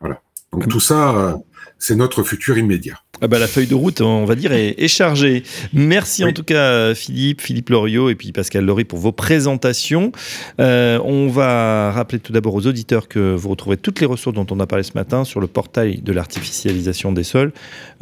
Voilà. 0.01 0.20
Donc 0.53 0.68
tout 0.68 0.80
ça, 0.80 1.16
euh, 1.16 1.34
c'est 1.78 1.97
notre 1.97 2.22
futur 2.22 2.57
immédiat. 2.57 2.99
Ah 3.22 3.28
bah, 3.28 3.38
la 3.38 3.47
feuille 3.47 3.66
de 3.66 3.74
route, 3.74 4.03
on 4.03 4.26
va 4.26 4.34
dire, 4.34 4.53
est, 4.53 4.88
chargée. 4.88 5.42
Merci 5.72 6.22
en 6.22 6.32
tout 6.32 6.44
cas 6.44 6.94
Philippe, 6.94 7.40
Philippe 7.40 7.70
Loriot 7.70 8.11
et 8.11 8.14
puis 8.14 8.30
Pascal 8.32 8.64
Laurie 8.64 8.84
pour 8.84 8.99
vos 8.99 9.12
présentations. 9.12 10.12
Euh, 10.61 11.01
on 11.03 11.28
va 11.28 11.92
rappeler 11.92 12.18
tout 12.18 12.32
d'abord 12.32 12.55
aux 12.55 12.66
auditeurs 12.66 13.09
que 13.09 13.34
vous 13.34 13.49
retrouvez 13.49 13.78
toutes 13.78 14.01
les 14.01 14.07
ressources 14.07 14.34
dont 14.34 14.47
on 14.51 14.61
a 14.61 14.66
parlé 14.66 14.82
ce 14.82 14.92
matin 14.94 15.24
sur 15.24 15.40
le 15.40 15.47
portail 15.47 16.03
de 16.03 16.12
l'artificialisation 16.12 17.11
des 17.11 17.24
sols. 17.24 17.53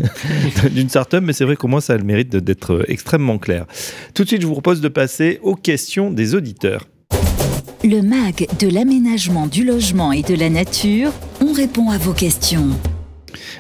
d'une 0.72 0.90
startup, 0.90 1.22
mais 1.22 1.34
c'est 1.34 1.46
vrai 1.46 1.56
qu'au 1.56 1.68
moins 1.68 1.82
ça 1.82 1.94
a 1.94 1.98
le 1.98 2.04
mérite 2.04 2.36
d'être 2.36 2.86
extrêmement 2.88 3.38
clair. 3.38 3.66
Tout 4.14 4.24
de 4.24 4.28
suite, 4.28 4.42
je 4.42 4.48
vous 4.48 4.54
propose 4.54 4.82
de 4.82 4.90
passer 4.90 5.40
aux 5.44 5.56
questions 5.56 6.12
des 6.12 6.36
auditeurs. 6.36 6.86
Le 7.86 8.02
MAG 8.02 8.48
de 8.62 8.70
l'aménagement 8.70 9.46
du 9.46 9.66
logement 9.66 10.14
et 10.14 10.22
de 10.22 10.36
la 10.36 10.50
nature, 10.50 11.12
on 11.42 11.52
répond 11.52 11.90
à 11.90 11.98
vos 11.98 12.14
questions. 12.14 12.70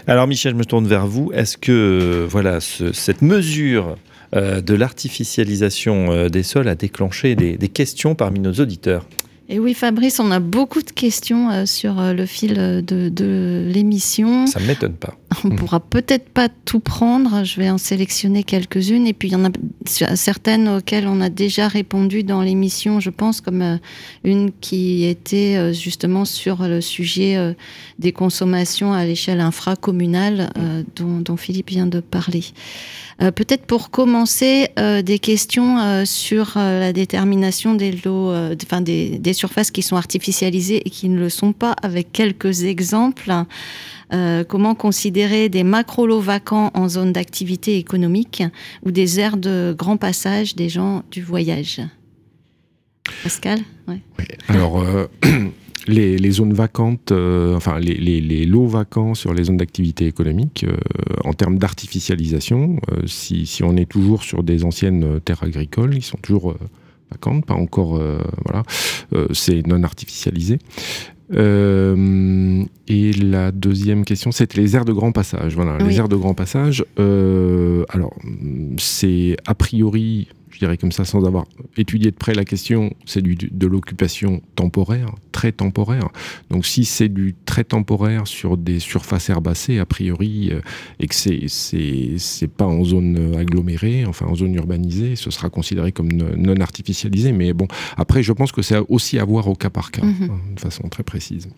Alors 0.07 0.28
Michel, 0.28 0.53
je 0.53 0.57
me 0.57 0.63
tourne 0.63 0.88
vers 0.88 1.07
vous. 1.07 1.34
Est-ce 1.34 1.57
que 1.57 2.26
voilà 2.30 2.61
cette 2.61 3.21
mesure 3.21 3.97
euh, 4.34 4.61
de 4.61 4.76
l'artificialisation 4.76 6.13
euh, 6.13 6.30
des 6.30 6.43
sols 6.43 6.69
a 6.69 6.76
déclenché 6.76 7.36
des 7.36 7.57
questions 7.67 8.15
parmi 8.15 8.39
nos 8.39 8.53
auditeurs? 8.53 9.05
Et 9.49 9.59
oui, 9.59 9.74
Fabrice, 9.74 10.19
on 10.19 10.32
a 10.32 10.39
beaucoup 10.39 10.82
de 10.82 10.89
questions 10.89 11.51
euh, 11.51 11.65
sur 11.65 11.99
euh, 11.99 12.13
le 12.13 12.26
fil 12.26 12.55
euh, 12.57 12.82
de, 12.82 13.69
l'émission. 13.71 14.47
Ça 14.47 14.59
ne 14.59 14.65
m'étonne 14.65 14.93
pas. 14.93 15.15
On 15.43 15.49
ne 15.49 15.55
pourra 15.55 15.79
peut-être 15.79 16.29
pas 16.29 16.49
tout 16.49 16.79
prendre. 16.79 17.43
Je 17.43 17.59
vais 17.59 17.69
en 17.69 17.77
sélectionner 17.77 18.43
quelques-unes. 18.43 19.07
Et 19.07 19.13
puis, 19.13 19.29
il 19.29 19.31
y 19.31 19.36
en 19.36 19.45
a 19.45 20.15
certaines 20.15 20.67
auxquelles 20.67 21.07
on 21.07 21.21
a 21.21 21.29
déjà 21.29 21.67
répondu 21.67 22.23
dans 22.23 22.41
l'émission, 22.41 22.99
je 22.99 23.09
pense, 23.09 23.41
comme 23.41 23.79
une 24.23 24.51
qui 24.61 25.05
était 25.05 25.73
justement 25.73 26.25
sur 26.25 26.67
le 26.67 26.81
sujet 26.81 27.55
des 27.99 28.11
consommations 28.11 28.93
à 28.93 29.05
l'échelle 29.05 29.39
infracommunale 29.39 30.51
dont, 30.95 31.19
dont 31.19 31.38
Philippe 31.38 31.69
vient 31.69 31.88
de 31.88 31.99
parler. 31.99 32.43
Euh, 33.21 33.31
peut-être 33.31 33.65
pour 33.65 33.91
commencer, 33.91 34.69
euh, 34.79 35.01
des 35.01 35.19
questions 35.19 35.79
euh, 35.79 36.05
sur 36.05 36.53
la 36.55 36.93
détermination 36.93 37.75
des 37.75 37.91
lots, 37.91 38.34
enfin 38.63 38.81
des, 38.81 39.19
des, 39.19 39.34
surfaces 39.34 39.71
qui 39.71 39.81
sont 39.81 39.95
artificialisées 39.95 40.81
et 40.86 40.89
qui 40.89 41.09
ne 41.09 41.19
le 41.19 41.29
sont 41.29 41.53
pas, 41.53 41.75
avec 41.81 42.11
quelques 42.11 42.63
exemples. 42.63 43.31
Comment 44.47 44.76
considérer 44.76 45.49
des 45.49 45.64
macro-lots 45.64 46.20
vacants 46.20 46.72
en 46.74 46.88
zone 46.88 47.14
d'activité 47.14 47.78
économique 47.78 48.43
ou 48.86 48.91
des 48.91 49.20
aires 49.20 49.38
de 49.38 49.76
grand 49.78 49.97
passage 49.97 50.55
des 50.55 50.70
gens 50.70 51.03
du 51.11 51.22
voyage? 51.22 51.82
Pascal 53.24 53.59
ouais. 53.88 54.01
Alors, 54.47 54.84
les, 55.88 56.32
zones 56.32 56.53
vacantes, 56.53 57.11
euh, 57.11 57.55
enfin 57.55 57.80
les, 57.80 58.45
lots 58.45 58.68
vacants 58.68 59.14
sur 59.14 59.34
les 59.34 59.45
zones 59.45 59.57
d'activité 59.57 60.05
économique, 60.05 60.66
euh, 60.68 60.78
en 61.24 61.34
termes 61.34 61.57
d'artificialisation, 61.57 62.80
euh, 62.91 63.05
si, 63.05 63.61
on 63.64 63.76
est 63.78 63.89
toujours 63.89 64.24
sur 64.24 64.43
des 64.43 64.64
anciennes 64.64 65.20
terres 65.22 65.43
agricoles, 65.43 65.95
ils 65.95 66.03
sont 66.03 66.18
toujours 66.18 66.55
vacantes, 67.11 67.45
pas 67.45 67.53
encore, 67.53 68.01
voilà, 68.43 68.64
c'est 69.34 69.66
non 69.68 69.84
artificialisé. 69.84 70.57
Et 71.36 73.13
la 73.13 73.51
deuxième 73.51 74.05
question, 74.05 74.31
c'était 74.31 74.61
les 74.61 74.75
aires 74.75 74.86
de 74.86 74.93
grand 74.93 75.11
passage. 75.11 75.55
Voilà, 75.55 75.77
les 75.77 75.97
aires 75.97 76.09
de 76.09 76.15
grand 76.15 76.34
passage. 76.34 76.86
alors, 76.97 78.15
c'est 78.77 79.38
a 79.45 79.55
priori 79.55 80.27
je 80.54 80.60
dirais 80.60 80.78
comme 80.78 80.91
ça, 80.91 81.04
sans 81.04 81.26
avoir 81.26 81.45
étudié 81.78 82.12
de 82.12 82.16
près 82.16 82.34
la 82.34 82.45
question, 82.45 82.93
c'est 83.06 83.22
de 83.24 83.68
l'occupation 83.68 84.41
temporaire, 84.56 85.14
très 85.32 85.51
temporaire. 85.51 86.10
Donc 86.49 86.66
si 86.66 86.86
c'est 86.86 87.10
du 87.10 87.36
très 87.45 87.64
temporaire 87.64 88.28
sur 88.28 88.56
des 88.56 88.80
surfaces 88.80 89.30
herbacées, 89.30 89.80
a 89.80 89.86
priori, 89.86 90.51
euh, 90.51 90.62
et 90.99 91.08
que 91.08 91.16
c'est 91.16 92.47
pas 92.47 92.68
en 92.68 92.84
zone 92.84 93.36
agglomérée, 93.36 94.06
enfin 94.06 94.28
en 94.28 94.36
zone 94.36 94.54
urbanisée, 94.56 95.16
ce 95.16 95.32
sera 95.32 95.49
considéré 95.49 95.91
comme 95.91 96.12
non 96.12 96.60
artificialisé. 96.62 97.32
Mais 97.32 97.54
bon, 97.54 97.68
après, 97.97 98.24
je 98.24 98.32
pense 98.32 98.51
que 98.51 98.62
c'est 98.62 98.78
aussi 98.89 99.18
à 99.20 99.26
voir 99.26 99.47
au 99.47 99.56
cas 99.56 99.70
par 99.70 99.91
cas, 99.91 100.06
mhm. 100.06 100.30
hein, 100.30 100.39
de 100.56 100.60
façon 100.60 100.88
très 100.88 101.04
précise. 101.04 101.49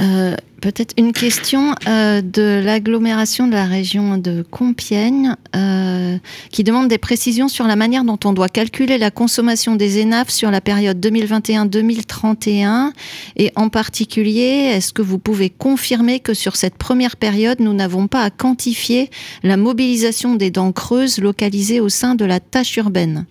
Euh, 0.00 0.34
peut-être 0.62 0.94
une 0.96 1.12
question 1.12 1.74
euh, 1.86 2.22
de 2.22 2.62
l'agglomération 2.64 3.46
de 3.46 3.52
la 3.52 3.66
région 3.66 4.16
de 4.16 4.42
Compiègne 4.42 5.34
euh, 5.54 6.16
qui 6.50 6.64
demande 6.64 6.88
des 6.88 6.96
précisions 6.96 7.48
sur 7.48 7.66
la 7.66 7.76
manière 7.76 8.04
dont 8.04 8.18
on 8.24 8.32
doit 8.32 8.48
calculer 8.48 8.96
la 8.96 9.10
consommation 9.10 9.76
des 9.76 10.02
ENAF 10.02 10.30
sur 10.30 10.50
la 10.50 10.62
période 10.62 11.04
2021-2031 11.04 12.92
et 13.36 13.52
en 13.56 13.68
particulier 13.68 14.70
est-ce 14.74 14.92
que 14.94 15.02
vous 15.02 15.18
pouvez 15.18 15.50
confirmer 15.50 16.20
que 16.20 16.32
sur 16.34 16.56
cette 16.56 16.76
première 16.76 17.16
période 17.16 17.60
nous 17.60 17.74
n'avons 17.74 18.06
pas 18.06 18.22
à 18.22 18.30
quantifier 18.30 19.10
la 19.42 19.58
mobilisation 19.58 20.34
des 20.34 20.50
dents 20.50 20.72
creuses 20.72 21.18
localisées 21.18 21.80
au 21.80 21.90
sein 21.90 22.14
de 22.14 22.24
la 22.24 22.40
tâche 22.40 22.76
urbaine? 22.76 23.26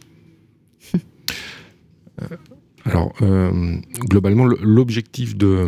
Alors, 2.85 3.13
euh, 3.21 3.77
globalement, 3.99 4.45
l'objectif 4.45 5.35
de, 5.35 5.67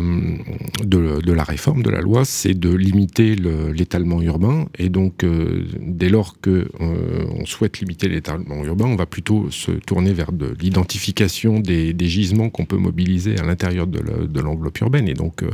la 1.32 1.44
réforme 1.44 1.82
de 1.82 1.90
la 1.90 2.00
loi, 2.00 2.24
c'est 2.24 2.54
de 2.54 2.70
limiter 2.74 3.34
l'étalement 3.34 4.22
urbain. 4.22 4.66
Et 4.78 4.88
donc, 4.88 5.24
euh, 5.24 5.64
dès 5.80 6.08
lors 6.08 6.40
que 6.40 6.68
euh, 6.80 7.44
souhaite 7.44 7.80
limiter 7.80 8.08
l'étalement 8.08 8.64
urbain, 8.64 8.86
on 8.86 8.96
va 8.96 9.06
plutôt 9.06 9.50
se 9.50 9.72
tourner 9.72 10.12
vers 10.12 10.32
de 10.32 10.54
l'identification 10.60 11.60
des, 11.60 11.94
gisements 12.02 12.50
qu'on 12.50 12.64
peut 12.64 12.76
mobiliser 12.76 13.38
à 13.38 13.44
l'intérieur 13.44 13.86
de 13.86 14.40
l'enveloppe 14.40 14.78
urbaine. 14.80 15.08
Et 15.08 15.14
donc, 15.14 15.44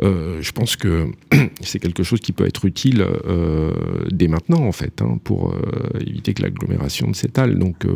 je 0.00 0.52
pense 0.52 0.76
que 0.76 1.06
c'est 1.60 1.78
quelque 1.78 2.02
chose 2.02 2.20
qui 2.20 2.32
peut 2.32 2.46
être 2.46 2.64
utile 2.64 3.06
dès 4.10 4.28
maintenant, 4.28 4.62
en 4.62 4.72
fait, 4.72 5.00
hein, 5.02 5.18
pour 5.22 5.54
éviter 6.00 6.34
que 6.34 6.42
l'agglomération 6.42 7.06
ne 7.08 7.14
s'étale. 7.14 7.58
Donc, 7.58 7.86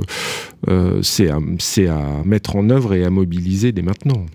c'est 1.02 1.28
à, 1.28 1.36
à 1.36 2.24
mettre 2.24 2.56
en 2.56 2.70
œuvre 2.70 2.89
et 2.94 3.04
à 3.04 3.10
mobiliser 3.10 3.72
dès 3.72 3.82
maintenant. 3.82 4.26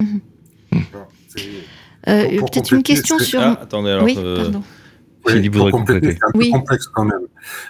Mhm. 0.00 0.20
Euh, 2.08 2.40
peut-être 2.40 2.72
une 2.72 2.82
question 2.82 3.18
sur. 3.18 3.40
Ah, 3.40 3.58
attendez, 3.60 3.90
alors. 3.90 4.04
Oui, 4.04 4.14
euh, 4.16 4.36
pardon. 4.36 4.62
Oui, 5.26 5.50
pour 5.50 5.70
compléter, 5.70 6.12
c'est 6.12 6.24
un 6.24 6.32
peu 6.32 6.50
complexe 6.50 6.86
quand 6.86 7.04
même. 7.04 7.26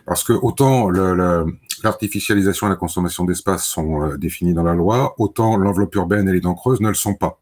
Parce 0.07 0.23
que 0.23 0.33
autant 0.33 0.91
l'artificialisation 0.91 2.67
et 2.69 2.71
la 2.71 2.77
consommation 2.77 3.25
d'espace 3.25 3.65
sont 3.65 4.03
euh, 4.03 4.17
définies 4.17 4.55
dans 4.55 4.63
la 4.63 4.75
loi, 4.75 5.15
autant 5.19 5.57
l'enveloppe 5.57 5.95
urbaine 5.97 6.29
et 6.29 6.33
les 6.33 6.41
dents 6.41 6.55
creuses 6.55 6.81
ne 6.81 6.89
le 6.89 6.95
sont 6.95 7.15
pas. 7.15 7.41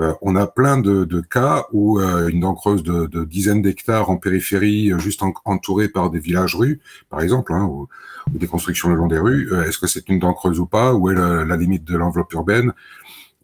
Euh, 0.00 0.12
on 0.22 0.34
a 0.34 0.46
plein 0.48 0.78
de, 0.78 1.20
cas 1.20 1.66
où 1.72 2.00
euh, 2.00 2.28
une 2.28 2.40
dent 2.40 2.54
creuse 2.54 2.82
de, 2.82 3.06
de 3.06 3.24
dizaines 3.24 3.62
d'hectares 3.62 4.10
en 4.10 4.16
périphérie, 4.16 4.92
juste 4.98 5.22
entourée 5.44 5.88
par 5.88 6.10
des 6.10 6.18
villages-rues, 6.18 6.80
par 7.10 7.20
exemple, 7.20 7.52
hein, 7.52 7.64
ou, 7.64 7.88
des 8.30 8.48
constructions 8.48 8.88
le 8.88 8.96
long 8.96 9.06
des 9.06 9.18
rues, 9.18 9.52
euh, 9.52 9.64
est-ce 9.64 9.78
que 9.78 9.86
c'est 9.86 10.08
une 10.08 10.18
dent 10.18 10.32
creuse 10.32 10.58
ou 10.58 10.66
pas 10.66 10.94
Où 10.94 11.10
est 11.10 11.14
la, 11.14 11.56
limite 11.56 11.84
de 11.84 11.96
l'enveloppe 11.96 12.32
urbaine 12.32 12.72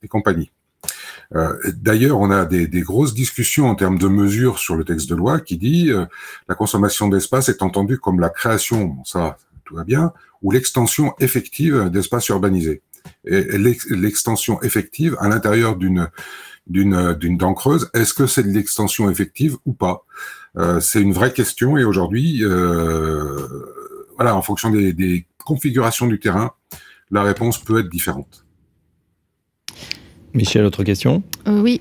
et 0.03 0.09
compagnie. 0.09 0.51
D'ailleurs, 1.75 2.19
on 2.19 2.31
a 2.31 2.45
des, 2.45 2.67
grosses 2.81 3.15
discussions 3.15 3.69
en 3.69 3.77
termes 3.77 3.99
de 3.99 4.09
mesures 4.09 4.59
sur 4.59 4.75
le 4.75 4.85
texte 4.85 5.09
de 5.09 5.15
loi 5.15 5.39
qui 5.39 5.59
dit 5.59 5.93
la 6.49 6.55
consommation 6.57 7.09
d'espace 7.09 7.49
est 7.49 7.63
entendue 7.63 7.99
comme 7.99 8.19
la 8.19 8.31
création, 8.31 8.97
ça 9.05 9.37
tout 9.65 9.77
va 9.77 9.85
bien, 9.85 10.13
ou 10.43 10.51
l'extension 10.51 11.15
effective 11.21 11.91
d'espaces 11.91 12.29
urbanisés 12.29 12.83
l'extension 13.25 14.61
effective 14.63 15.17
à 15.21 15.29
l'intérieur 15.29 15.77
d'une 15.77 16.09
d'une 16.67 17.15
d'une 17.15 17.37
dent 17.37 17.55
creuse. 17.55 17.91
Est-ce 17.95 18.15
que 18.15 18.27
c'est 18.27 18.43
de 18.43 18.49
l'extension 18.49 19.11
effective 19.11 19.57
ou 19.67 19.73
pas? 19.73 20.05
Euh, 20.57 20.81
C'est 20.81 21.03
une 21.03 21.13
vraie 21.13 21.33
question 21.33 21.77
et 21.77 21.85
aujourd'hui, 21.85 22.45
euh, 22.45 23.47
voilà, 24.17 24.37
en 24.37 24.43
fonction 24.43 24.71
des, 24.71 24.93
des, 24.93 25.27
configurations 25.45 26.07
du 26.07 26.21
terrain, 26.21 26.53
la 27.11 27.23
réponse 27.23 27.59
peut 27.59 27.81
être 27.81 27.89
différente. 27.89 28.45
Michel, 30.33 30.65
autre 30.65 30.85
question? 30.85 31.25
Euh, 31.49 31.61
Oui. 31.61 31.81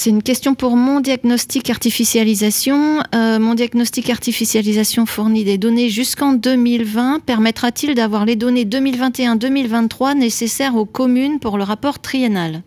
C'est 0.00 0.10
une 0.10 0.22
question 0.22 0.54
pour 0.54 0.76
mon 0.76 1.00
diagnostic 1.00 1.70
artificialisation. 1.70 3.02
Euh, 3.16 3.40
mon 3.40 3.54
diagnostic 3.54 4.10
artificialisation 4.10 5.06
fournit 5.06 5.42
des 5.42 5.58
données 5.58 5.88
jusqu'en 5.88 6.34
2020. 6.34 7.18
Permettra-t-il 7.26 7.96
d'avoir 7.96 8.24
les 8.24 8.36
données 8.36 8.64
2021-2023 8.64 10.16
nécessaires 10.16 10.76
aux 10.76 10.84
communes 10.84 11.40
pour 11.40 11.58
le 11.58 11.64
rapport 11.64 11.98
triennal? 11.98 12.62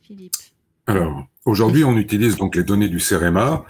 Philippe. 0.00 0.36
Alors, 0.86 1.26
aujourd'hui, 1.44 1.82
on 1.82 1.96
utilise 1.96 2.36
donc 2.36 2.54
les 2.54 2.62
données 2.62 2.88
du 2.88 3.00
CEREMA 3.00 3.64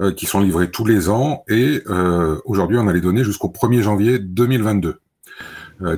euh, 0.00 0.10
qui 0.10 0.24
sont 0.24 0.40
livrées 0.40 0.70
tous 0.70 0.86
les 0.86 1.10
ans 1.10 1.44
et 1.48 1.82
euh, 1.90 2.40
aujourd'hui, 2.46 2.78
on 2.78 2.88
a 2.88 2.94
les 2.94 3.02
données 3.02 3.24
jusqu'au 3.24 3.48
1er 3.48 3.82
janvier 3.82 4.18
2022. 4.18 5.00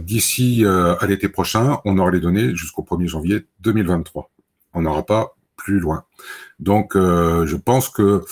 D'ici 0.00 0.64
à 0.64 1.04
l'été 1.08 1.28
prochain, 1.28 1.80
on 1.84 1.98
aura 1.98 2.12
les 2.12 2.20
données 2.20 2.54
jusqu'au 2.54 2.82
1er 2.82 3.08
janvier 3.08 3.40
2023. 3.62 4.30
On 4.74 4.82
n'aura 4.82 5.02
pas 5.02 5.34
plus 5.62 5.78
loin. 5.78 6.04
Donc, 6.58 6.96
euh, 6.96 7.46
je 7.46 7.56
pense 7.56 7.88
que 7.88 8.22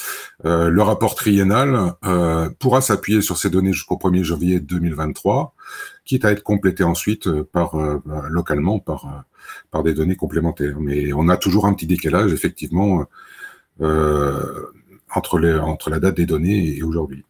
euh, 0.44 0.68
le 0.68 0.82
rapport 0.82 1.14
triennal 1.14 1.94
euh, 2.04 2.48
pourra 2.58 2.80
s'appuyer 2.80 3.22
sur 3.22 3.36
ces 3.36 3.50
données 3.50 3.72
jusqu'au 3.72 3.96
1er 3.96 4.22
janvier 4.22 4.60
2023, 4.60 5.54
quitte 6.04 6.24
à 6.24 6.32
être 6.32 6.42
complété 6.42 6.84
ensuite 6.84 7.30
par 7.42 7.76
localement 8.28 8.78
par 8.78 9.24
par 9.70 9.82
des 9.82 9.94
données 9.94 10.16
complémentaires. 10.16 10.76
Mais 10.80 11.12
on 11.12 11.28
a 11.28 11.36
toujours 11.36 11.66
un 11.66 11.74
petit 11.74 11.86
décalage, 11.86 12.32
effectivement, 12.32 13.04
entre 13.80 15.38
les 15.38 15.54
entre 15.54 15.90
la 15.90 16.00
date 16.00 16.16
des 16.16 16.26
données 16.26 16.76
et 16.76 16.82
aujourd'hui. 16.82 17.24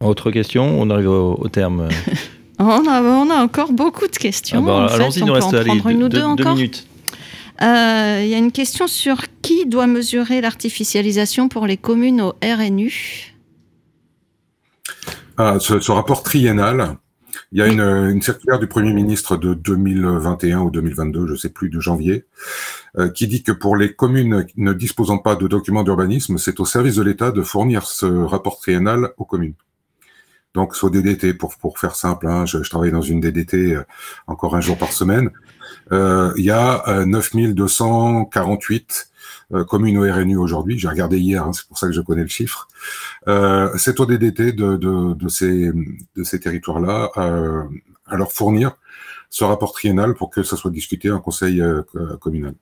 Autre 0.00 0.30
question, 0.30 0.64
on 0.80 0.90
arrive 0.90 1.10
au 1.10 1.48
terme. 1.48 1.88
On 2.58 3.30
a, 3.30 3.42
encore 3.42 3.72
beaucoup 3.72 4.06
de 4.06 4.16
questions. 4.16 4.64
Ah 4.64 4.86
bah, 4.86 4.94
allons-y, 4.94 5.20
il 5.20 5.24
nous 5.24 5.32
reste 5.32 5.54
une 5.88 6.02
ou 6.02 6.08
deux, 6.08 6.22
encore. 6.22 6.54
minutes. 6.54 6.86
Euh, 7.62 8.20
il 8.22 8.28
y 8.28 8.34
a 8.34 8.38
une 8.38 8.52
question 8.52 8.86
sur 8.86 9.22
qui 9.42 9.66
doit 9.66 9.86
mesurer 9.86 10.40
l'artificialisation 10.40 11.48
pour 11.48 11.66
les 11.66 11.76
communes 11.76 12.20
au 12.20 12.34
RNU. 12.42 13.34
Ah, 15.36 15.58
ce, 15.60 15.90
rapport 15.90 16.22
triennal, 16.22 16.96
il 17.52 17.58
y 17.58 17.62
a 17.62 17.66
une, 17.66 18.22
circulaire 18.22 18.58
du 18.58 18.66
Premier 18.66 18.92
ministre 18.92 19.36
de 19.36 19.54
2021 19.54 20.60
ou 20.60 20.70
2022, 20.70 21.26
je 21.26 21.32
ne 21.32 21.36
sais 21.36 21.48
plus, 21.48 21.68
de 21.68 21.80
janvier, 21.80 22.26
euh, 22.98 23.08
qui 23.08 23.26
dit 23.26 23.42
que 23.42 23.52
pour 23.52 23.76
les 23.76 23.92
communes 23.92 24.46
ne 24.56 24.72
disposant 24.72 25.18
pas 25.18 25.36
de 25.36 25.46
documents 25.46 25.84
d'urbanisme, 25.84 26.38
c'est 26.38 26.60
au 26.60 26.64
service 26.64 26.96
de 26.96 27.02
l'État 27.02 27.30
de 27.30 27.42
fournir 27.42 27.86
ce 27.86 28.06
rapport 28.06 28.58
triennal 28.58 29.10
aux 29.16 29.24
communes. 29.24 29.54
Donc, 30.54 30.74
sur 30.74 30.90
DDT, 30.90 31.34
pour, 31.34 31.56
pour 31.56 31.78
faire 31.78 31.94
simple, 31.94 32.26
hein, 32.26 32.46
je, 32.46 32.58
travaille 32.58 32.90
dans 32.90 33.02
une 33.02 33.20
DDT 33.20 33.74
euh, 33.74 33.84
encore 34.26 34.56
un 34.56 34.60
jour 34.60 34.76
par 34.76 34.92
semaine. 34.92 35.30
Euh, 35.92 36.32
il 36.36 36.44
y 36.44 36.50
a 36.50 37.04
9248 37.04 39.10
euh, 39.52 39.64
communes 39.64 39.98
au 39.98 40.02
RNU 40.02 40.36
aujourd'hui. 40.36 40.78
J'ai 40.78 40.88
regardé 40.88 41.18
hier, 41.18 41.44
hein, 41.44 41.52
c'est 41.52 41.68
pour 41.68 41.78
ça 41.78 41.86
que 41.86 41.92
je 41.92 42.00
connais 42.00 42.22
le 42.22 42.28
chiffre. 42.28 42.68
c'est 43.76 44.00
au 44.00 44.06
DDT 44.06 44.52
de, 44.52 44.76
de, 44.76 45.14
de, 45.14 45.28
ces, 45.28 45.70
de 46.16 46.24
ces 46.24 46.40
territoires-là 46.40 47.10
à 48.06 48.16
leur 48.16 48.32
fournir 48.32 48.72
ce 49.30 49.44
rapport 49.44 49.72
triennal 49.72 50.14
pour 50.14 50.30
que 50.30 50.42
ça 50.42 50.56
soit 50.56 50.70
discuté 50.70 51.10
en 51.10 51.20
conseil 51.20 51.60
euh, 51.60 51.82
communal 52.20 52.54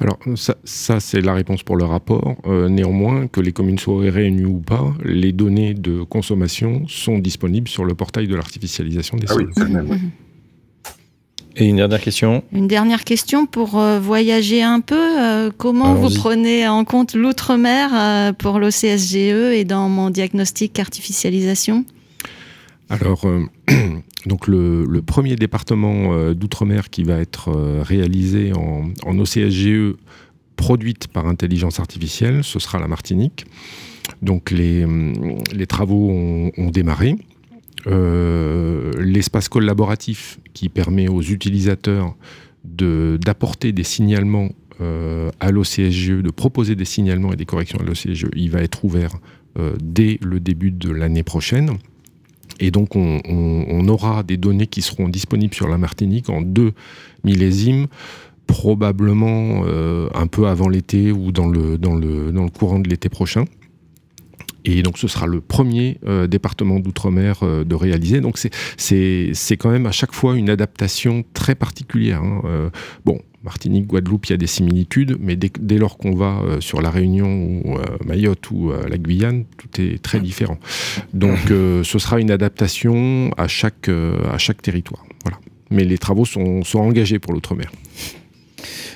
Alors 0.00 0.18
ça, 0.34 0.56
ça 0.64 1.00
c'est 1.00 1.20
la 1.20 1.34
réponse 1.34 1.62
pour 1.62 1.76
le 1.76 1.84
rapport. 1.84 2.36
Euh, 2.46 2.68
néanmoins, 2.68 3.28
que 3.28 3.40
les 3.40 3.52
communes 3.52 3.78
soient 3.78 4.10
réunies 4.10 4.44
ou 4.44 4.58
pas, 4.58 4.92
les 5.04 5.32
données 5.32 5.74
de 5.74 6.02
consommation 6.02 6.82
sont 6.88 7.18
disponibles 7.18 7.68
sur 7.68 7.84
le 7.84 7.94
portail 7.94 8.26
de 8.26 8.34
l'artificialisation 8.34 9.16
des 9.16 9.26
ah 9.28 9.34
sols. 9.34 9.50
Oui, 9.56 9.70
même, 9.70 9.90
oui. 9.90 9.98
Et 11.60 11.66
une 11.66 11.76
dernière 11.76 12.00
question? 12.00 12.44
Une 12.52 12.68
dernière 12.68 13.02
question 13.02 13.46
pour 13.46 13.78
euh, 13.78 13.98
voyager 13.98 14.62
un 14.62 14.80
peu. 14.80 15.50
comment 15.56 15.94
vous 15.94 16.10
prenez 16.14 16.68
en 16.68 16.84
compte 16.84 17.14
l'outre-mer 17.14 18.34
pour 18.34 18.58
l'OCSGE 18.58 19.16
et 19.16 19.64
dans 19.64 19.88
mon 19.88 20.10
diagnostic 20.10 20.78
artificialisation? 20.78 21.84
Alors, 22.90 23.26
donc 24.26 24.46
le, 24.46 25.00
premier 25.02 25.36
département 25.36 26.12
euh, 26.12 26.34
d'outre-mer 26.34 26.90
qui 26.90 27.04
va 27.04 27.18
être 27.18 27.48
euh, 27.48 27.82
réalisé 27.82 28.52
en, 28.54 29.18
OCSGE 29.18 29.94
produite 30.56 31.08
par 31.08 31.26
intelligence 31.26 31.80
artificielle, 31.80 32.42
ce 32.42 32.58
sera 32.58 32.78
la 32.78 32.88
Martinique. 32.88 33.46
Donc 34.22 34.50
les, 34.50 34.86
travaux 35.68 36.10
ont, 36.10 36.70
démarré. 36.70 37.16
Euh, 37.86 38.90
l'espace 38.98 39.48
collaboratif 39.48 40.40
qui 40.54 40.68
permet 40.68 41.08
aux 41.08 41.22
utilisateurs 41.22 42.16
d'apporter 42.64 43.72
des 43.72 43.84
signalements 43.84 44.48
à 44.80 45.50
l'OCSGE, 45.50 46.22
de 46.22 46.30
proposer 46.30 46.74
des 46.74 46.84
signalements 46.84 47.32
et 47.32 47.36
des 47.36 47.44
corrections 47.44 47.78
à 47.78 47.84
l'OCSGE, 47.84 48.26
il 48.34 48.50
va 48.50 48.62
être 48.62 48.84
ouvert 48.84 49.12
dès 49.80 50.18
le 50.22 50.40
début 50.40 50.70
de 50.70 50.90
l'année 50.90 51.22
prochaine. 51.22 51.78
Et 52.58 52.70
donc, 52.70 52.96
on, 52.96 53.88
aura 53.88 54.22
des 54.22 54.36
données 54.36 54.66
qui 54.66 54.82
seront 54.82 55.08
disponibles 55.08 55.54
sur 55.54 55.68
la 55.68 55.78
Martinique 55.78 56.28
en 56.28 56.42
deux 56.42 56.72
millésimes, 57.24 57.86
probablement 58.46 59.62
euh, 59.64 60.08
un 60.14 60.26
peu 60.26 60.46
avant 60.46 60.68
l'été 60.68 61.10
ou 61.10 61.32
dans 61.32 61.48
le, 61.48 61.78
dans, 61.78 61.94
le, 61.94 62.32
dans 62.32 62.44
le 62.44 62.50
courant 62.50 62.80
de 62.80 62.88
l'été 62.88 63.08
prochain. 63.08 63.44
Et 64.64 64.82
donc 64.82 64.98
ce 64.98 65.08
sera 65.08 65.26
le 65.26 65.40
premier 65.40 65.98
département 66.28 66.78
d'outre-mer 66.80 67.40
de 67.64 67.74
réaliser. 67.74 68.20
Donc 68.20 68.38
c'est 68.76 69.56
quand 69.56 69.70
même 69.70 69.86
à 69.86 69.92
chaque 69.92 70.12
fois 70.12 70.36
une 70.36 70.50
adaptation 70.50 71.24
très 71.32 71.54
particulière. 71.54 72.22
Hein. 72.22 72.70
bon, 73.06 73.20
Martinique, 73.44 73.86
Guadeloupe, 73.86 74.26
il 74.26 74.30
y 74.30 74.34
a 74.34 74.36
des 74.36 74.48
similitudes, 74.48 75.16
mais 75.20 75.36
dès, 75.36 75.78
lors 75.78 75.96
qu'on 75.96 76.14
va 76.14 76.40
euh, 76.42 76.60
sur 76.60 76.82
la 76.82 76.90
Réunion 76.90 77.62
ou 77.64 77.78
euh, 77.78 77.84
Mayotte 78.04 78.50
ou 78.50 78.72
euh, 78.72 78.88
la 78.88 78.98
Guyane, 78.98 79.44
tout 79.56 79.80
est 79.80 80.02
très 80.02 80.18
différent. 80.18 80.58
Donc 81.14 81.38
ce 81.48 81.98
sera 81.98 82.20
une 82.20 82.30
adaptation 82.30 83.30
à 83.36 83.46
chaque, 83.46 83.90
territoire. 84.62 85.04
Mais 85.70 85.84
les 85.84 85.98
travaux 85.98 86.24
sont 86.24 86.62
engagés 86.74 87.18
pour 87.18 87.32
l'outre-mer. 87.32 87.70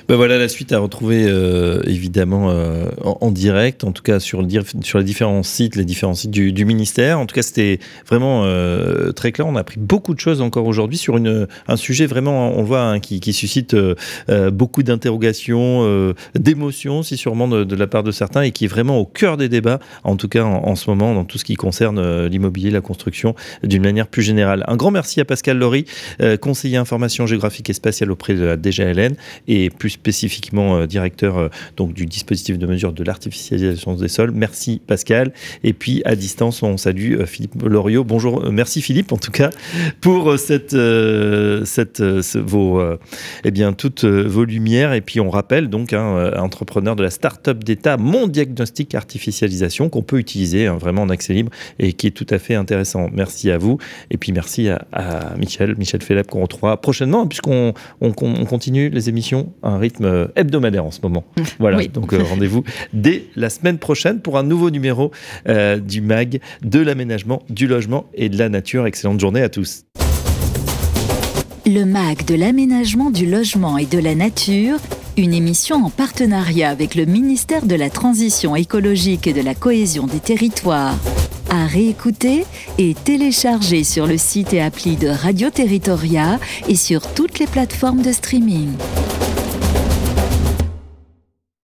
Ben 0.09 0.17
voilà 0.17 0.37
la 0.37 0.49
suite 0.49 0.73
à 0.73 0.79
retrouver 0.79 1.25
euh, 1.25 1.81
évidemment 1.85 2.49
euh, 2.49 2.89
en, 3.03 3.31
direct, 3.31 3.85
en 3.85 3.93
tout 3.93 4.03
cas 4.03 4.19
sur, 4.19 4.45
sur 4.81 4.99
les 4.99 5.05
différents 5.05 5.43
sites, 5.43 5.77
les 5.77 5.85
différents 5.85 6.13
sites 6.13 6.31
du, 6.31 6.65
ministère. 6.65 7.19
En 7.19 7.25
tout 7.25 7.35
cas, 7.35 7.41
c'était 7.41 7.79
vraiment 8.05 8.43
euh, 8.43 9.11
très 9.13 9.31
clair. 9.31 9.47
On 9.47 9.55
a 9.55 9.61
appris 9.61 9.79
beaucoup 9.79 10.13
de 10.13 10.19
choses 10.19 10.41
encore 10.41 10.65
aujourd'hui 10.65 10.97
sur 10.97 11.15
un 11.15 11.77
sujet 11.77 12.05
vraiment, 12.05 12.51
on 12.57 12.63
voit, 12.63 12.81
hein, 12.81 12.99
qui, 12.99 13.33
suscite 13.33 13.75
beaucoup 14.51 14.83
d'interrogations, 14.83 16.13
d'émotions, 16.35 17.03
si 17.03 17.17
sûrement 17.17 17.47
de, 17.47 17.75
la 17.75 17.87
part 17.87 18.03
de 18.03 18.11
certains, 18.11 18.41
et 18.41 18.51
qui 18.51 18.65
est 18.65 18.67
vraiment 18.67 18.99
au 18.99 19.05
cœur 19.05 19.37
des 19.37 19.49
débats, 19.49 19.79
en 20.03 20.15
tout 20.17 20.27
cas 20.27 20.43
en, 20.43 20.75
ce 20.75 20.89
moment, 20.89 21.13
dans 21.13 21.23
tout 21.25 21.37
ce 21.37 21.45
qui 21.45 21.55
concerne 21.55 22.25
l'immobilier, 22.27 22.71
la 22.71 22.81
construction, 22.81 23.35
d'une 23.63 23.83
manière 23.83 24.07
plus 24.07 24.21
générale. 24.21 24.63
Un 24.67 24.75
grand 24.75 24.91
merci 24.91 25.21
à 25.21 25.25
Pascal 25.25 25.57
Laurie, 25.57 25.85
conseiller 26.41 26.77
information 26.77 27.25
géographique 27.25 27.69
et 27.69 27.73
spatiale 27.73 28.11
auprès 28.11 28.35
de 28.35 28.43
la 28.43 28.57
DGLN, 28.57 29.15
et 29.47 29.69
plus 29.69 29.92
spécifiquement 29.93 30.77
euh, 30.77 30.87
directeur 30.87 31.37
euh, 31.37 31.49
donc, 31.77 31.93
du 31.93 32.05
dispositif 32.05 32.57
de 32.57 32.67
mesure 32.67 32.93
de 32.93 33.03
l'artificialisation 33.03 33.95
des 33.95 34.07
sols. 34.07 34.31
Merci 34.31 34.81
Pascal. 34.85 35.33
Et 35.63 35.73
puis 35.73 36.01
à 36.05 36.15
distance, 36.15 36.63
on 36.63 36.77
salue 36.77 37.13
euh, 37.13 37.25
Philippe 37.25 37.61
Loriot. 37.63 38.03
Bonjour, 38.03 38.51
merci 38.51 38.81
Philippe 38.81 39.11
en 39.11 39.17
tout 39.17 39.31
cas 39.31 39.49
pour 40.01 40.37
cette, 40.37 40.75
cette 41.65 42.01
vos, 42.01 42.81
eh 43.43 43.51
bien, 43.51 43.73
toutes 43.73 44.05
vos 44.05 44.43
lumières. 44.43 44.93
Et 44.93 45.01
puis 45.01 45.19
on 45.19 45.29
rappelle 45.29 45.69
donc 45.69 45.93
hein, 45.93 46.31
entrepreneur 46.37 46.95
de 46.95 47.03
la 47.03 47.09
start-up 47.09 47.63
d'État 47.63 47.97
Mon 47.97 48.27
Diagnostic 48.27 48.95
Artificialisation 48.95 49.89
qu'on 49.89 50.01
peut 50.01 50.19
utiliser 50.19 50.67
hein, 50.67 50.77
vraiment 50.77 51.03
en 51.03 51.09
accès 51.09 51.33
libre 51.33 51.51
et 51.79 51.93
qui 51.93 52.07
est 52.07 52.11
tout 52.11 52.27
à 52.29 52.39
fait 52.39 52.55
intéressant. 52.55 53.09
Merci 53.13 53.51
à 53.51 53.57
vous. 53.57 53.77
Et 54.11 54.17
puis 54.17 54.31
merci 54.31 54.69
à, 54.69 55.35
Michel, 55.37 55.75
Michel 55.77 56.01
Philippe 56.01 56.27
qu'on 56.27 56.41
retrouvera 56.41 56.79
prochainement 56.79 57.27
puisqu'on 57.27 57.73
on, 58.01 58.11
continue 58.11 58.89
les 58.89 59.09
émissions 59.09 59.53
rythme 59.63 59.82
hebdomadaire 60.35 60.85
en 60.85 60.91
ce 60.91 60.99
moment. 61.01 61.23
Voilà, 61.59 61.85
donc 61.87 62.13
euh, 62.13 62.23
rendez-vous 62.23 62.63
dès 62.93 63.25
la 63.35 63.49
semaine 63.49 63.77
prochaine 63.77 64.19
pour 64.19 64.37
un 64.37 64.43
nouveau 64.43 64.69
numéro 64.69 65.11
euh, 65.47 65.77
du 65.77 66.01
MAG 66.01 66.39
de 66.63 66.79
l'aménagement, 66.79 67.43
du 67.49 67.67
logement 67.67 68.05
et 68.13 68.29
de 68.29 68.37
la 68.37 68.49
nature. 68.49 68.85
Excellente 68.85 69.19
journée 69.19 69.41
à 69.41 69.49
tous. 69.49 69.85
Le 71.65 71.85
MAG 71.85 72.25
de 72.25 72.35
l'aménagement, 72.35 73.09
du 73.09 73.25
logement 73.25 73.77
et 73.77 73.85
de 73.85 73.97
la 73.97 74.15
nature, 74.15 74.79
une 75.15 75.33
émission 75.33 75.85
en 75.85 75.89
partenariat 75.89 76.69
avec 76.69 76.95
le 76.95 77.05
ministère 77.05 77.65
de 77.65 77.75
la 77.75 77.89
Transition 77.89 78.55
écologique 78.55 79.27
et 79.27 79.33
de 79.33 79.41
la 79.41 79.55
cohésion 79.55 80.05
des 80.05 80.19
territoires. 80.19 80.97
À 81.49 81.65
réécouter 81.65 82.45
et 82.79 82.95
télécharger 82.95 83.83
sur 83.83 84.07
le 84.07 84.17
site 84.17 84.53
et 84.53 84.61
appli 84.61 84.97
de 84.97 85.07
Radio 85.07 85.49
Territoria 85.51 86.39
et 86.67 86.75
sur 86.75 87.13
toutes 87.13 87.39
les 87.39 87.47
plateformes 87.47 88.01
de 88.01 88.11
streaming. 88.11 88.69